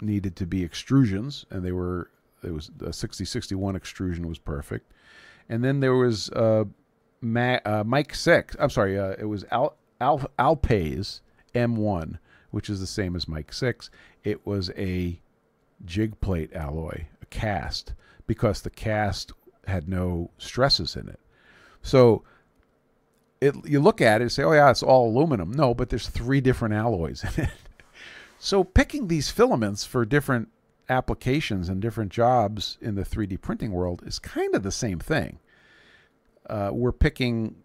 needed 0.00 0.34
to 0.36 0.46
be 0.46 0.66
extrusions, 0.66 1.44
and 1.50 1.64
they 1.64 1.72
were 1.72 2.10
it 2.42 2.52
was 2.52 2.70
a 2.80 2.92
6061 2.92 3.76
extrusion 3.76 4.28
was 4.28 4.38
perfect, 4.38 4.92
and 5.48 5.62
then 5.62 5.80
there 5.80 5.94
was 5.94 6.30
uh, 6.30 6.64
Ma- 7.20 7.60
uh, 7.64 7.84
MIC-6. 7.84 8.56
I'm 8.58 8.70
sorry, 8.70 8.98
uh, 8.98 9.14
it 9.18 9.24
was 9.24 9.44
Al- 9.50 9.76
Al- 10.00 10.30
Alpase 10.38 11.20
M1, 11.54 12.18
which 12.50 12.68
is 12.68 12.80
the 12.80 12.86
same 12.86 13.16
as 13.16 13.28
MIC-6. 13.28 13.90
It 14.24 14.46
was 14.46 14.70
a 14.76 15.20
jig 15.84 16.20
plate 16.20 16.52
alloy, 16.54 17.06
a 17.20 17.26
cast, 17.26 17.94
because 18.26 18.62
the 18.62 18.70
cast 18.70 19.32
had 19.66 19.88
no 19.88 20.30
stresses 20.38 20.94
in 20.94 21.08
it. 21.08 21.20
So 21.82 22.22
it, 23.40 23.54
you 23.64 23.80
look 23.80 24.00
at 24.00 24.20
it 24.20 24.24
and 24.24 24.32
say, 24.32 24.42
oh, 24.42 24.52
yeah, 24.52 24.70
it's 24.70 24.82
all 24.82 25.08
aluminum. 25.08 25.52
No, 25.52 25.74
but 25.74 25.90
there's 25.90 26.08
three 26.08 26.40
different 26.40 26.74
alloys 26.74 27.24
in 27.24 27.44
it. 27.44 27.50
so 28.38 28.64
picking 28.64 29.08
these 29.08 29.30
filaments 29.30 29.84
for 29.84 30.04
different 30.04 30.48
applications 30.88 31.68
and 31.68 31.80
different 31.80 32.12
jobs 32.12 32.78
in 32.80 32.94
the 32.94 33.02
3D 33.02 33.40
printing 33.40 33.72
world 33.72 34.02
is 34.06 34.18
kind 34.18 34.54
of 34.54 34.62
the 34.62 34.72
same 34.72 34.98
thing. 34.98 35.38
Uh, 36.48 36.70
we're 36.72 36.92
picking 36.92 37.56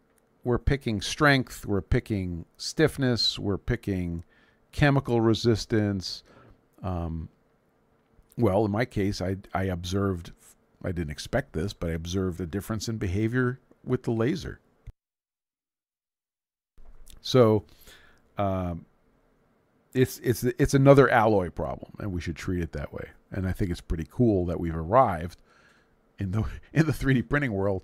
we're 0.43 0.57
picking 0.57 1.01
strength, 1.01 1.67
we're 1.67 1.83
picking 1.83 2.45
stiffness, 2.57 3.37
we're 3.37 3.59
picking 3.59 4.23
chemical 4.71 5.21
resistance. 5.21 6.23
Um, 6.81 7.29
well, 8.37 8.65
in 8.65 8.71
my 8.71 8.85
case, 8.85 9.21
I 9.21 9.37
I 9.53 9.65
observed 9.65 10.31
I 10.83 10.91
didn't 10.91 11.11
expect 11.11 11.53
this, 11.53 11.73
but 11.73 11.91
I 11.91 11.93
observed 11.93 12.41
a 12.41 12.47
difference 12.47 12.87
in 12.87 12.97
behavior 12.97 13.59
with 13.83 14.03
the 14.03 14.11
laser. 14.11 14.59
So, 17.21 17.65
um, 18.37 18.85
it's 19.93 20.19
it's 20.19 20.43
it's 20.43 20.73
another 20.73 21.09
alloy 21.09 21.49
problem, 21.49 21.91
and 21.99 22.11
we 22.11 22.21
should 22.21 22.35
treat 22.35 22.61
it 22.61 22.71
that 22.73 22.93
way. 22.93 23.09
And 23.31 23.47
I 23.47 23.51
think 23.51 23.71
it's 23.71 23.81
pretty 23.81 24.07
cool 24.09 24.45
that 24.45 24.59
we've 24.59 24.75
arrived 24.75 25.41
in 26.17 26.31
the 26.31 26.43
in 26.73 26.85
the 26.85 26.91
3D 26.91 27.27
printing 27.29 27.53
world 27.53 27.83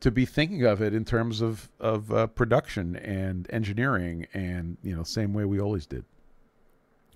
to 0.00 0.10
be 0.10 0.24
thinking 0.24 0.64
of 0.64 0.80
it 0.80 0.94
in 0.94 1.04
terms 1.04 1.40
of 1.40 1.70
of 1.78 2.10
uh, 2.12 2.26
production 2.28 2.96
and 2.96 3.46
engineering, 3.50 4.26
and 4.32 4.78
you 4.82 4.96
know, 4.96 5.02
same 5.02 5.34
way 5.34 5.44
we 5.44 5.60
always 5.60 5.86
did, 5.86 6.04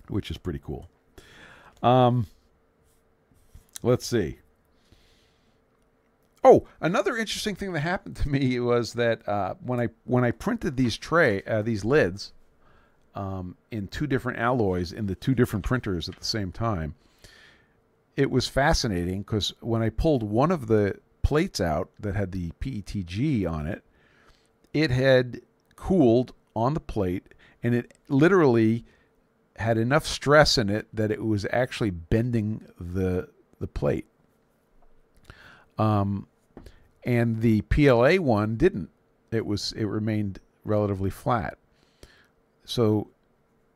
which 0.07 0.29
is 0.29 0.37
pretty 0.37 0.59
cool. 0.63 0.87
Um, 1.81 2.27
let's 3.81 4.05
see. 4.05 4.39
Oh, 6.47 6.67
another 6.79 7.17
interesting 7.17 7.55
thing 7.55 7.73
that 7.73 7.79
happened 7.79 8.15
to 8.17 8.29
me 8.29 8.59
was 8.59 8.93
that 8.93 9.27
uh, 9.27 9.55
when 9.61 9.79
I 9.79 9.89
when 10.05 10.23
I 10.23 10.31
printed 10.31 10.77
these 10.77 10.95
tray 10.95 11.41
uh, 11.43 11.63
these 11.63 11.83
lids 11.83 12.31
um, 13.15 13.57
in 13.71 13.87
two 13.87 14.05
different 14.05 14.37
alloys 14.37 14.91
in 14.91 15.07
the 15.07 15.15
two 15.15 15.33
different 15.33 15.65
printers 15.65 16.07
at 16.07 16.17
the 16.17 16.25
same 16.25 16.51
time, 16.51 16.93
it 18.15 18.29
was 18.29 18.47
fascinating 18.47 19.23
because 19.23 19.53
when 19.59 19.81
I 19.81 19.89
pulled 19.89 20.21
one 20.21 20.51
of 20.51 20.67
the 20.67 20.99
plates 21.23 21.59
out 21.59 21.89
that 21.99 22.15
had 22.15 22.31
the 22.31 22.51
PETG 22.61 23.49
on 23.51 23.65
it, 23.65 23.83
it 24.71 24.91
had 24.91 25.41
cooled 25.75 26.33
on 26.55 26.75
the 26.75 26.79
plate 26.79 27.33
and 27.63 27.73
it 27.73 27.91
literally 28.07 28.85
had 29.55 29.79
enough 29.79 30.05
stress 30.05 30.59
in 30.59 30.69
it 30.69 30.87
that 30.93 31.09
it 31.09 31.25
was 31.25 31.47
actually 31.51 31.89
bending 31.89 32.67
the 32.79 33.29
the 33.59 33.67
plate. 33.67 34.05
Um, 35.79 36.27
and 37.05 37.41
the 37.41 37.61
PLA 37.61 38.15
one 38.15 38.57
didn't. 38.57 38.89
It 39.31 39.45
was 39.45 39.73
it 39.73 39.85
remained 39.85 40.39
relatively 40.63 41.09
flat. 41.09 41.57
So 42.65 43.09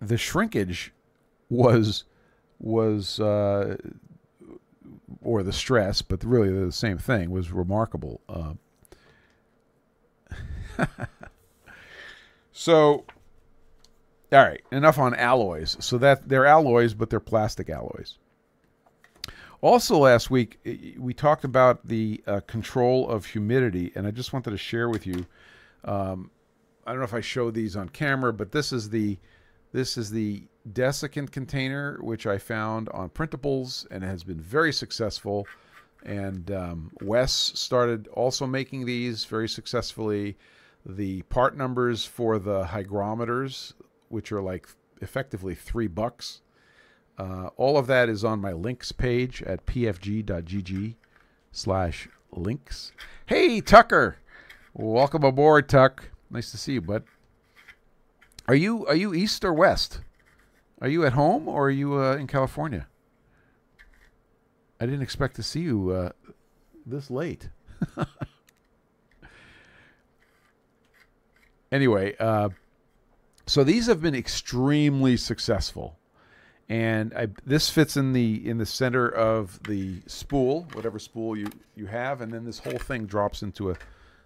the 0.01 0.17
shrinkage 0.17 0.91
was 1.49 2.03
was 2.59 3.19
uh, 3.19 3.77
or 5.21 5.43
the 5.43 5.53
stress, 5.53 6.01
but 6.01 6.23
really 6.23 6.51
the 6.51 6.71
same 6.71 6.97
thing, 6.97 7.30
was 7.32 7.51
remarkable. 7.51 8.21
Uh, 8.27 8.53
so, 12.51 13.05
all 14.32 14.39
right, 14.39 14.61
enough 14.71 14.97
on 14.97 15.13
alloys. 15.15 15.77
So 15.80 15.97
that 15.99 16.27
they're 16.27 16.45
alloys, 16.45 16.93
but 16.93 17.09
they're 17.09 17.19
plastic 17.19 17.69
alloys. 17.69 18.17
Also, 19.62 19.97
last 19.97 20.30
week 20.30 20.60
we 20.97 21.14
talked 21.14 21.43
about 21.43 21.86
the 21.88 22.22
uh, 22.26 22.39
control 22.47 23.10
of 23.10 23.26
humidity, 23.26 23.91
and 23.95 24.07
I 24.07 24.12
just 24.12 24.32
wanted 24.32 24.51
to 24.51 24.57
share 24.57 24.89
with 24.89 25.05
you. 25.05 25.26
Um, 25.84 26.32
I 26.86 26.91
don't 26.91 26.99
know 26.99 27.05
if 27.05 27.14
I 27.14 27.22
showed 27.22 27.53
these 27.53 27.76
on 27.76 27.89
camera, 27.89 28.32
but 28.32 28.51
this 28.51 28.72
is 28.72 28.89
the 28.89 29.18
this 29.72 29.97
is 29.97 30.10
the 30.10 30.43
desiccant 30.74 31.32
container, 31.32 31.99
which 32.01 32.26
I 32.26 32.38
found 32.38 32.89
on 32.89 33.10
printables 33.10 33.86
and 33.91 34.03
it 34.03 34.07
has 34.07 34.24
been 34.24 34.39
very 34.39 34.74
successful. 34.74 35.47
And 36.03 36.49
um, 36.51 36.91
Wes 37.01 37.32
started 37.32 38.07
also 38.07 38.47
making 38.47 38.86
these 38.86 39.26
very 39.26 39.49
successfully. 39.49 40.38
The 40.86 41.22
part 41.24 41.57
numbers 41.57 42.05
for 42.05 42.39
the 42.39 42.66
hygrometers, 42.66 43.74
which 44.07 44.32
are 44.32 44.41
like 44.41 44.68
effectively 45.01 45.53
three 45.53 45.88
bucks, 45.88 46.41
uh, 47.20 47.49
all 47.57 47.78
of 47.78 47.86
that 47.88 48.07
is 48.07 48.24
on 48.24 48.39
my 48.39 48.53
links 48.53 48.93
page 48.93 49.43
at 49.43 49.65
pfg.gg 49.65 50.95
slash 51.51 52.07
links. 52.32 52.93
Hey, 53.26 53.59
Tucker. 53.59 54.17
Welcome 54.74 55.26
aboard, 55.26 55.67
Tuck. 55.67 56.11
Nice 56.32 56.49
to 56.51 56.57
see 56.57 56.74
you, 56.74 56.82
bud. 56.82 57.03
Are 58.47 58.55
you 58.55 58.86
are 58.88 58.95
you 58.95 59.13
east 59.13 59.43
or 59.43 59.53
west? 59.53 59.99
Are 60.82 60.88
you 60.88 61.05
at 61.05 61.11
home 61.13 61.49
or 61.49 61.67
are 61.67 61.72
you 61.72 62.01
uh, 62.01 62.15
in 62.15 62.26
California? 62.26 62.88
I 64.80 64.86
didn't 64.86 65.01
expect 65.01 65.36
to 65.36 65.43
see 65.43 65.59
you 65.59 65.91
uh, 65.91 66.11
this 66.86 67.11
late. 67.11 67.49
anyway, 71.72 72.15
uh, 72.17 72.49
so 73.45 73.65
these 73.65 73.88
have 73.88 74.01
been 74.01 74.15
extremely 74.15 75.17
successful 75.17 75.99
and 76.70 77.13
I, 77.15 77.30
this 77.45 77.70
fits 77.70 77.97
in 77.97 78.13
the 78.13 78.47
in 78.47 78.59
the 78.59 78.65
center 78.65 79.09
of 79.09 79.61
the 79.63 80.01
spool, 80.05 80.67
whatever 80.74 80.99
spool 80.99 81.36
you 81.36 81.47
you 81.76 81.88
have, 81.88 82.22
and 82.22 82.32
then 82.32 82.45
this 82.45 82.59
whole 82.59 82.78
thing 82.78 83.05
drops 83.05 83.41
into 83.41 83.72
a 83.72 83.76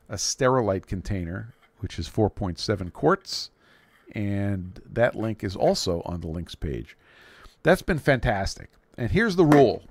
a 0.10 0.16
Sterilite 0.16 0.86
container, 0.86 1.54
which 1.80 1.98
is 1.98 2.10
4.7 2.10 2.92
quarts, 2.92 3.50
and 4.14 4.82
that 4.92 5.16
link 5.16 5.44
is 5.44 5.56
also 5.56 6.02
on 6.06 6.20
the 6.20 6.28
links 6.28 6.56
page. 6.56 6.98
That's 7.64 7.82
been 7.82 8.00
fantastic. 8.00 8.70
And 8.98 9.10
here's 9.10 9.38
the 9.38 9.46
rule: 9.46 9.84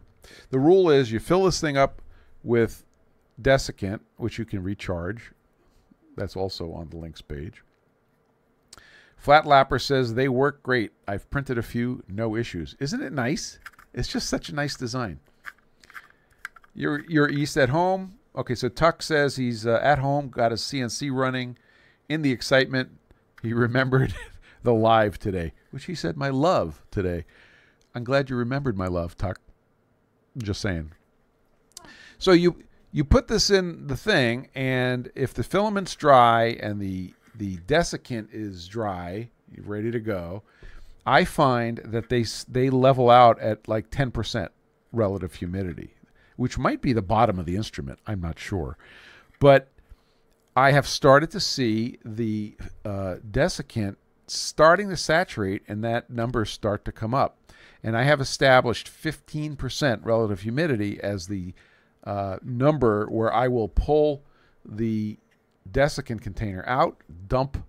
the 0.51 0.59
rule 0.59 0.91
is 0.91 1.11
you 1.11 1.21
fill 1.21 1.45
this 1.45 1.61
thing 1.61 1.79
up 1.79 2.03
with 2.45 2.85
desiccant, 3.41 4.01
which 4.19 4.39
you 4.39 4.45
can 4.45 4.63
recharge. 4.63 5.33
That's 6.17 6.37
also 6.37 6.73
on 6.73 6.91
the 6.91 6.99
links 6.99 7.23
page. 7.23 7.63
Flat 9.23 9.45
Lapper 9.45 9.81
says 9.81 10.15
they 10.15 10.29
work 10.29 10.65
great. 10.65 10.91
I've 11.07 11.31
printed 11.31 11.57
a 11.57 11.63
few, 11.63 12.03
no 12.09 12.35
issues. 12.35 12.75
Isn't 12.81 13.05
it 13.05 13.13
nice? 13.13 13.61
It's 13.95 14.09
just 14.09 14.29
such 14.29 14.49
a 14.49 14.55
nice 14.55 14.75
design. 14.75 15.21
You're 16.75 17.05
you're 17.09 17.31
east 17.31 17.57
at 17.57 17.69
home. 17.69 18.19
Okay, 18.35 18.57
so 18.57 18.69
Tuck 18.69 19.01
says 19.01 19.37
he's 19.37 19.65
uh, 19.65 19.79
at 19.81 20.01
home, 20.01 20.29
got 20.29 20.51
his 20.51 20.63
CNC 20.63 21.15
running. 21.15 21.57
In 22.09 22.23
the 22.23 22.33
excitement, 22.33 22.99
he 23.43 23.53
remembered 23.53 24.13
the 24.65 24.75
live 24.75 25.21
today, 25.21 25.53
which 25.71 25.85
he 25.85 25.95
said 25.95 26.17
my 26.17 26.31
love 26.31 26.83
today. 26.91 27.25
I'm 27.95 28.03
glad 28.03 28.29
you 28.29 28.35
remembered 28.35 28.77
my 28.77 28.89
love, 28.89 29.17
Tuck. 29.17 29.41
Just 30.37 30.61
saying. 30.61 30.95
So 32.19 32.33
you 32.33 32.65
you 32.91 33.05
put 33.05 33.29
this 33.29 33.51
in 33.51 33.87
the 33.87 33.97
thing, 33.97 34.49
and 34.53 35.13
if 35.15 35.33
the 35.33 35.45
filament's 35.45 35.95
dry 35.95 36.59
and 36.59 36.81
the 36.81 37.15
the 37.35 37.59
desiccant 37.59 38.29
is 38.33 38.69
dry, 38.69 39.31
ready 39.59 39.91
to 39.91 40.01
go, 40.01 40.43
I 41.05 41.25
find 41.25 41.79
that 41.85 42.09
they 42.09 42.25
they 42.49 42.71
level 42.71 43.11
out 43.11 43.41
at 43.41 43.67
like 43.69 43.91
10% 43.91 44.49
relative 44.93 45.35
humidity, 45.35 45.95
which 46.37 46.59
might 46.59 46.81
be 46.81 46.93
the 46.93 47.03
bottom 47.03 47.39
of 47.39 47.47
the 47.47 47.57
instrument. 47.57 47.99
I'm 48.07 48.21
not 48.21 48.39
sure, 48.39 48.77
but 49.41 49.69
I 50.55 50.73
have 50.73 50.87
started 50.87 51.31
to 51.33 51.41
see 51.41 51.99
the 52.05 52.57
uh, 52.85 53.17
desiccant 53.29 53.97
starting 54.27 54.89
to 54.91 54.97
saturate, 54.97 55.63
and 55.67 55.83
that 55.83 56.11
numbers 56.11 56.51
start 56.51 56.85
to 56.85 56.93
come 56.93 57.15
up. 57.15 57.39
And 57.83 57.97
I 57.97 58.05
have 58.05 58.21
established 58.21 58.89
15% 58.89 60.05
relative 60.05 60.41
humidity 60.43 61.01
as 61.03 61.27
the 61.27 61.53
uh, 62.05 62.37
number 62.43 63.07
where 63.07 63.33
I 63.33 63.49
will 63.49 63.69
pull 63.69 64.23
the 64.65 65.19
desiccant 65.71 66.21
container 66.21 66.65
out, 66.67 67.03
dump 67.29 67.65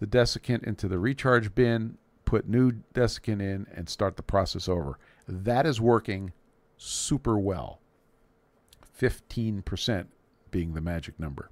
the 0.00 0.06
desiccant 0.06 0.64
into 0.64 0.88
the 0.88 0.98
recharge 0.98 1.54
bin, 1.54 1.98
put 2.24 2.48
new 2.48 2.72
desiccant 2.94 3.40
in, 3.40 3.66
and 3.74 3.88
start 3.88 4.16
the 4.16 4.22
process 4.22 4.68
over. 4.68 4.98
That 5.28 5.66
is 5.66 5.80
working 5.80 6.32
super 6.76 7.38
well. 7.38 7.80
15% 9.00 10.06
being 10.50 10.74
the 10.74 10.80
magic 10.80 11.18
number. 11.18 11.50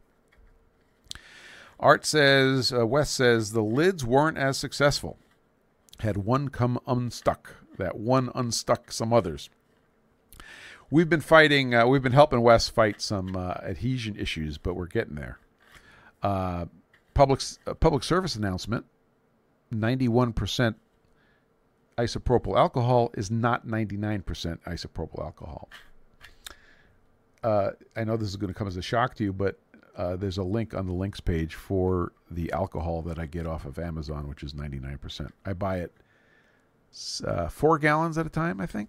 Art 1.81 2.07
says, 2.07 2.73
uh, 2.73 2.87
Wes 2.87 3.11
says, 3.11 3.53
the 3.53 3.63
lids 3.63 4.05
weren't 4.05 4.39
as 4.39 4.57
successful. 4.57 5.19
Had 5.99 6.17
one 6.17 6.49
come 6.49 6.79
unstuck. 6.87 7.57
That 7.77 7.99
one 7.99 8.31
unstuck 8.35 8.93
some 8.93 9.13
others. 9.13 9.51
We've 10.91 11.09
been 11.09 11.21
fighting, 11.21 11.75
uh, 11.75 11.87
we've 11.87 12.03
been 12.03 12.13
helping 12.13 12.43
Wes 12.43 12.69
fight 12.69 13.01
some 13.01 13.35
uh, 13.35 13.55
adhesion 13.63 14.17
issues, 14.17 14.59
but 14.59 14.75
we're 14.75 14.87
getting 14.87 15.15
there. 15.15 15.39
Uh, 16.23 16.67
public 17.15 17.41
uh, 17.67 17.75
public 17.75 18.05
service 18.05 18.37
announcement: 18.37 18.85
ninety-one 19.71 20.33
percent 20.33 20.77
isopropyl 21.99 22.57
alcohol 22.57 23.11
is 23.15 23.31
not 23.31 23.67
ninety-nine 23.67 24.23
percent 24.23 24.63
isopropyl 24.65 25.21
alcohol. 25.21 25.69
Uh, 27.43 27.71
I 27.97 28.05
know 28.05 28.17
this 28.17 28.29
is 28.29 28.37
going 28.37 28.53
to 28.53 28.59
come 28.59 28.69
as 28.69 28.77
a 28.77 28.83
shock 28.83 29.17
to 29.17 29.25
you, 29.25 29.33
but 29.33 29.59
uh, 29.97 30.17
there's 30.17 30.39
a 30.39 30.43
link 30.43 30.75
on 30.75 30.87
the 30.87 30.93
links 30.93 31.21
page 31.21 31.55
for 31.55 32.13
the 32.31 32.53
alcohol 32.53 33.03
that 33.03 33.19
I 33.19 33.27
get 33.27 33.47
off 33.47 33.65
of 33.65 33.79
Amazon, 33.79 34.29
which 34.29 34.43
is 34.43 34.55
99%. 34.55 35.29
I 35.45 35.53
buy 35.53 35.81
it 35.81 35.93
uh, 37.27 37.49
four 37.49 37.79
gallons 37.79 38.17
at 38.17 38.27
a 38.27 38.31
time, 38.31 38.61
I 38.61 38.67
think. 38.67 38.89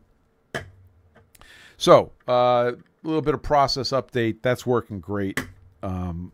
So, 1.78 2.12
uh, 2.28 2.74
a 2.74 3.08
little 3.08 3.22
bit 3.22 3.34
of 3.34 3.42
process 3.42 3.90
update. 3.90 4.38
That's 4.42 4.66
working 4.66 5.00
great. 5.00 5.40
Um, 5.82 6.32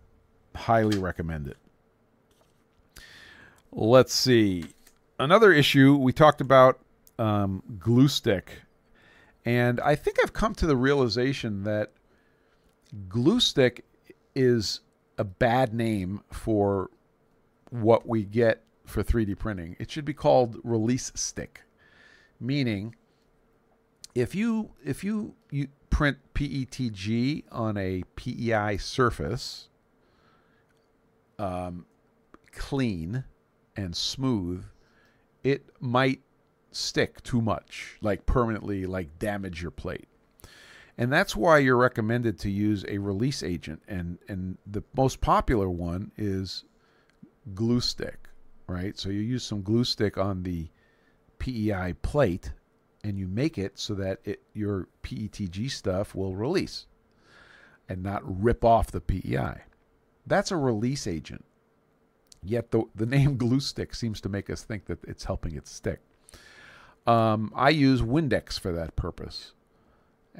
highly 0.55 0.97
recommend 0.97 1.47
it. 1.47 1.57
Let's 3.71 4.13
see. 4.13 4.65
Another 5.19 5.51
issue 5.51 5.95
we 5.95 6.13
talked 6.13 6.41
about 6.41 6.79
um, 7.17 7.61
glue 7.77 8.07
stick, 8.07 8.61
and 9.45 9.79
I 9.81 9.95
think 9.95 10.17
I've 10.23 10.33
come 10.33 10.55
to 10.55 10.65
the 10.65 10.75
realization 10.77 11.63
that 11.63 11.91
glue 13.07 13.39
stick 13.39 13.85
is 14.33 14.81
a 15.17 15.23
bad 15.23 15.73
name 15.73 16.21
for 16.31 16.89
what 17.69 18.07
we 18.07 18.23
get 18.23 18.63
for 18.85 19.03
3D 19.03 19.37
printing. 19.37 19.75
It 19.79 19.91
should 19.91 20.05
be 20.05 20.13
called 20.13 20.57
release 20.63 21.11
stick, 21.15 21.61
meaning 22.39 22.95
if 24.15 24.33
you 24.33 24.71
if 24.83 25.03
you 25.03 25.35
you 25.51 25.67
print 25.89 26.17
PETG 26.33 27.43
on 27.51 27.77
a 27.77 28.03
PEI 28.15 28.77
surface, 28.77 29.67
um, 31.39 31.85
clean 32.51 33.23
and 33.75 33.95
smooth, 33.95 34.63
it 35.43 35.65
might 35.79 36.21
stick 36.71 37.23
too 37.23 37.41
much, 37.41 37.97
like 38.01 38.25
permanently, 38.25 38.85
like 38.85 39.17
damage 39.17 39.61
your 39.61 39.71
plate. 39.71 40.07
And 40.97 41.11
that's 41.11 41.35
why 41.35 41.59
you're 41.59 41.77
recommended 41.77 42.37
to 42.39 42.51
use 42.51 42.83
a 42.87 42.97
release 42.97 43.41
agent. 43.41 43.81
And, 43.87 44.19
and 44.27 44.57
the 44.67 44.83
most 44.95 45.21
popular 45.21 45.69
one 45.69 46.11
is 46.17 46.65
glue 47.55 47.79
stick, 47.79 48.27
right? 48.67 48.99
So 48.99 49.09
you 49.09 49.21
use 49.21 49.43
some 49.43 49.61
glue 49.61 49.85
stick 49.85 50.17
on 50.17 50.43
the 50.43 50.67
PEI 51.39 51.93
plate 52.01 52.51
and 53.03 53.17
you 53.17 53.29
make 53.29 53.57
it 53.57 53.79
so 53.79 53.93
that 53.95 54.19
it, 54.25 54.41
your 54.53 54.89
PETG 55.03 55.71
stuff 55.71 56.13
will 56.13 56.35
release 56.35 56.85
and 57.87 58.03
not 58.03 58.21
rip 58.25 58.65
off 58.65 58.91
the 58.91 58.99
PEI. 58.99 59.61
That's 60.29 60.51
a 60.51 60.57
release 60.57 61.07
agent. 61.07 61.43
Yet 62.41 62.71
the, 62.71 62.83
the 62.95 63.05
name 63.05 63.35
glue 63.43 63.59
stick 63.59 63.93
seems 63.93 64.21
to 64.21 64.29
make 64.29 64.49
us 64.49 64.63
think 64.63 64.85
that 64.85 65.03
it's 65.03 65.25
helping 65.25 65.55
it 65.55 65.67
stick. 65.67 65.99
Um, 67.05 67.51
I 67.55 67.69
use 67.69 68.01
Windex 68.01 68.59
for 68.59 68.71
that 68.71 68.95
purpose. 68.95 69.53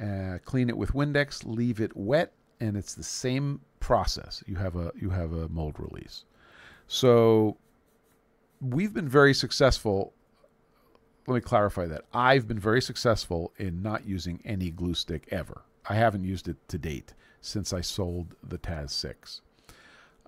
Uh, 0.00 0.38
clean 0.44 0.68
it 0.68 0.76
with 0.76 0.92
Windex, 0.92 1.44
leave 1.44 1.80
it 1.80 1.94
wet, 1.96 2.32
and 2.60 2.76
it's 2.76 2.94
the 2.94 3.02
same 3.02 3.60
process. 3.80 4.42
You 4.46 4.56
have 4.56 4.76
a 4.76 4.92
you 4.98 5.10
have 5.10 5.32
a 5.32 5.48
mold 5.48 5.74
release. 5.78 6.24
So 6.86 7.56
we've 8.60 8.94
been 8.94 9.08
very 9.08 9.34
successful. 9.34 10.12
Let 11.26 11.34
me 11.34 11.40
clarify 11.40 11.86
that. 11.86 12.04
I've 12.14 12.46
been 12.46 12.58
very 12.58 12.80
successful 12.80 13.52
in 13.58 13.82
not 13.82 14.06
using 14.06 14.40
any 14.44 14.70
glue 14.70 14.94
stick 14.94 15.26
ever. 15.30 15.62
I 15.88 15.94
haven't 15.94 16.24
used 16.24 16.48
it 16.48 16.56
to 16.68 16.78
date 16.78 17.14
since 17.40 17.72
I 17.72 17.80
sold 17.80 18.36
the 18.42 18.58
Taz 18.58 18.90
6. 18.90 19.40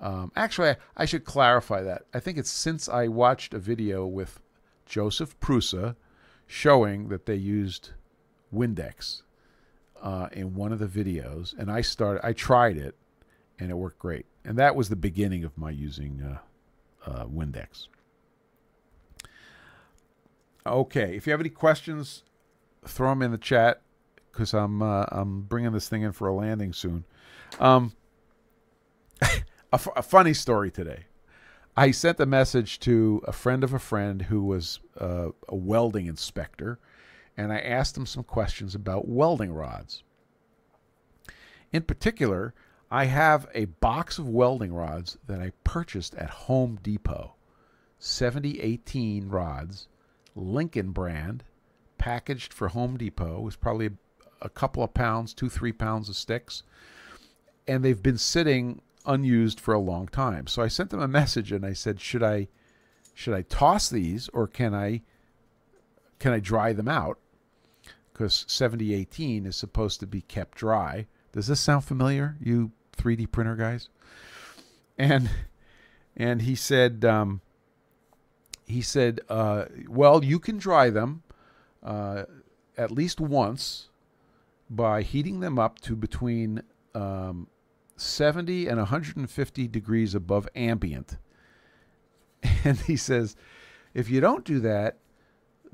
Um, 0.02 0.32
actually, 0.34 0.70
I, 0.70 0.76
I 0.96 1.04
should 1.04 1.24
clarify 1.24 1.80
that. 1.82 2.02
I 2.12 2.18
think 2.20 2.36
it's 2.36 2.50
since 2.50 2.88
I 2.88 3.06
watched 3.06 3.54
a 3.54 3.58
video 3.58 4.04
with 4.04 4.40
Josef 4.84 5.38
Prusa 5.40 5.94
showing 6.46 7.08
that 7.08 7.24
they 7.24 7.36
used 7.36 7.90
Windex 8.52 9.22
uh, 10.02 10.28
in 10.32 10.54
one 10.54 10.72
of 10.72 10.80
the 10.80 10.86
videos, 10.86 11.56
and 11.56 11.70
I 11.70 11.80
started. 11.80 12.26
I 12.26 12.32
tried 12.32 12.76
it, 12.76 12.96
and 13.58 13.70
it 13.70 13.74
worked 13.74 14.00
great. 14.00 14.26
And 14.44 14.58
that 14.58 14.74
was 14.74 14.88
the 14.88 14.96
beginning 14.96 15.44
of 15.44 15.56
my 15.56 15.70
using 15.70 16.20
uh, 16.20 17.08
uh, 17.08 17.26
Windex. 17.26 17.86
Okay, 20.66 21.16
if 21.16 21.26
you 21.26 21.30
have 21.30 21.40
any 21.40 21.48
questions, 21.48 22.24
throw 22.84 23.10
them 23.10 23.22
in 23.22 23.30
the 23.30 23.38
chat 23.38 23.82
because 24.32 24.52
I'm 24.52 24.82
uh, 24.82 25.06
I'm 25.12 25.42
bringing 25.42 25.70
this 25.70 25.88
thing 25.88 26.02
in 26.02 26.10
for 26.10 26.26
a 26.26 26.34
landing 26.34 26.72
soon. 26.72 27.04
Um, 27.60 27.92
a, 29.72 29.76
f- 29.76 29.88
a 29.96 30.02
funny 30.02 30.34
story 30.34 30.70
today. 30.70 31.04
I 31.76 31.90
sent 31.90 32.20
a 32.20 32.26
message 32.26 32.78
to 32.80 33.22
a 33.26 33.32
friend 33.32 33.64
of 33.64 33.72
a 33.72 33.78
friend 33.78 34.22
who 34.22 34.44
was 34.44 34.80
uh, 35.00 35.28
a 35.48 35.56
welding 35.56 36.06
inspector, 36.06 36.78
and 37.36 37.52
I 37.52 37.58
asked 37.58 37.96
him 37.96 38.04
some 38.04 38.24
questions 38.24 38.74
about 38.74 39.08
welding 39.08 39.52
rods. 39.52 40.02
In 41.72 41.82
particular, 41.82 42.52
I 42.90 43.06
have 43.06 43.48
a 43.54 43.64
box 43.64 44.18
of 44.18 44.28
welding 44.28 44.74
rods 44.74 45.16
that 45.26 45.40
I 45.40 45.52
purchased 45.64 46.14
at 46.14 46.28
Home 46.28 46.78
Depot 46.82 47.34
7018 47.98 49.28
rods, 49.28 49.86
Lincoln 50.34 50.90
brand, 50.90 51.44
packaged 51.96 52.52
for 52.52 52.68
Home 52.68 52.98
Depot. 52.98 53.38
It 53.38 53.42
was 53.42 53.56
probably 53.56 53.90
a 54.42 54.48
couple 54.48 54.82
of 54.82 54.92
pounds, 54.92 55.32
two, 55.32 55.48
three 55.48 55.72
pounds 55.72 56.08
of 56.08 56.16
sticks. 56.16 56.64
And 57.66 57.84
they've 57.84 58.02
been 58.02 58.18
sitting 58.18 58.82
unused 59.06 59.60
for 59.60 59.74
a 59.74 59.78
long 59.78 60.08
time. 60.08 60.46
So 60.46 60.62
I 60.62 60.68
sent 60.68 60.90
them 60.90 61.00
a 61.00 61.08
message 61.08 61.52
and 61.52 61.64
I 61.64 61.72
said, 61.72 62.00
should 62.00 62.22
I 62.22 62.48
should 63.14 63.34
I 63.34 63.42
toss 63.42 63.90
these 63.90 64.28
or 64.30 64.46
can 64.46 64.74
I 64.74 65.02
can 66.18 66.32
I 66.32 66.40
dry 66.40 66.72
them 66.72 66.88
out? 66.88 67.18
Because 68.12 68.44
7018 68.48 69.46
is 69.46 69.56
supposed 69.56 70.00
to 70.00 70.06
be 70.06 70.22
kept 70.22 70.58
dry. 70.58 71.06
Does 71.32 71.46
this 71.46 71.60
sound 71.60 71.84
familiar, 71.84 72.36
you 72.40 72.72
3D 72.96 73.30
printer 73.32 73.56
guys? 73.56 73.88
And 74.98 75.30
and 76.16 76.42
he 76.42 76.54
said 76.54 77.04
um, 77.04 77.40
he 78.66 78.82
said, 78.82 79.20
uh, 79.28 79.66
well, 79.88 80.24
you 80.24 80.38
can 80.38 80.58
dry 80.58 80.90
them 80.90 81.22
uh, 81.82 82.24
at 82.76 82.90
least 82.90 83.20
once 83.20 83.88
by 84.70 85.02
heating 85.02 85.40
them 85.40 85.58
up 85.58 85.80
to 85.80 85.94
between 85.94 86.62
um, 86.94 87.48
70 88.02 88.66
and 88.66 88.78
150 88.78 89.68
degrees 89.68 90.14
above 90.14 90.48
ambient. 90.54 91.18
And 92.64 92.78
he 92.78 92.96
says, 92.96 93.36
if 93.94 94.08
you 94.08 94.20
don't 94.20 94.44
do 94.44 94.60
that, 94.60 94.98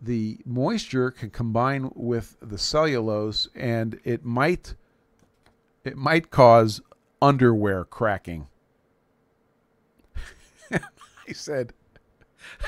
the 0.00 0.38
moisture 0.44 1.10
can 1.10 1.30
combine 1.30 1.90
with 1.94 2.36
the 2.40 2.58
cellulose 2.58 3.48
and 3.54 3.98
it 4.04 4.24
might 4.24 4.74
it 5.84 5.96
might 5.96 6.30
cause 6.30 6.80
underwear 7.20 7.84
cracking. 7.84 8.46
I 10.72 11.32
said 11.32 11.72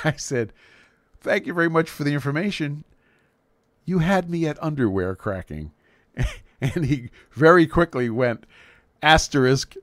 I 0.05 0.13
said, 0.13 0.53
"Thank 1.21 1.47
you 1.47 1.55
very 1.55 1.71
much 1.71 1.89
for 1.89 2.05
the 2.05 2.15
information. 2.15 2.85
You 3.85 4.01
had 4.01 4.29
me 4.29 4.47
at 4.47 4.63
underwear 4.63 5.15
cracking." 5.15 5.73
and 6.61 6.85
he 6.85 7.11
very 7.33 7.67
quickly 7.67 8.11
went 8.11 8.45
asterisk 9.03 9.75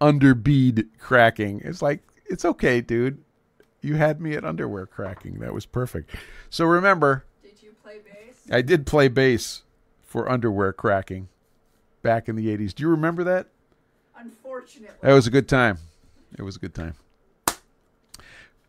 under 0.00 0.34
bead 0.34 0.86
cracking. 0.98 1.60
It's 1.64 1.82
like 1.82 2.00
it's 2.26 2.44
okay, 2.44 2.80
dude. 2.80 3.22
You 3.82 3.96
had 3.96 4.20
me 4.20 4.34
at 4.34 4.44
underwear 4.44 4.86
cracking. 4.86 5.38
That 5.40 5.54
was 5.54 5.66
perfect. 5.66 6.14
So 6.50 6.64
remember, 6.64 7.24
Did 7.42 7.62
you 7.62 7.72
play 7.82 7.98
bass? 7.98 8.36
I 8.50 8.62
did 8.62 8.86
play 8.86 9.08
bass 9.08 9.62
for 10.02 10.30
underwear 10.30 10.72
cracking 10.72 11.28
back 12.02 12.28
in 12.28 12.36
the 12.36 12.46
80s. 12.56 12.74
Do 12.74 12.82
you 12.82 12.88
remember 12.90 13.24
that? 13.24 13.46
Unfortunately. 14.16 14.96
That 15.00 15.12
was 15.12 15.26
a 15.26 15.30
good 15.30 15.48
time. 15.48 15.78
It 16.38 16.42
was 16.42 16.56
a 16.56 16.58
good 16.58 16.74
time. 16.74 16.94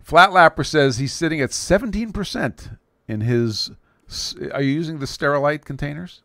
Flatlapper 0.06 0.66
says 0.66 0.98
he's 0.98 1.14
sitting 1.14 1.42
at 1.42 1.52
17% 1.52 2.78
in 3.08 3.22
his. 3.22 3.72
Are 4.54 4.62
you 4.62 4.72
using 4.72 5.00
the 5.00 5.06
Sterilite 5.06 5.64
containers? 5.64 6.22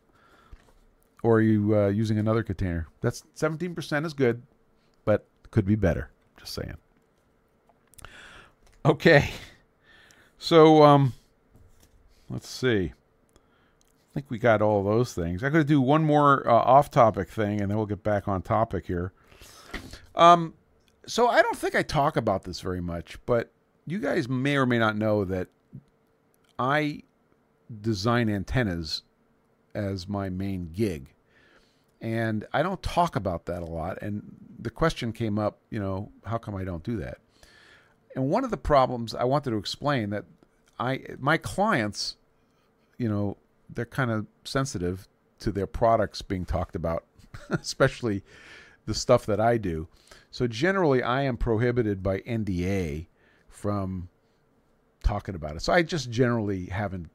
Or 1.27 1.39
are 1.39 1.41
you 1.41 1.77
uh, 1.77 1.87
using 1.89 2.19
another 2.19 2.41
container? 2.41 2.87
That's 3.01 3.21
17% 3.35 4.05
is 4.05 4.13
good, 4.13 4.43
but 5.03 5.27
could 5.51 5.65
be 5.65 5.75
better. 5.75 6.09
Just 6.37 6.53
saying. 6.53 6.77
Okay. 8.85 9.31
So, 10.37 10.83
um, 10.83 11.11
let's 12.29 12.47
see. 12.47 12.93
I 13.35 14.13
think 14.13 14.27
we 14.29 14.37
got 14.39 14.61
all 14.61 14.85
those 14.85 15.13
things. 15.13 15.43
I'm 15.43 15.51
going 15.51 15.65
to 15.65 15.67
do 15.67 15.81
one 15.81 16.05
more 16.05 16.47
uh, 16.47 16.53
off-topic 16.53 17.27
thing, 17.27 17.59
and 17.59 17.69
then 17.69 17.75
we'll 17.75 17.87
get 17.87 18.03
back 18.03 18.29
on 18.29 18.41
topic 18.41 18.85
here. 18.85 19.11
Um, 20.15 20.53
so 21.07 21.27
I 21.27 21.41
don't 21.41 21.57
think 21.57 21.75
I 21.75 21.83
talk 21.83 22.15
about 22.15 22.43
this 22.45 22.61
very 22.61 22.79
much, 22.79 23.17
but 23.25 23.51
you 23.85 23.99
guys 23.99 24.29
may 24.29 24.55
or 24.55 24.65
may 24.65 24.79
not 24.79 24.95
know 24.95 25.25
that 25.25 25.49
I 26.57 27.01
design 27.81 28.29
antennas 28.29 29.03
as 29.75 30.07
my 30.07 30.29
main 30.29 30.71
gig. 30.71 31.09
And 32.01 32.45
I 32.53 32.61
don't 32.61 32.81
talk 32.83 33.15
about 33.15 33.45
that 33.47 33.61
a 33.61 33.65
lot. 33.65 33.97
And 34.01 34.23
the 34.59 34.69
question 34.69 35.11
came 35.11 35.39
up, 35.39 35.59
you 35.69 35.79
know, 35.79 36.11
how 36.25 36.37
come 36.37 36.55
I 36.55 36.63
don't 36.63 36.83
do 36.83 36.97
that? 36.97 37.17
And 38.15 38.29
one 38.29 38.43
of 38.43 38.51
the 38.51 38.57
problems 38.57 39.15
I 39.15 39.23
wanted 39.23 39.51
to 39.51 39.57
explain 39.57 40.09
that 40.11 40.25
I 40.79 41.01
my 41.19 41.37
clients, 41.37 42.17
you 42.97 43.09
know, 43.09 43.37
they're 43.69 43.85
kind 43.85 44.11
of 44.11 44.27
sensitive 44.43 45.07
to 45.39 45.51
their 45.51 45.67
products 45.67 46.21
being 46.21 46.45
talked 46.45 46.75
about, 46.75 47.05
especially 47.49 48.23
the 48.85 48.93
stuff 48.93 49.25
that 49.25 49.39
I 49.39 49.57
do. 49.57 49.87
So 50.31 50.47
generally 50.47 51.03
I 51.03 51.23
am 51.23 51.37
prohibited 51.37 52.01
by 52.01 52.19
NDA 52.21 53.07
from 53.49 54.09
talking 55.03 55.35
about 55.35 55.55
it. 55.55 55.61
So 55.61 55.73
I 55.73 55.83
just 55.83 56.09
generally 56.09 56.67
haven't 56.67 57.09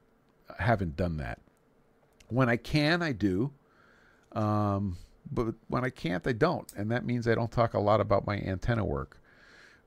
haven't 0.59 0.95
done 0.95 1.17
that. 1.17 1.39
When 2.29 2.49
I 2.49 2.57
can, 2.57 3.01
I 3.01 3.11
do. 3.11 3.51
Um, 4.33 4.97
but 5.31 5.55
when 5.67 5.83
I 5.83 5.89
can't, 5.89 6.25
I 6.27 6.33
don't. 6.33 6.71
And 6.75 6.91
that 6.91 7.05
means 7.05 7.27
I 7.27 7.35
don't 7.35 7.51
talk 7.51 7.73
a 7.73 7.79
lot 7.79 8.01
about 8.01 8.25
my 8.25 8.37
antenna 8.37 8.85
work. 8.85 9.19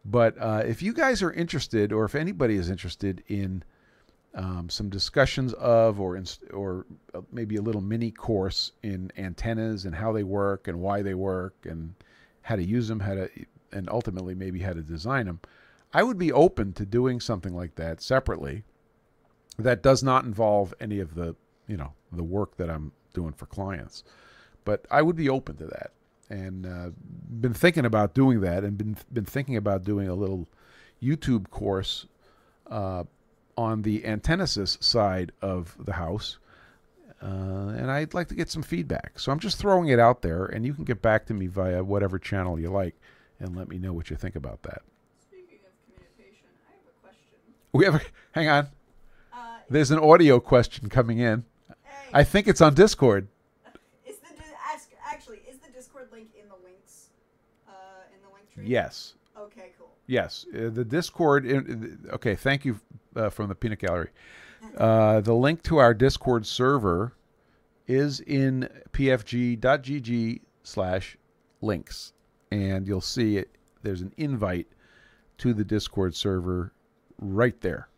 But 0.05 0.37
uh, 0.39 0.63
if 0.65 0.83
you 0.83 0.93
guys 0.93 1.23
are 1.23 1.33
interested, 1.33 1.93
or 1.93 2.05
if 2.05 2.15
anybody 2.15 2.57
is 2.57 2.71
interested 2.71 3.25
in 3.27 3.65
um, 4.35 4.69
some 4.69 4.89
discussions 4.89 5.53
of, 5.55 6.01
or 6.01 6.23
or 6.53 6.87
uh, 7.15 7.23
maybe 7.33 7.57
a 7.57 7.63
little 7.63 7.81
mini 7.81 8.11
course 8.11 8.73
in 8.83 9.11
antennas 9.17 9.85
and 9.85 9.95
how 9.95 10.13
they 10.13 10.23
work 10.23 10.69
and 10.69 10.79
why 10.79 11.03
they 11.03 11.15
work 11.15 11.55
and 11.65 11.95
how 12.43 12.55
to 12.55 12.63
use 12.63 12.87
them, 12.87 13.01
how 13.01 13.15
to, 13.15 13.29
and 13.73 13.89
ultimately 13.89 14.35
maybe 14.35 14.61
how 14.61 14.73
to 14.73 14.83
design 14.83 15.27
them, 15.27 15.41
I 15.93 16.03
would 16.03 16.19
be 16.19 16.33
open 16.33 16.73
to 16.75 16.87
doing 16.87 17.19
something 17.19 17.55
like 17.55 17.75
that 17.77 18.01
separately. 18.01 18.63
That 19.59 19.83
does 19.83 20.03
not 20.03 20.25
involve 20.25 20.75
any 20.81 21.01
of 21.01 21.15
the, 21.15 21.35
you 21.67 21.79
know, 21.79 21.95
the 22.13 22.23
work 22.23 22.59
that 22.59 22.71
I'm 22.71 22.93
doing 23.15 23.33
for 23.33 23.47
clients 23.47 24.05
but 24.67 24.85
I 24.91 25.01
would 25.01 25.17
be 25.17 25.31
open 25.31 25.57
to 25.57 25.67
that, 25.67 25.93
and 26.29 26.67
uh, 26.67 26.91
been 27.41 27.55
thinking 27.55 27.87
about 27.87 28.13
doing 28.13 28.43
that, 28.43 28.65
and 28.65 28.77
been 28.77 28.99
been 29.11 29.25
thinking 29.25 29.57
about 29.57 29.85
doing 29.85 30.09
a 30.09 30.15
little 30.15 30.47
YouTube 31.03 31.49
course 31.49 32.05
uh, 32.71 33.05
on 33.57 33.81
the 33.83 34.05
antennasis 34.05 34.77
side 34.81 35.33
of 35.41 35.75
the 35.79 35.95
house, 35.95 36.37
uh, 37.23 37.27
and 37.79 37.91
I'd 37.91 38.13
like 38.13 38.29
to 38.29 38.35
get 38.35 38.51
some 38.51 38.63
feedback. 38.63 39.19
So 39.19 39.33
I'm 39.33 39.39
just 39.39 39.57
throwing 39.59 39.89
it 39.89 39.99
out 39.99 40.21
there, 40.21 40.45
and 40.45 40.67
you 40.67 40.75
can 40.75 40.85
get 40.85 41.01
back 41.01 41.25
to 41.27 41.35
me 41.35 41.47
via 41.47 41.83
whatever 41.83 42.19
channel 42.19 42.59
you 42.61 42.71
like, 42.71 42.95
and 43.41 43.57
let 43.57 43.69
me 43.69 43.79
know 43.79 43.93
what 43.95 44.11
you 44.11 44.17
think 44.17 44.37
about 44.37 44.63
that. 44.65 44.83
Speaking 45.23 45.59
of 45.65 45.73
communication, 45.87 46.49
I 46.69 46.73
have 46.73 46.81
a 46.89 47.01
question. 47.01 47.39
We 47.73 47.85
have 47.87 47.95
a, 47.95 48.01
hang 48.33 48.49
on. 48.49 48.69
Uh, 49.33 49.59
There's 49.71 49.91
an 49.91 49.99
audio 50.01 50.41
question 50.41 50.89
coming 50.89 51.19
in. 51.19 51.45
hey, 51.69 52.11
I 52.13 52.25
think 52.25 52.49
it's 52.49 52.61
on 52.61 52.75
Discord. 52.75 53.29
is 54.07 54.17
the 54.17 54.35
di- 54.35 54.43
ask 54.73 54.91
actually 55.07 55.41
is 55.49 55.59
the 55.59 55.71
Discord 55.73 56.09
link 56.13 56.29
in 56.41 56.49
the 56.49 56.57
links? 56.65 57.09
Uh, 57.69 57.73
in 58.57 58.65
the 58.65 58.69
link 58.71 58.75
tree. 58.75 58.75
Yes. 58.75 59.15
Okay, 59.39 59.73
cool. 59.79 59.89
Yes, 60.07 60.47
uh, 60.55 60.71
the 60.71 60.85
Discord. 60.85 61.47
In, 61.47 62.09
okay, 62.13 62.35
thank 62.35 62.65
you 62.65 62.81
uh, 63.15 63.31
from 63.31 63.49
the 63.49 63.55
Peanut 63.55 63.79
Gallery. 63.79 64.11
Uh, 64.77 65.21
the 65.21 65.35
link 65.35 65.63
to 65.63 65.77
our 65.79 65.95
Discord 65.95 66.45
server 66.45 67.15
is 67.87 68.21
in 68.21 68.69
pfg.gg 68.91 70.41
slash 70.65 71.17
links. 71.61 72.13
And 72.51 72.87
you'll 72.87 73.01
see 73.01 73.37
it. 73.37 73.57
There's 73.83 74.03
an 74.03 74.13
invite 74.17 74.67
to 75.39 75.55
the 75.55 75.65
Discord 75.65 76.15
server 76.15 76.73
right 77.19 77.61
there. 77.61 77.89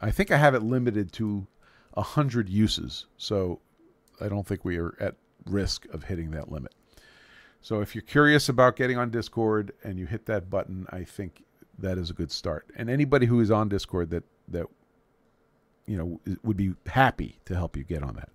I 0.00 0.10
think 0.10 0.30
I 0.30 0.36
have 0.36 0.54
it 0.54 0.62
limited 0.62 1.12
to 1.12 1.46
100 1.94 2.48
uses. 2.48 3.06
So 3.16 3.60
I 4.20 4.28
don't 4.28 4.46
think 4.46 4.64
we 4.64 4.78
are 4.78 4.96
at 5.00 5.16
risk 5.46 5.86
of 5.86 6.04
hitting 6.04 6.30
that 6.32 6.50
limit. 6.50 6.74
So 7.66 7.80
if 7.80 7.96
you're 7.96 8.02
curious 8.02 8.48
about 8.48 8.76
getting 8.76 8.96
on 8.96 9.10
Discord 9.10 9.72
and 9.82 9.98
you 9.98 10.06
hit 10.06 10.26
that 10.26 10.48
button, 10.48 10.86
I 10.90 11.02
think 11.02 11.42
that 11.80 11.98
is 11.98 12.10
a 12.10 12.12
good 12.12 12.30
start. 12.30 12.64
And 12.76 12.88
anybody 12.88 13.26
who 13.26 13.40
is 13.40 13.50
on 13.50 13.68
Discord 13.68 14.10
that 14.10 14.22
that 14.46 14.66
you 15.84 15.96
know 15.96 16.20
would 16.44 16.56
be 16.56 16.74
happy 16.86 17.40
to 17.44 17.56
help 17.56 17.76
you 17.76 17.82
get 17.82 18.04
on 18.04 18.14
that. 18.14 18.28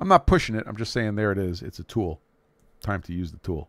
I'm 0.00 0.08
not 0.08 0.26
pushing 0.26 0.56
it. 0.56 0.64
I'm 0.66 0.74
just 0.74 0.92
saying 0.92 1.14
there 1.14 1.30
it 1.30 1.38
is. 1.38 1.62
It's 1.62 1.78
a 1.78 1.84
tool. 1.84 2.20
Time 2.80 3.00
to 3.02 3.12
use 3.12 3.30
the 3.30 3.38
tool. 3.38 3.68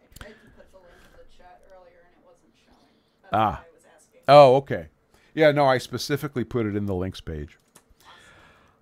I 0.00 0.22
tried 0.22 0.28
to 0.28 0.34
put 0.56 0.70
the 0.70 0.78
link 0.78 0.92
in 1.06 1.10
the 1.18 1.36
chat 1.36 1.60
earlier 1.76 1.98
and 2.06 2.14
it 2.22 2.24
wasn't 2.24 2.52
showing. 2.54 2.86
That's 3.22 3.34
Ah. 3.34 3.50
why 3.50 3.66
I 3.68 3.74
was 3.74 3.82
asking. 3.96 4.20
Oh, 4.28 4.54
okay. 4.58 4.86
Yeah, 5.34 5.50
no, 5.50 5.64
I 5.66 5.78
specifically 5.78 6.44
put 6.44 6.66
it 6.66 6.76
in 6.76 6.86
the 6.86 6.94
links 6.94 7.20
page. 7.20 7.58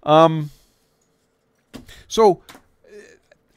Um 0.02 0.50
so 2.06 2.42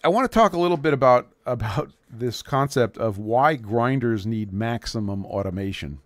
I 0.04 0.10
want 0.10 0.30
to 0.30 0.36
talk 0.36 0.54
a 0.54 0.60
little 0.60 0.78
bit 0.78 0.94
about 0.94 1.28
about 1.46 1.92
this 2.10 2.42
concept 2.42 2.98
of 2.98 3.18
why 3.18 3.56
grinders 3.56 4.26
need 4.26 4.52
maximum 4.52 5.26
automation. 5.26 6.00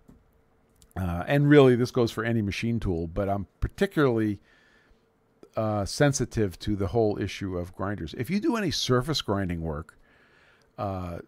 Uh, 0.97 1.23
and 1.27 1.49
really, 1.49 1.75
this 1.75 1.91
goes 1.91 2.11
for 2.11 2.23
any 2.23 2.41
machine 2.41 2.79
tool, 2.79 3.07
but 3.07 3.27
I'm 3.27 3.47
particularly 3.59 4.39
uh, 5.55 5.85
sensitive 5.85 6.57
to 6.59 6.75
the 6.75 6.87
whole 6.87 7.19
issue 7.19 7.57
of 7.57 7.75
grinders. 7.75 8.13
If 8.17 8.29
you 8.29 8.39
do 8.39 8.55
any 8.55 8.71
surface 8.71 9.21
grinding 9.21 9.61
work 9.61 9.97
uh, 10.77 11.19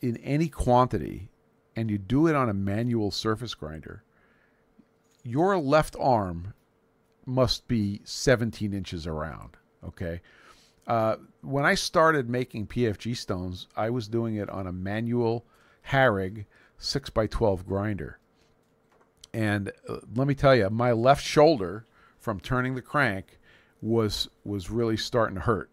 in 0.00 0.16
any 0.18 0.48
quantity 0.48 1.30
and 1.76 1.90
you 1.90 1.98
do 1.98 2.26
it 2.26 2.34
on 2.34 2.48
a 2.48 2.54
manual 2.54 3.10
surface 3.10 3.54
grinder, 3.54 4.02
your 5.22 5.58
left 5.58 5.96
arm 5.98 6.54
must 7.26 7.68
be 7.68 8.00
17 8.04 8.72
inches 8.74 9.06
around. 9.06 9.56
Okay. 9.84 10.20
Uh, 10.86 11.16
when 11.42 11.64
I 11.64 11.74
started 11.74 12.28
making 12.28 12.66
PFG 12.66 13.16
stones, 13.16 13.66
I 13.76 13.90
was 13.90 14.08
doing 14.08 14.36
it 14.36 14.50
on 14.50 14.66
a 14.66 14.72
manual 14.72 15.44
Harig 15.88 16.44
6x12 16.78 17.66
grinder. 17.66 18.18
And 19.32 19.72
uh, 19.88 19.98
let 20.14 20.26
me 20.26 20.34
tell 20.34 20.54
you, 20.54 20.68
my 20.70 20.92
left 20.92 21.24
shoulder 21.24 21.86
from 22.18 22.40
turning 22.40 22.74
the 22.74 22.82
crank 22.82 23.38
was 23.80 24.28
was 24.44 24.70
really 24.70 24.96
starting 24.96 25.36
to 25.36 25.40
hurt. 25.42 25.70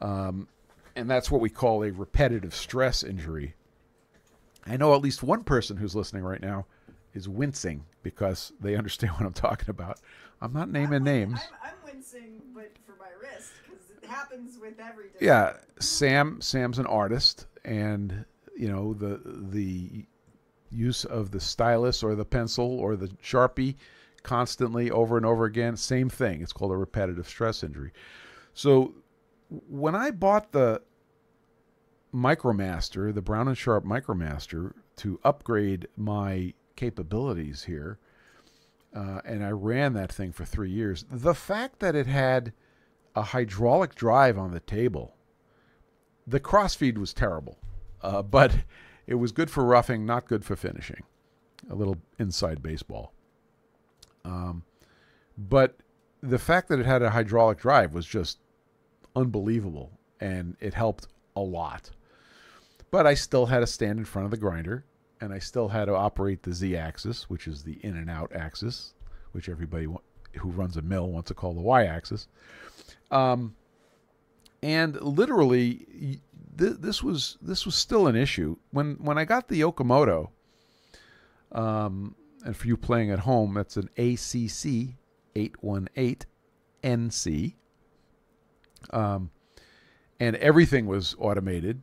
Um, 0.00 0.48
and 0.94 1.10
that's 1.10 1.30
what 1.30 1.40
we 1.40 1.50
call 1.50 1.82
a 1.82 1.90
repetitive 1.90 2.54
stress 2.54 3.02
injury. 3.02 3.54
I 4.66 4.76
know 4.76 4.94
at 4.94 5.00
least 5.00 5.22
one 5.22 5.44
person 5.44 5.76
who's 5.76 5.96
listening 5.96 6.22
right 6.22 6.42
now 6.42 6.66
is 7.14 7.28
wincing 7.28 7.84
because 8.02 8.52
they 8.60 8.76
understand 8.78 9.14
what 9.14 9.26
I'm 9.26 9.32
talking 9.32 9.70
about. 9.70 9.98
I'm 10.40 10.52
not 10.52 10.70
naming 10.70 10.96
I'm, 10.96 11.04
names. 11.04 11.40
I'm, 11.62 11.70
I'm 11.70 11.94
wincing, 11.94 12.42
but 12.54 12.70
for 12.86 12.94
my 12.98 13.08
wrist 13.20 13.52
because 13.64 13.90
it 13.90 13.97
happens 14.08 14.58
with 14.60 14.80
every. 14.80 15.06
Yeah, 15.20 15.54
Sam. 15.78 16.40
Sam's 16.40 16.78
an 16.78 16.86
artist, 16.86 17.46
and 17.64 18.24
you 18.56 18.68
know 18.68 18.94
the 18.94 19.20
the 19.24 20.06
use 20.70 21.04
of 21.04 21.30
the 21.30 21.40
stylus 21.40 22.02
or 22.02 22.14
the 22.14 22.24
pencil 22.24 22.78
or 22.78 22.96
the 22.96 23.08
sharpie 23.22 23.76
constantly 24.22 24.90
over 24.90 25.16
and 25.16 25.24
over 25.24 25.44
again. 25.44 25.76
Same 25.76 26.08
thing. 26.08 26.42
It's 26.42 26.52
called 26.52 26.72
a 26.72 26.76
repetitive 26.76 27.28
stress 27.28 27.62
injury. 27.62 27.92
So 28.54 28.94
when 29.48 29.94
I 29.94 30.10
bought 30.10 30.52
the 30.52 30.82
Micromaster, 32.14 33.14
the 33.14 33.22
Brown 33.22 33.48
and 33.48 33.56
Sharpe 33.56 33.84
Micromaster, 33.84 34.72
to 34.96 35.20
upgrade 35.24 35.86
my 35.96 36.52
capabilities 36.76 37.64
here, 37.64 37.98
uh, 38.94 39.20
and 39.24 39.44
I 39.44 39.50
ran 39.50 39.92
that 39.94 40.12
thing 40.12 40.32
for 40.32 40.44
three 40.44 40.70
years. 40.70 41.04
The 41.10 41.34
fact 41.34 41.80
that 41.80 41.94
it 41.94 42.06
had 42.06 42.52
a 43.18 43.22
hydraulic 43.22 43.94
drive 43.96 44.38
on 44.38 44.52
the 44.52 44.60
table, 44.60 45.16
the 46.26 46.40
crossfeed 46.40 46.96
was 46.96 47.12
terrible, 47.12 47.58
uh, 48.02 48.22
but 48.38 48.54
it 49.06 49.16
was 49.16 49.32
good 49.32 49.50
for 49.50 49.64
roughing, 49.64 50.06
not 50.06 50.28
good 50.28 50.44
for 50.44 50.56
finishing. 50.56 51.02
A 51.70 51.74
little 51.74 51.96
inside 52.18 52.62
baseball. 52.62 53.12
Um, 54.24 54.62
but 55.36 55.76
the 56.20 56.38
fact 56.38 56.68
that 56.68 56.78
it 56.78 56.86
had 56.86 57.02
a 57.02 57.10
hydraulic 57.10 57.58
drive 57.58 57.92
was 57.92 58.06
just 58.06 58.38
unbelievable, 59.16 59.98
and 60.20 60.56
it 60.60 60.74
helped 60.74 61.08
a 61.34 61.40
lot. 61.40 61.90
But 62.90 63.06
I 63.06 63.14
still 63.14 63.46
had 63.46 63.60
to 63.60 63.66
stand 63.66 63.98
in 63.98 64.04
front 64.04 64.26
of 64.26 64.30
the 64.30 64.36
grinder, 64.36 64.84
and 65.20 65.32
I 65.32 65.40
still 65.40 65.68
had 65.68 65.86
to 65.86 65.94
operate 65.94 66.42
the 66.42 66.52
z 66.54 66.76
axis, 66.76 67.28
which 67.28 67.48
is 67.48 67.64
the 67.64 67.78
in 67.84 67.96
and 67.96 68.08
out 68.08 68.32
axis, 68.34 68.94
which 69.32 69.48
everybody 69.48 69.86
who 70.38 70.50
runs 70.50 70.76
a 70.76 70.82
mill 70.82 71.08
wants 71.10 71.28
to 71.28 71.34
call 71.34 71.54
the 71.54 71.60
y 71.60 71.84
axis. 71.84 72.28
Um, 73.10 73.54
and 74.62 75.00
literally, 75.00 76.20
th- 76.56 76.76
this 76.78 77.02
was 77.02 77.38
this 77.40 77.64
was 77.64 77.74
still 77.74 78.06
an 78.06 78.16
issue 78.16 78.56
when 78.70 78.96
when 78.96 79.18
I 79.18 79.24
got 79.24 79.48
the 79.48 79.60
Okamoto. 79.62 80.30
Um, 81.52 82.14
and 82.44 82.56
for 82.56 82.66
you 82.66 82.76
playing 82.76 83.10
at 83.10 83.20
home, 83.20 83.54
that's 83.54 83.76
an 83.76 83.88
ACC 83.96 84.94
818 85.34 86.28
NC. 86.82 87.54
Um, 88.90 89.30
and 90.20 90.36
everything 90.36 90.86
was 90.86 91.16
automated 91.18 91.82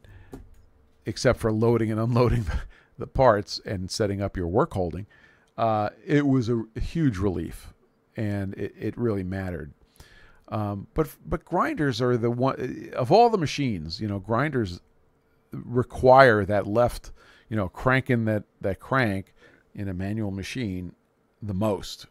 except 1.05 1.39
for 1.39 1.51
loading 1.51 1.91
and 1.91 1.99
unloading 1.99 2.43
the, 2.43 2.59
the 2.97 3.07
parts 3.07 3.59
and 3.65 3.89
setting 3.89 4.21
up 4.21 4.35
your 4.37 4.47
work 4.47 4.73
holding. 4.73 5.05
Uh, 5.57 5.89
it 6.05 6.25
was 6.25 6.49
a, 6.49 6.63
a 6.75 6.79
huge 6.79 7.17
relief, 7.17 7.73
and 8.17 8.53
it, 8.55 8.73
it 8.77 8.97
really 8.97 9.23
mattered. 9.23 9.73
Um, 10.49 10.87
but 10.93 11.09
but 11.25 11.43
grinders 11.43 12.01
are 12.01 12.17
the 12.17 12.29
one 12.29 12.91
of 12.95 13.11
all 13.11 13.29
the 13.29 13.37
machines. 13.37 13.99
You 13.99 14.07
know, 14.07 14.19
grinders 14.19 14.79
require 15.51 16.45
that 16.45 16.67
left, 16.67 17.11
you 17.49 17.55
know, 17.55 17.67
cranking 17.67 18.25
that 18.25 18.43
that 18.61 18.79
crank 18.79 19.33
in 19.73 19.87
a 19.87 19.93
manual 19.93 20.31
machine 20.31 20.93
the 21.41 21.53
most. 21.53 22.07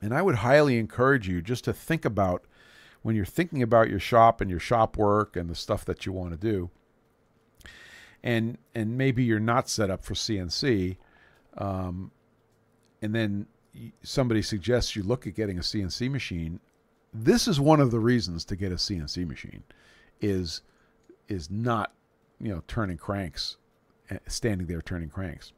And 0.00 0.12
I 0.12 0.22
would 0.22 0.36
highly 0.36 0.78
encourage 0.78 1.28
you 1.28 1.40
just 1.40 1.64
to 1.64 1.72
think 1.72 2.04
about 2.04 2.44
when 3.02 3.14
you're 3.14 3.24
thinking 3.24 3.62
about 3.62 3.90
your 3.90 4.00
shop 4.00 4.40
and 4.40 4.50
your 4.50 4.60
shop 4.60 4.96
work 4.96 5.36
and 5.36 5.48
the 5.48 5.54
stuff 5.54 5.84
that 5.84 6.06
you 6.06 6.12
want 6.12 6.32
to 6.32 6.36
do. 6.36 6.70
And 8.22 8.56
and 8.74 8.96
maybe 8.96 9.22
you're 9.22 9.38
not 9.38 9.68
set 9.68 9.90
up 9.90 10.02
for 10.02 10.14
CNC, 10.14 10.96
um, 11.58 12.10
and 13.02 13.14
then 13.14 13.46
somebody 14.02 14.40
suggests 14.40 14.96
you 14.96 15.02
look 15.02 15.26
at 15.26 15.34
getting 15.34 15.58
a 15.58 15.62
CNC 15.62 16.10
machine. 16.10 16.60
This 17.14 17.46
is 17.46 17.60
one 17.60 17.80
of 17.80 17.92
the 17.92 18.00
reasons 18.00 18.44
to 18.46 18.56
get 18.56 18.72
a 18.72 18.76
CNC 18.76 19.26
machine, 19.26 19.62
is 20.20 20.62
is 21.28 21.48
not 21.48 21.92
you 22.40 22.52
know 22.52 22.62
turning 22.66 22.96
cranks, 22.96 23.56
eh, 24.10 24.18
standing 24.26 24.66
there 24.66 24.82
turning 24.82 25.08
cranks. 25.08 25.52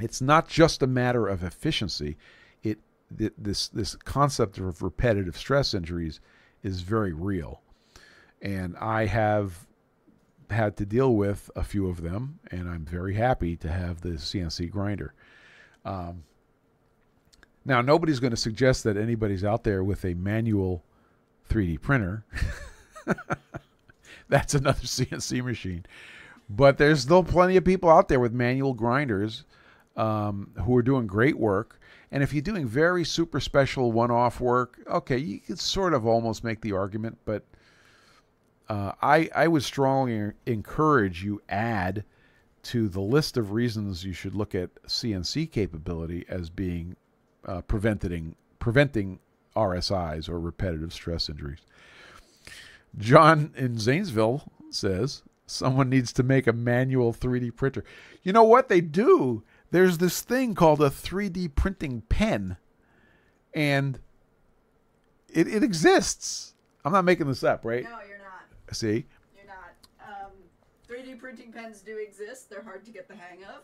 It's 0.00 0.20
not 0.20 0.48
just 0.48 0.82
a 0.82 0.86
matter 0.86 1.26
of 1.26 1.42
efficiency. 1.42 2.16
It 2.62 2.78
th- 3.16 3.32
this 3.36 3.68
this 3.68 3.96
concept 3.96 4.58
of 4.58 4.80
repetitive 4.80 5.36
stress 5.36 5.74
injuries 5.74 6.20
is 6.62 6.82
very 6.82 7.12
real, 7.12 7.60
and 8.40 8.76
I 8.76 9.06
have 9.06 9.66
had 10.50 10.76
to 10.76 10.86
deal 10.86 11.14
with 11.14 11.50
a 11.56 11.64
few 11.64 11.88
of 11.88 12.02
them, 12.02 12.38
and 12.52 12.68
I'm 12.68 12.84
very 12.84 13.14
happy 13.14 13.56
to 13.56 13.68
have 13.68 14.00
the 14.00 14.10
CNC 14.10 14.70
grinder. 14.70 15.12
Um, 15.84 16.22
now, 17.68 17.82
nobody's 17.82 18.18
going 18.18 18.30
to 18.30 18.36
suggest 18.36 18.82
that 18.84 18.96
anybody's 18.96 19.44
out 19.44 19.62
there 19.62 19.84
with 19.84 20.02
a 20.06 20.14
manual 20.14 20.82
3D 21.50 21.82
printer. 21.82 22.24
That's 24.28 24.54
another 24.54 24.80
CNC 24.80 25.44
machine. 25.44 25.84
But 26.48 26.78
there's 26.78 27.02
still 27.02 27.22
plenty 27.22 27.58
of 27.58 27.64
people 27.66 27.90
out 27.90 28.08
there 28.08 28.20
with 28.20 28.32
manual 28.32 28.72
grinders 28.72 29.44
um, 29.98 30.50
who 30.64 30.74
are 30.78 30.82
doing 30.82 31.06
great 31.06 31.38
work. 31.38 31.78
And 32.10 32.22
if 32.22 32.32
you're 32.32 32.40
doing 32.40 32.66
very 32.66 33.04
super 33.04 33.38
special 33.38 33.92
one 33.92 34.10
off 34.10 34.40
work, 34.40 34.80
okay, 34.86 35.18
you 35.18 35.38
could 35.38 35.58
sort 35.58 35.92
of 35.92 36.06
almost 36.06 36.42
make 36.42 36.62
the 36.62 36.72
argument, 36.72 37.18
but 37.26 37.44
uh, 38.70 38.92
I, 39.02 39.28
I 39.34 39.46
would 39.46 39.62
strongly 39.62 40.32
encourage 40.46 41.22
you 41.22 41.42
add 41.50 42.02
to 42.62 42.88
the 42.88 43.00
list 43.00 43.36
of 43.36 43.52
reasons 43.52 44.06
you 44.06 44.14
should 44.14 44.34
look 44.34 44.54
at 44.54 44.74
CNC 44.84 45.52
capability 45.52 46.24
as 46.30 46.48
being 46.48 46.96
uh, 47.48 47.62
preventing 47.62 48.36
preventing 48.60 49.18
RSIs 49.56 50.28
or 50.28 50.38
repetitive 50.38 50.92
stress 50.92 51.28
injuries. 51.28 51.60
John 52.96 53.52
in 53.56 53.78
Zanesville 53.78 54.52
says 54.70 55.22
someone 55.46 55.88
needs 55.88 56.12
to 56.12 56.22
make 56.22 56.46
a 56.46 56.52
manual 56.52 57.12
3D 57.12 57.56
printer. 57.56 57.84
You 58.22 58.32
know 58.32 58.44
what 58.44 58.68
they 58.68 58.80
do? 58.80 59.42
There's 59.70 59.98
this 59.98 60.20
thing 60.20 60.54
called 60.54 60.80
a 60.80 60.90
3D 60.90 61.54
printing 61.54 62.02
pen, 62.02 62.56
and 63.54 63.98
It, 65.32 65.46
it 65.48 65.62
exists. 65.62 66.54
I'm 66.84 66.92
not 66.92 67.04
making 67.04 67.26
this 67.26 67.44
up, 67.44 67.64
right? 67.64 67.84
No, 67.84 67.90
you're 68.08 68.18
not. 68.18 68.74
See? 68.74 69.06
You're 69.36 69.46
not. 69.46 69.74
Um, 70.06 70.32
3D 70.88 71.18
printing 71.18 71.52
pens 71.52 71.80
do 71.80 71.96
exist. 71.98 72.48
They're 72.48 72.62
hard 72.62 72.84
to 72.86 72.90
get 72.90 73.08
the 73.08 73.14
hang 73.16 73.44
of. 73.44 73.62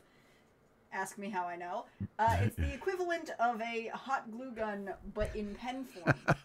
Ask 0.94 1.18
me 1.18 1.28
how 1.28 1.44
I 1.44 1.56
know. 1.56 1.86
Uh, 2.18 2.36
it's 2.42 2.54
the 2.56 2.72
equivalent 2.78 3.30
of 3.40 3.60
a 3.60 3.88
hot 3.92 4.30
glue 4.30 4.52
gun, 4.52 4.90
but 5.12 5.34
in 5.34 5.54
pen 5.54 5.84
form. 5.84 6.14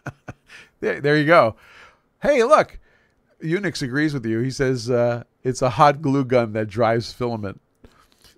There, 0.80 1.00
there 1.00 1.16
you 1.16 1.28
go. 1.28 1.56
Hey, 2.24 2.44
look. 2.44 2.80
Unix 3.44 3.84
agrees 3.84 4.16
with 4.16 4.26
you. 4.26 4.40
He 4.40 4.50
says 4.50 4.90
uh, 4.90 5.24
it's 5.44 5.62
a 5.62 5.70
hot 5.70 6.02
glue 6.02 6.26
gun 6.26 6.54
that 6.54 6.68
drives 6.70 7.14
filament. 7.14 7.62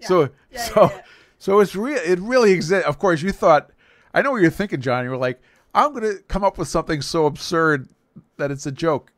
So, 0.02 0.24
Yeah, 0.24 0.28
yeah, 0.52 0.62
so, 0.64 0.82
yeah. 0.92 1.02
so 1.38 1.60
it's 1.62 1.74
real. 1.74 2.00
It 2.04 2.20
really 2.20 2.52
exists. 2.52 2.86
Of 2.86 3.00
course, 3.00 3.22
you 3.22 3.32
thought. 3.32 3.72
I 4.14 4.22
know 4.22 4.32
what 4.32 4.42
you're 4.42 4.52
thinking, 4.52 4.82
John. 4.82 5.06
You 5.06 5.12
were 5.12 5.18
like, 5.18 5.42
I'm 5.74 5.94
going 5.94 6.04
to 6.04 6.22
come 6.24 6.44
up 6.44 6.58
with 6.58 6.68
something 6.68 7.02
so 7.02 7.28
absurd 7.28 7.88
that 8.36 8.52
it's 8.52 8.66
a 8.66 8.72
joke. 8.74 9.14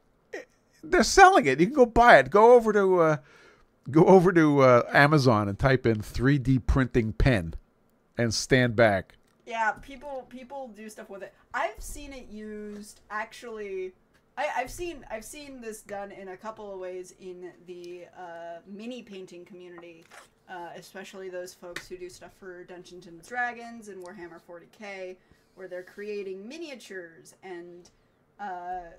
They're 0.84 1.02
selling 1.04 1.48
it. 1.48 1.60
You 1.60 1.66
can 1.66 1.76
go 1.76 1.88
buy 1.88 2.20
it. 2.20 2.30
Go 2.30 2.54
over 2.54 2.72
to 2.74 3.00
uh, 3.00 3.18
go 3.90 4.06
over 4.06 4.32
to 4.34 4.62
uh, 4.62 4.84
Amazon 4.92 5.48
and 5.48 5.58
type 5.58 5.86
in 5.86 5.98
3D 5.98 6.66
printing 6.66 7.14
pen, 7.14 7.56
and 8.18 8.34
stand 8.34 8.76
back. 8.76 9.16
Yeah, 9.46 9.72
people 9.72 10.26
people 10.30 10.70
do 10.70 10.90
stuff 10.90 11.10
with 11.10 11.24
it. 11.24 11.34
I've 11.54 11.80
seen 11.82 12.14
it 12.14 12.30
used 12.30 13.02
actually. 13.10 13.94
I, 14.38 14.48
I've 14.58 14.72
seen 14.72 15.06
I've 15.12 15.26
seen 15.26 15.60
this 15.62 15.82
done 15.82 16.12
in 16.12 16.30
a 16.30 16.38
couple 16.38 16.72
of 16.72 16.80
ways 16.80 17.14
in 17.20 17.52
the 17.68 18.06
uh, 18.18 18.60
mini 18.66 19.04
painting 19.04 19.44
community, 19.44 20.06
uh, 20.50 20.70
especially 20.76 21.30
those 21.30 21.54
folks 21.54 21.88
who 21.90 21.98
do 21.98 22.10
stuff 22.10 22.32
for 22.40 22.64
Dungeons 22.64 23.08
and 23.08 23.22
Dragons 23.22 23.90
and 23.90 24.04
Warhammer 24.04 24.40
40k, 24.50 25.18
where 25.56 25.68
they're 25.68 25.84
creating 25.84 26.48
miniatures 26.48 27.36
and 27.44 27.90
uh, 28.40 28.92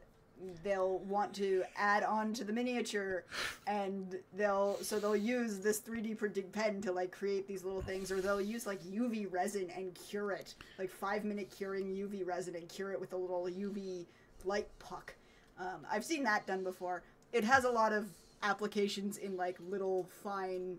they'll 0.62 0.98
want 1.00 1.34
to 1.34 1.62
add 1.76 2.02
on 2.02 2.34
to 2.34 2.44
the 2.44 2.52
miniature 2.52 3.24
and 3.66 4.16
they'll 4.36 4.76
so 4.82 4.98
they'll 4.98 5.16
use 5.16 5.60
this 5.60 5.80
3d 5.80 6.18
printing 6.18 6.48
pen 6.50 6.80
to 6.82 6.92
like 6.92 7.10
create 7.10 7.46
these 7.46 7.64
little 7.64 7.80
things 7.80 8.10
or 8.10 8.20
they'll 8.20 8.40
use 8.40 8.66
like 8.66 8.82
uv 8.84 9.32
resin 9.32 9.70
and 9.76 9.94
cure 9.94 10.32
it. 10.32 10.54
Like 10.78 10.90
five 10.90 11.24
minute 11.24 11.50
curing 11.56 11.86
uv 11.86 12.26
resin 12.26 12.56
and 12.56 12.68
cure 12.68 12.92
it 12.92 13.00
with 13.00 13.12
a 13.12 13.16
little 13.16 13.44
uv 13.44 14.06
light 14.44 14.68
puck. 14.78 15.14
Um, 15.58 15.86
i've 15.90 16.04
seen 16.04 16.24
that 16.24 16.46
done 16.46 16.64
before. 16.64 17.02
It 17.32 17.44
has 17.44 17.64
a 17.64 17.70
lot 17.70 17.92
of 17.92 18.06
applications 18.42 19.18
in 19.18 19.36
like 19.36 19.56
little 19.68 20.06
fine 20.22 20.76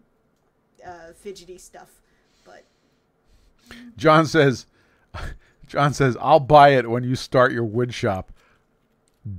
uh, 0.86 1.14
fidgety 1.16 1.58
stuff 1.58 2.02
but 2.46 2.64
John 3.98 4.26
says, 4.26 4.68
John 5.68 5.94
says, 5.94 6.16
I'll 6.22 6.40
buy 6.40 6.70
it 6.70 6.90
when 6.90 7.04
you 7.04 7.16
start 7.16 7.52
your 7.52 7.64
wood 7.64 7.94
shop. 7.94 8.32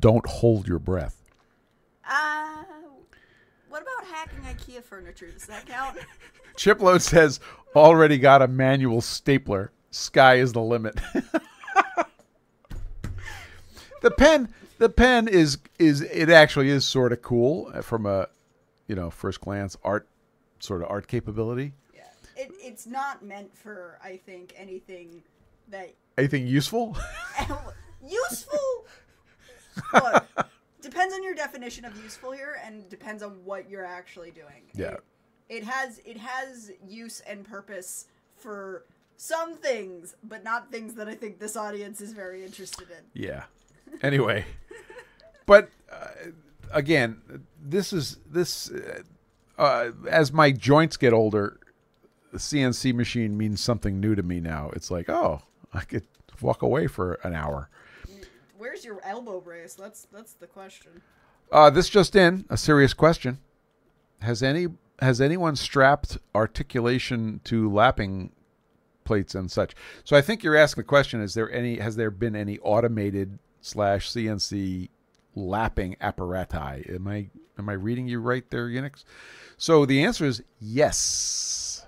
Don't 0.01 0.26
hold 0.26 0.66
your 0.68 0.78
breath. 0.78 1.22
uh 2.09 2.64
what 3.68 3.82
about 3.82 4.07
hacking 4.07 4.41
ikea 4.41 4.82
furniture 4.82 5.30
does 5.30 5.47
that 5.47 5.66
count 5.66 5.99
Chipload 6.57 7.03
says, 7.03 7.39
already 7.74 8.16
got 8.16 8.41
a 8.41 8.49
manual 8.49 9.03
stapler. 9.03 9.72
Sky 9.91 10.37
is 10.37 10.53
the 10.55 10.62
limit. 10.62 10.99
the 14.03 14.11
pen, 14.11 14.49
the 14.78 14.89
pen 14.89 15.28
is 15.28 15.59
is 15.78 16.01
it 16.01 16.30
actually 16.30 16.70
is 16.70 16.84
sort 16.87 17.12
of 17.12 17.20
cool 17.22 17.70
from 17.82 18.07
a, 18.07 18.28
you 18.89 18.95
know, 18.95 19.11
first 19.11 19.41
glance 19.43 19.76
art 19.84 20.09
sort 20.59 20.82
of 20.82 20.89
art 20.91 21.07
capability. 21.09 21.74
Yeah, 21.95 22.05
it, 22.37 22.51
it's 22.59 22.87
not 22.87 23.22
meant 23.24 23.55
for 23.57 23.99
I 24.03 24.16
think 24.16 24.55
anything 24.57 25.22
that 25.68 25.95
Anything 26.16 26.47
useful? 26.47 26.97
useful. 28.03 28.87
Look, 29.93 30.24
depends 30.81 31.14
on 31.14 31.22
your 31.22 31.35
definition 31.35 31.85
of 31.85 31.97
useful 32.03 32.33
here, 32.33 32.59
and 32.64 32.89
depends 32.89 33.22
on 33.22 33.45
what 33.45 33.68
you're 33.68 33.85
actually 33.85 34.31
doing. 34.31 34.62
Yeah. 34.74 34.95
It, 34.95 35.03
it 35.49 35.64
has 35.64 36.01
it 36.05 36.16
has 36.16 36.72
use 36.87 37.20
and 37.20 37.45
purpose 37.45 38.07
for 38.37 38.85
some 39.16 39.57
things, 39.57 40.14
but 40.22 40.45
not 40.45 40.70
things 40.70 40.95
that 40.95 41.09
I 41.09 41.14
think 41.14 41.39
this 41.39 41.57
audience 41.57 42.01
is 42.01 42.12
very 42.12 42.45
interested 42.45 42.89
in. 42.91 43.20
Yeah. 43.20 43.45
Anyway, 44.03 44.45
but 45.47 45.70
uh, 45.91 46.31
again, 46.72 47.20
this 47.62 47.93
is 47.93 48.18
this 48.31 48.70
uh, 48.70 49.03
uh, 49.59 49.91
as 50.11 50.33
my 50.33 50.53
joints 50.53 50.97
get 50.97 51.12
older, 51.12 51.59
the 52.33 52.39
CNC 52.39 52.95
machine 52.95 53.37
means 53.37 53.62
something 53.62 54.01
new 54.01 54.14
to 54.14 54.22
me 54.22 54.41
now. 54.41 54.70
It's 54.74 54.91
like, 54.91 55.09
oh, 55.09 55.43
I 55.72 55.81
could 55.81 56.07
walk 56.41 56.62
away 56.62 56.87
for 56.87 57.14
an 57.22 57.35
hour. 57.35 57.70
Where's 58.59 58.85
your 58.85 59.01
elbow 59.05 59.41
brace? 59.41 59.75
That's 59.75 60.07
that's 60.13 60.35
the 60.35 60.47
question. 60.47 61.03
Uh, 61.53 61.71
this 61.71 61.89
just 61.89 62.17
in, 62.17 62.45
a 62.51 62.57
serious 62.57 62.95
question. 62.95 63.39
Has 64.21 64.43
any 64.43 64.69
has 65.01 65.21
anyone 65.21 65.57
strapped 65.57 66.19
articulation 66.35 67.41
to 67.45 67.71
lapping 67.71 68.33
plates 69.05 69.35
and 69.35 69.51
such? 69.51 69.75
So 70.05 70.17
I 70.17 70.23
think 70.23 70.43
you're 70.43 70.57
asking 70.57 70.83
the 70.83 70.89
question: 70.89 71.21
Is 71.21 71.35
there 71.35 71.51
any? 71.51 71.79
Has 71.79 71.97
there 71.97 72.11
been 72.11 72.35
any 72.35 72.59
automated 72.61 73.39
slash 73.61 74.11
CNC 74.11 74.89
lapping 75.35 75.97
apparati? 76.01 76.95
Am 76.95 77.07
I 77.07 77.29
am 77.59 77.69
I 77.69 77.75
reading 77.75 78.09
you 78.09 78.21
right 78.21 78.49
there, 78.51 78.69
Unix? 78.69 79.05
So 79.57 79.87
the 79.87 80.03
answer 80.03 80.25
is 80.25 80.43
yes. 80.61 81.87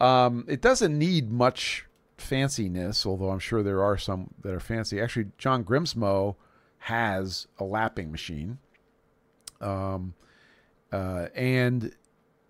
Um, 0.00 0.46
it 0.48 0.62
doesn't 0.62 0.98
need 0.98 1.30
much 1.30 1.84
fanciness, 2.20 3.04
although 3.06 3.30
I'm 3.30 3.38
sure 3.38 3.62
there 3.62 3.82
are 3.82 3.98
some 3.98 4.34
that 4.42 4.54
are 4.54 4.60
fancy. 4.60 5.00
Actually, 5.00 5.26
John 5.38 5.64
Grimsmo 5.64 6.36
has 6.78 7.46
a 7.58 7.64
lapping 7.64 8.10
machine. 8.10 8.58
Um, 9.60 10.14
uh, 10.92 11.26
and 11.34 11.94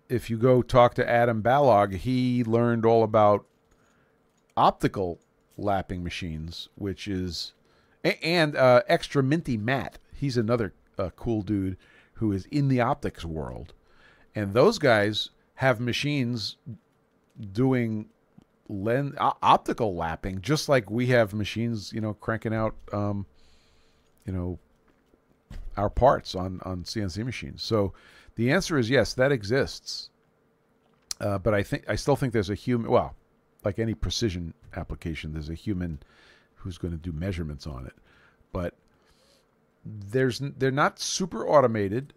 if 0.09 0.29
you 0.29 0.37
go 0.37 0.61
talk 0.61 0.93
to 0.95 1.09
Adam 1.09 1.41
Balog, 1.41 1.95
he 1.95 2.43
learned 2.43 2.85
all 2.85 3.03
about 3.03 3.45
optical 4.55 5.19
lapping 5.57 6.03
machines, 6.03 6.69
which 6.75 7.07
is 7.07 7.53
and 8.03 8.55
uh, 8.55 8.81
extra 8.87 9.21
minty 9.21 9.57
Matt. 9.57 9.99
He's 10.13 10.37
another 10.37 10.73
uh, 10.97 11.09
cool 11.15 11.41
dude 11.41 11.77
who 12.13 12.31
is 12.31 12.45
in 12.45 12.67
the 12.67 12.81
optics 12.81 13.25
world, 13.25 13.73
and 14.35 14.53
those 14.53 14.79
guys 14.79 15.29
have 15.55 15.79
machines 15.79 16.57
doing 17.51 18.09
len- 18.71 19.15
o- 19.19 19.37
optical 19.41 19.95
lapping, 19.95 20.41
just 20.41 20.69
like 20.69 20.89
we 20.89 21.07
have 21.07 21.33
machines, 21.33 21.91
you 21.93 22.01
know, 22.01 22.13
cranking 22.13 22.53
out, 22.53 22.75
um, 22.91 23.25
you 24.25 24.33
know, 24.33 24.59
our 25.77 25.89
parts 25.89 26.35
on 26.35 26.59
on 26.63 26.83
CNC 26.83 27.23
machines. 27.23 27.61
So 27.61 27.93
the 28.35 28.51
answer 28.51 28.77
is 28.77 28.89
yes, 28.89 29.13
that 29.13 29.31
exists. 29.31 30.09
Uh, 31.19 31.37
but 31.37 31.53
I 31.53 31.61
think 31.63 31.85
I 31.87 31.95
still 31.95 32.15
think 32.15 32.33
there's 32.33 32.49
a 32.49 32.55
human. 32.55 32.89
Well, 32.89 33.15
like 33.63 33.77
any 33.77 33.93
precision 33.93 34.53
application, 34.75 35.33
there's 35.33 35.49
a 35.49 35.55
human 35.55 36.01
who's 36.55 36.77
going 36.77 36.93
to 36.93 36.97
do 36.97 37.11
measurements 37.11 37.67
on 37.67 37.85
it. 37.85 37.93
But 38.51 38.75
there's 39.85 40.39
they're 40.39 40.71
not 40.71 40.99
super 40.99 41.47
automated 41.47 42.13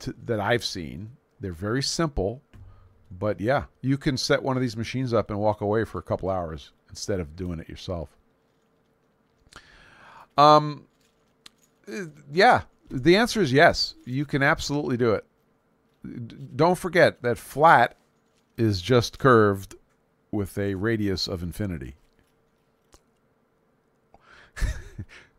to, 0.00 0.14
that 0.24 0.40
I've 0.40 0.64
seen. 0.64 1.16
They're 1.40 1.52
very 1.52 1.82
simple. 1.82 2.42
But 3.18 3.40
yeah, 3.40 3.64
you 3.80 3.96
can 3.98 4.16
set 4.16 4.42
one 4.42 4.56
of 4.56 4.62
these 4.62 4.76
machines 4.76 5.12
up 5.12 5.30
and 5.30 5.38
walk 5.38 5.60
away 5.60 5.84
for 5.84 5.98
a 5.98 6.02
couple 6.02 6.30
hours 6.30 6.72
instead 6.88 7.20
of 7.20 7.36
doing 7.36 7.60
it 7.60 7.68
yourself. 7.68 8.08
Um, 10.36 10.86
uh, 11.88 12.06
yeah, 12.32 12.62
the 12.90 13.16
answer 13.16 13.40
is 13.40 13.52
yes. 13.52 13.94
You 14.04 14.24
can 14.24 14.42
absolutely 14.42 14.96
do 14.96 15.12
it. 15.12 15.24
D- 16.04 16.36
Don't 16.56 16.78
forget 16.78 17.22
that 17.22 17.38
flat 17.38 17.96
is 18.56 18.80
just 18.82 19.18
curved 19.18 19.76
with 20.30 20.58
a 20.58 20.74
radius 20.74 21.28
of 21.28 21.42
infinity. 21.42 21.94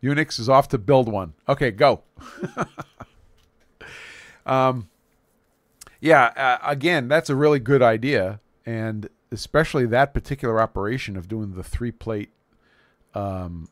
Unix 0.04 0.40
is 0.40 0.50
off 0.50 0.68
to 0.70 0.78
build 0.78 1.10
one. 1.12 1.34
Okay, 1.48 1.72
go. 1.72 2.04
um, 4.46 4.90
yeah, 6.06 6.26
uh, 6.38 6.58
again, 6.70 7.08
that's 7.08 7.32
a 7.32 7.36
really 7.36 7.60
good 7.60 7.82
idea, 7.82 8.40
and 8.64 9.10
especially 9.32 9.88
that 9.88 10.14
particular 10.14 10.62
operation 10.62 11.18
of 11.18 11.28
doing 11.28 11.56
the 11.56 11.64
three 11.64 11.92
plate 11.92 12.30
um, 13.16 13.68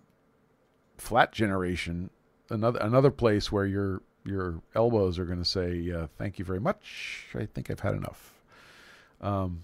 flat 0.98 1.32
generation. 1.32 2.10
Another 2.50 2.80
another 2.80 3.12
place 3.12 3.52
where 3.52 3.68
your 3.68 4.02
your 4.26 4.64
elbows 4.74 5.20
are 5.20 5.26
going 5.26 5.38
to 5.38 5.46
say 5.46 5.92
uh, 5.92 6.08
thank 6.18 6.40
you 6.40 6.46
very 6.46 6.60
much. 6.60 7.28
I 7.36 7.46
think 7.46 7.70
I've 7.70 7.82
had 7.82 7.94
enough. 7.94 8.34
Um, 9.22 9.62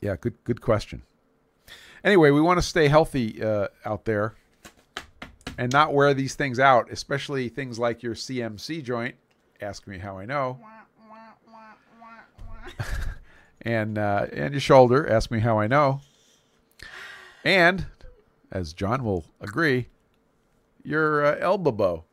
yeah, 0.00 0.16
good 0.20 0.34
good 0.42 0.60
question. 0.60 1.02
Anyway, 2.02 2.30
we 2.30 2.40
want 2.40 2.58
to 2.58 2.66
stay 2.66 2.88
healthy 2.88 3.40
uh, 3.40 3.68
out 3.84 4.04
there 4.04 4.34
and 5.56 5.72
not 5.72 5.94
wear 5.94 6.12
these 6.12 6.34
things 6.34 6.58
out, 6.58 6.90
especially 6.90 7.48
things 7.48 7.78
like 7.78 8.02
your 8.02 8.16
CMC 8.16 8.82
joint. 8.82 9.14
Ask 9.60 9.86
me 9.86 9.98
how 9.98 10.18
I 10.18 10.24
know. 10.24 10.58
and 13.62 13.98
uh, 13.98 14.26
and 14.32 14.52
your 14.54 14.60
shoulder. 14.60 15.08
Ask 15.10 15.30
me 15.30 15.40
how 15.40 15.58
I 15.58 15.66
know. 15.66 16.00
And 17.44 17.86
as 18.52 18.72
John 18.72 19.04
will 19.04 19.24
agree, 19.40 19.86
You're 20.82 21.24
uh, 21.24 21.36
elbow. 21.40 22.04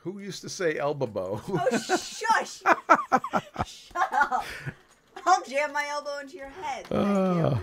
Who 0.00 0.20
used 0.20 0.42
to 0.42 0.48
say 0.48 0.78
elbow? 0.78 1.42
Oh, 1.48 1.78
shush! 1.78 2.62
Shut 3.66 4.12
up! 4.12 4.44
I'll 5.24 5.42
jam 5.42 5.72
my 5.72 5.84
elbow 5.90 6.18
into 6.20 6.36
your 6.36 6.48
head. 6.48 6.86
Uh, 6.92 7.58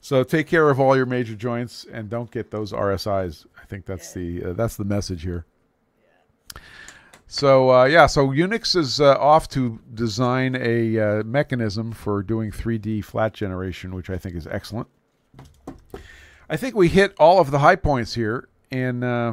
so 0.00 0.24
take 0.24 0.48
care 0.48 0.68
of 0.70 0.80
all 0.80 0.96
your 0.96 1.06
major 1.06 1.36
joints 1.36 1.86
and 1.90 2.10
don't 2.10 2.30
get 2.30 2.50
those 2.50 2.72
RSIs. 2.72 3.46
I 3.60 3.64
think 3.66 3.86
that's 3.86 4.12
the 4.12 4.44
uh, 4.44 4.52
that's 4.54 4.76
the 4.76 4.84
message 4.84 5.22
here. 5.22 5.46
So 7.34 7.72
uh, 7.72 7.86
yeah, 7.86 8.06
so 8.06 8.28
Unix 8.28 8.76
is 8.76 9.00
uh, 9.00 9.16
off 9.18 9.48
to 9.48 9.80
design 9.92 10.54
a 10.54 10.98
uh, 11.00 11.22
mechanism 11.24 11.90
for 11.90 12.22
doing 12.22 12.52
3D 12.52 13.04
flat 13.04 13.34
generation, 13.34 13.92
which 13.92 14.08
I 14.08 14.16
think 14.18 14.36
is 14.36 14.46
excellent. 14.46 14.86
I 16.48 16.56
think 16.56 16.76
we 16.76 16.86
hit 16.86 17.12
all 17.18 17.40
of 17.40 17.50
the 17.50 17.58
high 17.58 17.74
points 17.74 18.14
here 18.14 18.48
and 18.70 19.02
uh, 19.02 19.32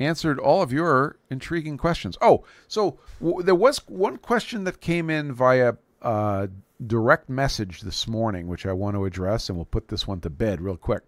answered 0.00 0.40
all 0.40 0.60
of 0.60 0.72
your 0.72 1.20
intriguing 1.30 1.76
questions. 1.78 2.18
Oh, 2.20 2.44
so 2.66 2.98
there 3.20 3.54
was 3.54 3.78
one 3.86 4.16
question 4.16 4.64
that 4.64 4.80
came 4.80 5.08
in 5.08 5.32
via 5.32 5.74
uh, 6.02 6.48
direct 6.84 7.28
message 7.28 7.82
this 7.82 8.08
morning, 8.08 8.48
which 8.48 8.66
I 8.66 8.72
want 8.72 8.96
to 8.96 9.04
address, 9.04 9.48
and 9.48 9.56
we'll 9.56 9.66
put 9.66 9.86
this 9.86 10.08
one 10.08 10.20
to 10.22 10.30
bed 10.30 10.60
real 10.60 10.76
quick. 10.76 11.04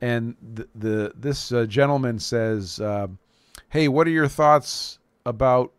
And 0.00 0.34
the, 0.42 0.68
the 0.74 1.12
this 1.14 1.52
uh, 1.52 1.66
gentleman 1.66 2.18
says, 2.18 2.80
uh, 2.80 3.06
"Hey, 3.68 3.86
what 3.86 4.08
are 4.08 4.10
your 4.10 4.26
thoughts 4.26 4.98
about 5.24 5.72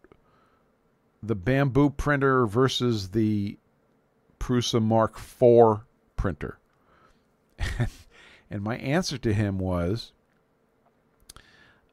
the 1.24 1.36
Bambu 1.36 1.96
printer 1.96 2.46
versus 2.46 3.10
the 3.10 3.58
Prusa 4.40 4.82
Mark 4.82 5.18
IV 5.18 5.82
printer?" 6.16 6.58
and 8.50 8.62
my 8.62 8.78
answer 8.78 9.18
to 9.18 9.34
him 9.34 9.60
was, 9.60 10.12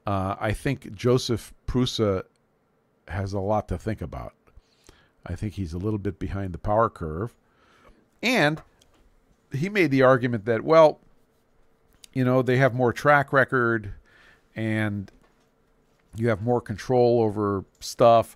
uh, 0.05 0.35
I 0.39 0.53
think 0.53 0.93
Josef 0.93 1.53
Prusa 1.67 2.23
has 3.07 3.33
a 3.33 3.39
lot 3.39 3.67
to 3.67 3.77
think 3.77 4.01
about. 4.01 4.33
I 5.25 5.35
think 5.35 5.53
he's 5.53 5.73
a 5.73 5.77
little 5.77 5.99
bit 5.99 6.19
behind 6.19 6.53
the 6.53 6.57
power 6.57 6.89
curve. 6.89 7.35
And 8.21 8.61
he 9.51 9.69
made 9.69 9.91
the 9.91 10.01
argument 10.01 10.45
that, 10.45 10.63
well, 10.63 10.99
you 12.13 12.23
know, 12.23 12.41
they 12.41 12.57
have 12.57 12.73
more 12.73 12.93
track 12.93 13.31
record 13.31 13.93
and 14.55 15.11
you 16.15 16.29
have 16.29 16.41
more 16.41 16.61
control 16.61 17.21
over 17.21 17.65
stuff. 17.79 18.35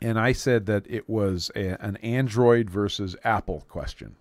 And 0.00 0.18
I 0.18 0.32
said 0.32 0.66
that 0.66 0.84
it 0.88 1.08
was 1.08 1.50
a, 1.54 1.76
an 1.84 1.96
Android 1.96 2.68
versus 2.68 3.14
Apple 3.24 3.64
question. 3.68 4.16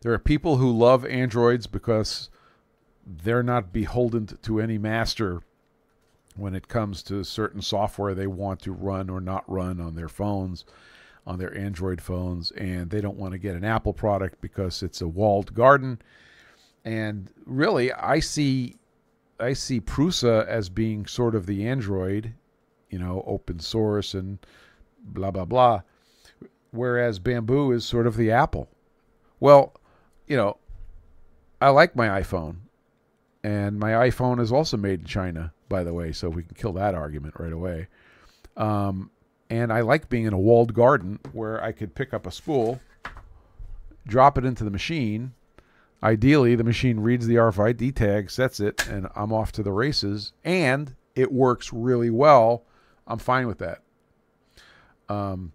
There 0.00 0.12
are 0.12 0.18
people 0.18 0.56
who 0.56 0.76
love 0.76 1.04
Androids 1.04 1.66
because 1.66 2.30
they're 3.06 3.42
not 3.42 3.72
beholden 3.72 4.26
to 4.26 4.60
any 4.60 4.78
master 4.78 5.42
when 6.36 6.54
it 6.54 6.68
comes 6.68 7.02
to 7.02 7.22
certain 7.24 7.60
software 7.60 8.14
they 8.14 8.26
want 8.26 8.60
to 8.62 8.72
run 8.72 9.10
or 9.10 9.20
not 9.20 9.44
run 9.50 9.80
on 9.80 9.94
their 9.94 10.08
phones, 10.08 10.64
on 11.26 11.38
their 11.38 11.56
Android 11.56 12.00
phones, 12.00 12.50
and 12.52 12.90
they 12.90 13.00
don't 13.00 13.18
want 13.18 13.32
to 13.32 13.38
get 13.38 13.56
an 13.56 13.64
Apple 13.64 13.92
product 13.92 14.40
because 14.40 14.82
it's 14.82 15.00
a 15.00 15.08
walled 15.08 15.54
garden. 15.54 16.00
And 16.84 17.30
really, 17.44 17.92
I 17.92 18.20
see 18.20 18.76
I 19.40 19.52
see 19.54 19.80
Prusa 19.80 20.46
as 20.46 20.68
being 20.68 21.06
sort 21.06 21.34
of 21.34 21.46
the 21.46 21.66
Android, 21.66 22.34
you 22.90 22.98
know, 22.98 23.24
open 23.26 23.58
source 23.60 24.14
and 24.14 24.38
blah 25.02 25.30
blah 25.30 25.44
blah, 25.44 25.82
whereas 26.70 27.18
Bambu 27.18 27.74
is 27.74 27.84
sort 27.84 28.06
of 28.06 28.16
the 28.16 28.30
Apple. 28.30 28.68
Well, 29.38 29.74
you 30.26 30.36
know, 30.36 30.58
I 31.60 31.70
like 31.70 31.96
my 31.96 32.20
iPhone, 32.20 32.56
and 33.42 33.78
my 33.78 33.92
iPhone 33.92 34.40
is 34.40 34.52
also 34.52 34.76
made 34.76 35.00
in 35.00 35.06
China, 35.06 35.52
by 35.68 35.82
the 35.84 35.94
way, 35.94 36.12
so 36.12 36.28
we 36.28 36.42
can 36.42 36.54
kill 36.54 36.72
that 36.74 36.94
argument 36.94 37.34
right 37.38 37.52
away. 37.52 37.88
Um, 38.56 39.10
and 39.48 39.72
I 39.72 39.80
like 39.80 40.08
being 40.08 40.26
in 40.26 40.32
a 40.32 40.38
walled 40.38 40.74
garden 40.74 41.18
where 41.32 41.62
I 41.62 41.72
could 41.72 41.94
pick 41.94 42.14
up 42.14 42.26
a 42.26 42.30
spool, 42.30 42.80
drop 44.06 44.38
it 44.38 44.44
into 44.44 44.64
the 44.64 44.70
machine. 44.70 45.32
Ideally, 46.02 46.54
the 46.54 46.64
machine 46.64 47.00
reads 47.00 47.26
the 47.26 47.34
RFID 47.34 47.94
tag, 47.94 48.30
sets 48.30 48.58
it, 48.58 48.86
and 48.88 49.08
I'm 49.14 49.32
off 49.32 49.52
to 49.52 49.62
the 49.62 49.72
races. 49.72 50.32
And 50.44 50.94
it 51.14 51.30
works 51.30 51.72
really 51.72 52.10
well. 52.10 52.64
I'm 53.06 53.18
fine 53.18 53.46
with 53.46 53.58
that. 53.58 53.82
Um, 55.08 55.52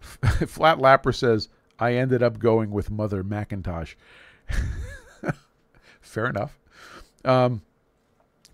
Flat 0.46 0.78
Lapper 0.78 1.14
says, 1.14 1.48
I 1.78 1.94
ended 1.94 2.22
up 2.22 2.38
going 2.38 2.70
with 2.70 2.90
Mother 2.90 3.24
Macintosh. 3.24 3.94
Fair 6.00 6.26
enough. 6.26 6.58
Um, 7.24 7.62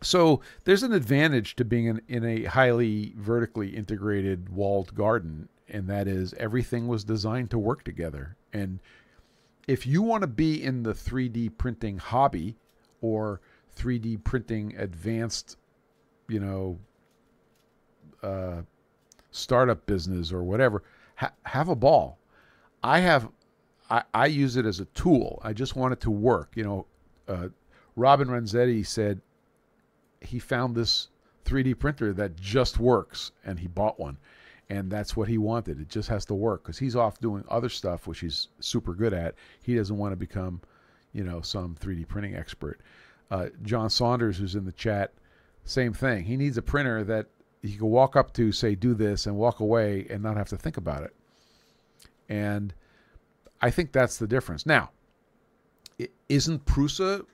so 0.02 0.40
there's 0.64 0.82
an 0.82 0.92
advantage 0.92 1.56
to 1.56 1.64
being 1.64 1.86
in, 1.86 2.00
in 2.08 2.24
a 2.24 2.44
highly 2.44 3.12
vertically 3.16 3.76
integrated 3.76 4.48
walled 4.48 4.94
garden, 4.94 5.48
and 5.68 5.88
that 5.88 6.08
is 6.08 6.32
everything 6.34 6.88
was 6.88 7.04
designed 7.04 7.50
to 7.50 7.58
work 7.58 7.84
together. 7.84 8.36
And 8.52 8.80
if 9.70 9.86
you 9.86 10.02
want 10.02 10.22
to 10.22 10.26
be 10.26 10.64
in 10.64 10.82
the 10.82 10.92
3D 10.92 11.56
printing 11.56 11.96
hobby 11.96 12.56
or 13.00 13.40
3D 13.76 14.24
printing 14.24 14.74
advanced, 14.76 15.58
you 16.28 16.40
know, 16.40 16.76
uh, 18.20 18.62
startup 19.30 19.86
business 19.86 20.32
or 20.32 20.42
whatever, 20.42 20.82
ha- 21.14 21.34
have 21.44 21.68
a 21.68 21.76
ball. 21.76 22.18
I 22.82 22.98
have, 22.98 23.30
I, 23.88 24.02
I 24.12 24.26
use 24.26 24.56
it 24.56 24.66
as 24.66 24.80
a 24.80 24.86
tool. 24.86 25.40
I 25.44 25.52
just 25.52 25.76
want 25.76 25.92
it 25.92 26.00
to 26.00 26.10
work. 26.10 26.50
You 26.56 26.64
know, 26.64 26.86
uh, 27.28 27.48
Robin 27.94 28.26
Renzetti 28.26 28.84
said 28.84 29.20
he 30.20 30.40
found 30.40 30.74
this 30.74 31.10
3D 31.44 31.78
printer 31.78 32.12
that 32.14 32.34
just 32.34 32.80
works, 32.80 33.30
and 33.44 33.60
he 33.60 33.68
bought 33.68 34.00
one, 34.00 34.18
and 34.70 34.88
that's 34.88 35.16
what 35.16 35.28
he 35.28 35.36
wanted. 35.36 35.80
It 35.80 35.88
just 35.88 36.08
has 36.08 36.24
to 36.26 36.34
work 36.34 36.62
because 36.62 36.78
he's 36.78 36.94
off 36.94 37.18
doing 37.20 37.44
other 37.48 37.68
stuff, 37.68 38.06
which 38.06 38.20
he's 38.20 38.48
super 38.60 38.94
good 38.94 39.12
at. 39.12 39.34
He 39.64 39.74
doesn't 39.74 39.98
want 39.98 40.12
to 40.12 40.16
become, 40.16 40.60
you 41.12 41.24
know, 41.24 41.40
some 41.40 41.74
3D 41.74 42.06
printing 42.06 42.36
expert. 42.36 42.80
Uh, 43.32 43.48
John 43.64 43.90
Saunders, 43.90 44.38
who's 44.38 44.54
in 44.54 44.64
the 44.64 44.72
chat, 44.72 45.12
same 45.64 45.92
thing. 45.92 46.24
He 46.24 46.36
needs 46.36 46.56
a 46.56 46.62
printer 46.62 47.02
that 47.04 47.26
he 47.62 47.76
can 47.76 47.86
walk 47.86 48.14
up 48.14 48.32
to, 48.34 48.52
say, 48.52 48.74
"Do 48.74 48.94
this," 48.94 49.26
and 49.26 49.36
walk 49.36 49.60
away 49.60 50.06
and 50.08 50.22
not 50.22 50.36
have 50.36 50.48
to 50.48 50.56
think 50.56 50.76
about 50.76 51.02
it. 51.02 51.14
And 52.28 52.72
I 53.60 53.70
think 53.70 53.92
that's 53.92 54.16
the 54.18 54.26
difference. 54.26 54.64
Now, 54.64 54.90
isn't 56.28 56.64
Prusa 56.64 57.26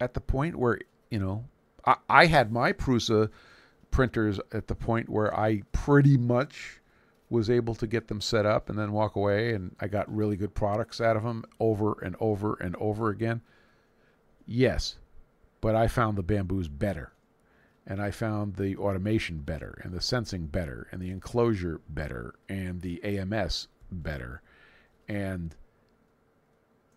at 0.00 0.14
the 0.14 0.20
point 0.20 0.56
where 0.56 0.78
you 1.10 1.18
know 1.18 1.44
I, 1.84 1.96
I 2.08 2.26
had 2.26 2.52
my 2.52 2.72
Prusa 2.72 3.30
printers 3.96 4.38
at 4.52 4.66
the 4.66 4.74
point 4.74 5.08
where 5.08 5.34
I 5.34 5.62
pretty 5.72 6.18
much 6.18 6.82
was 7.30 7.48
able 7.48 7.74
to 7.74 7.86
get 7.86 8.08
them 8.08 8.20
set 8.20 8.44
up 8.44 8.68
and 8.68 8.78
then 8.78 8.92
walk 8.92 9.16
away, 9.16 9.54
and 9.54 9.74
I 9.80 9.88
got 9.88 10.14
really 10.14 10.36
good 10.36 10.54
products 10.54 11.00
out 11.00 11.16
of 11.16 11.22
them 11.22 11.46
over 11.58 11.98
and 12.04 12.14
over 12.20 12.56
and 12.60 12.76
over 12.76 13.08
again. 13.08 13.40
Yes, 14.44 14.98
but 15.62 15.74
I 15.74 15.88
found 15.88 16.18
the 16.18 16.22
Bambus 16.22 16.68
better, 16.68 17.14
and 17.86 18.02
I 18.02 18.10
found 18.10 18.56
the 18.56 18.76
automation 18.76 19.38
better, 19.38 19.80
and 19.82 19.94
the 19.94 20.02
sensing 20.02 20.44
better, 20.44 20.88
and 20.92 21.00
the 21.00 21.10
enclosure 21.10 21.80
better, 21.88 22.34
and 22.50 22.82
the 22.82 23.02
AMS 23.02 23.68
better, 23.90 24.42
and 25.08 25.56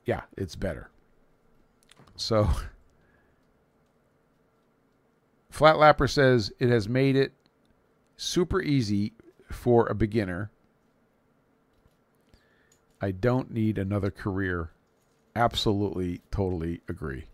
yeah, 0.04 0.24
it's 0.36 0.58
better. 0.58 0.90
So, 2.18 2.50
Flat 5.60 5.76
Lapper 5.76 6.10
says 6.10 6.54
it 6.58 6.70
has 6.70 6.88
made 6.88 7.18
it 7.18 7.34
super 8.16 8.62
easy 8.62 9.12
for 9.52 9.88
a 9.88 9.94
beginner. 9.94 10.52
I 13.02 13.12
don't 13.12 13.52
need 13.52 13.78
another 13.78 14.10
career. 14.10 14.72
Absolutely, 15.36 16.22
totally 16.32 16.80
agree. 16.88 17.26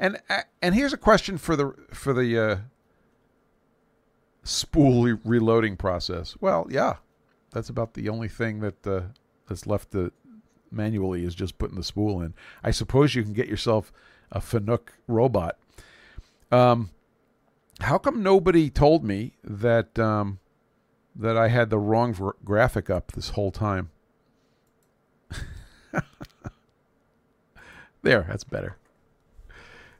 And 0.00 0.18
and 0.60 0.74
here's 0.74 0.92
a 0.92 0.96
question 0.96 1.38
for 1.38 1.54
the 1.54 1.74
for 1.92 2.12
the 2.12 2.38
uh, 2.40 2.56
spool 4.42 5.04
re- 5.04 5.18
reloading 5.24 5.76
process. 5.76 6.36
Well, 6.40 6.66
yeah, 6.68 6.94
that's 7.52 7.68
about 7.68 7.94
the 7.94 8.08
only 8.08 8.26
thing 8.26 8.58
that 8.62 8.84
uh, 8.84 9.02
that's 9.48 9.64
left 9.64 9.92
to 9.92 10.10
manually 10.72 11.24
is 11.24 11.36
just 11.36 11.56
putting 11.56 11.76
the 11.76 11.84
spool 11.84 12.20
in. 12.20 12.34
I 12.64 12.72
suppose 12.72 13.14
you 13.14 13.22
can 13.22 13.32
get 13.32 13.46
yourself 13.46 13.92
a 14.32 14.40
Fanuc 14.40 14.88
robot. 15.06 15.56
Um, 16.50 16.90
how 17.80 17.98
come 17.98 18.22
nobody 18.22 18.70
told 18.70 19.04
me 19.04 19.34
that 19.44 19.98
um, 19.98 20.38
that 21.14 21.36
I 21.36 21.48
had 21.48 21.70
the 21.70 21.78
wrong 21.78 22.32
graphic 22.44 22.88
up 22.90 23.12
this 23.12 23.30
whole 23.30 23.50
time? 23.50 23.90
there, 28.02 28.26
that's 28.28 28.44
better. 28.44 28.76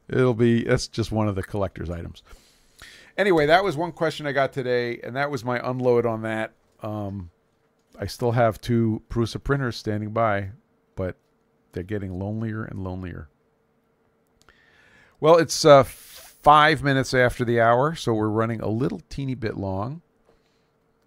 It'll 0.09 0.35
be 0.35 0.64
that's 0.64 0.89
just 0.89 1.12
one 1.12 1.29
of 1.29 1.35
the 1.35 1.43
collector's 1.43 1.91
items. 1.91 2.22
Anyway, 3.16 3.47
that 3.47 3.64
was 3.64 3.77
one 3.77 3.93
question 3.93 4.27
I 4.27 4.33
got 4.33 4.53
today, 4.53 5.01
and 5.03 5.16
that 5.16 5.31
was 5.31 5.45
my 5.45 5.59
unload 5.68 6.05
on 6.05 6.22
that. 6.22 6.53
Um, 6.83 7.31
I 7.99 8.07
still 8.07 8.33
have 8.33 8.61
two 8.61 9.03
Prusa 9.09 9.43
printers 9.43 9.77
standing 9.77 10.11
by, 10.11 10.51
but 10.97 11.16
they're 11.72 11.83
getting 11.83 12.18
lonelier 12.18 12.64
and 12.64 12.85
lonelier. 12.85 13.29
Well, 15.18 15.37
it's 15.37 15.64
uh, 15.64 15.85
five 16.47 16.80
minutes 16.80 17.12
after 17.12 17.44
the 17.44 17.61
hour, 17.61 17.97
so 17.97 18.14
we're 18.14 18.28
running 18.28 18.61
a 18.61 18.68
little 18.68 19.01
teeny 19.11 19.34
bit 19.34 19.57
long. 19.57 20.01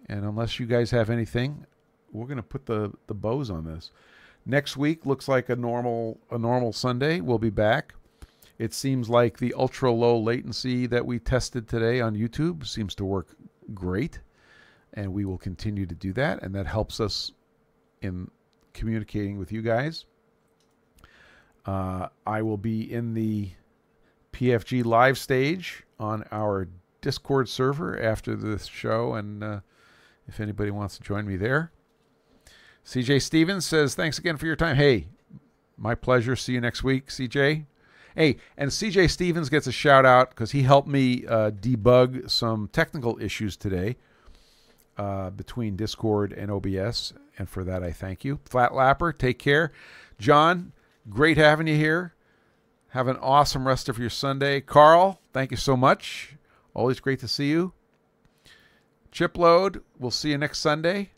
And 0.08 0.26
unless 0.26 0.60
you 0.60 0.66
guys 0.66 0.92
have 0.92 1.10
anything, 1.10 1.66
we're 2.12 2.26
going 2.26 2.36
to 2.36 2.44
put 2.44 2.66
the, 2.66 2.92
the 3.08 3.14
bows 3.14 3.50
on 3.50 3.64
this. 3.64 3.92
Next 4.46 4.76
week 4.76 5.06
looks 5.06 5.30
like 5.30 5.48
a 5.48 5.56
normal 5.56 6.20
a 6.30 6.38
normal 6.38 6.74
Sunday. 6.74 7.22
We'll 7.22 7.38
be 7.38 7.50
back. 7.50 7.94
It 8.58 8.74
seems 8.74 9.10
like 9.10 9.38
the 9.38 9.54
ultra 9.54 9.94
low 9.94 10.20
latency 10.20 10.88
that 10.88 11.06
we 11.06 11.20
tested 11.20 11.70
today 11.70 12.02
on 12.02 12.18
YouTube 12.18 12.68
seems 12.68 12.94
to 12.96 13.06
work 13.06 13.28
great, 13.74 14.20
and 14.96 15.14
we 15.14 15.24
will 15.24 15.38
continue 15.38 15.86
to 15.86 15.96
do 15.96 16.12
that, 16.14 16.44
and 16.44 16.54
that 16.54 16.68
helps 16.68 17.00
us 17.00 17.32
in 18.02 18.30
communicating 18.74 19.40
with 19.40 19.54
you 19.54 19.62
guys. 19.62 20.04
Uh, 21.66 22.10
I 22.28 22.42
will 22.42 22.58
be 22.58 22.92
in 22.92 23.14
the 23.14 23.52
PFG 24.40 24.86
live 24.86 25.18
stage 25.18 25.84
on 26.00 26.24
our 26.32 26.70
Discord 27.02 27.50
server 27.50 28.02
after 28.02 28.38
this 28.38 28.68
show, 28.68 29.14
and 29.14 29.44
uh, 29.44 29.60
if 30.30 30.40
anybody 30.40 30.72
wants 30.72 30.98
to 30.98 31.04
join 31.04 31.28
me 31.28 31.36
there. 31.36 31.74
CJ 32.86 33.22
Stevens 33.22 33.66
says, 33.66 33.96
Thanks 33.96 34.18
again 34.18 34.38
for 34.38 34.46
your 34.46 34.56
time. 34.56 34.78
Hey, 34.78 35.08
my 35.78 35.94
pleasure. 35.94 36.38
See 36.38 36.54
you 36.54 36.62
next 36.62 36.86
week, 36.86 37.08
CJ. 37.08 37.66
Hey, 38.16 38.38
and 38.58 38.72
CJ 38.72 39.10
Stevens 39.10 39.50
gets 39.50 39.68
a 39.68 39.74
shout 39.74 40.06
out 40.06 40.30
because 40.30 40.52
he 40.52 40.62
helped 40.62 40.88
me 40.88 41.26
uh, 41.28 41.52
debug 41.52 42.30
some 42.30 42.70
technical 42.72 43.22
issues 43.22 43.58
today 43.58 43.98
uh, 44.98 45.32
between 45.32 45.76
Discord 45.76 46.32
and 46.32 46.50
OBS. 46.50 47.12
And 47.38 47.50
for 47.50 47.66
that, 47.66 47.84
I 47.84 47.92
thank 47.92 48.24
you. 48.24 48.40
Flat 48.46 48.72
Lapper, 48.72 49.18
take 49.18 49.38
care. 49.38 49.74
John, 50.18 50.72
great 51.10 51.36
having 51.36 51.68
you 51.68 51.76
here. 51.76 52.14
Have 52.90 53.08
an 53.08 53.18
awesome 53.18 53.68
rest 53.68 53.88
of 53.90 54.00
your 54.00 54.10
Sunday. 54.10 54.62
Carl, 54.62 55.22
thank 55.32 55.52
you 55.52 55.58
so 55.58 55.78
much. 55.78 56.36
Always 56.74 57.00
great 57.00 57.20
to 57.20 57.28
see 57.28 57.50
you. 57.50 57.74
Chipload, 59.12 59.82
we'll 59.98 60.12
see 60.12 60.32
you 60.32 60.38
next 60.38 60.60
Sunday. 60.60 61.12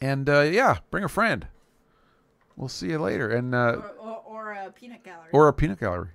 And 0.00 0.28
uh, 0.28 0.40
yeah, 0.40 0.78
bring 0.90 1.04
a 1.04 1.08
friend. 1.08 1.46
We'll 2.56 2.68
see 2.68 2.88
you 2.88 2.98
later. 2.98 3.28
And 3.30 3.54
uh, 3.54 3.76
Or, 3.76 3.90
or, 3.98 4.22
or 4.26 4.52
a 4.52 4.70
peanut 4.72 5.02
gallery. 5.04 5.28
or 5.32 5.48
a 5.48 5.52
peanut 5.52 5.80
gallery. 5.80 6.10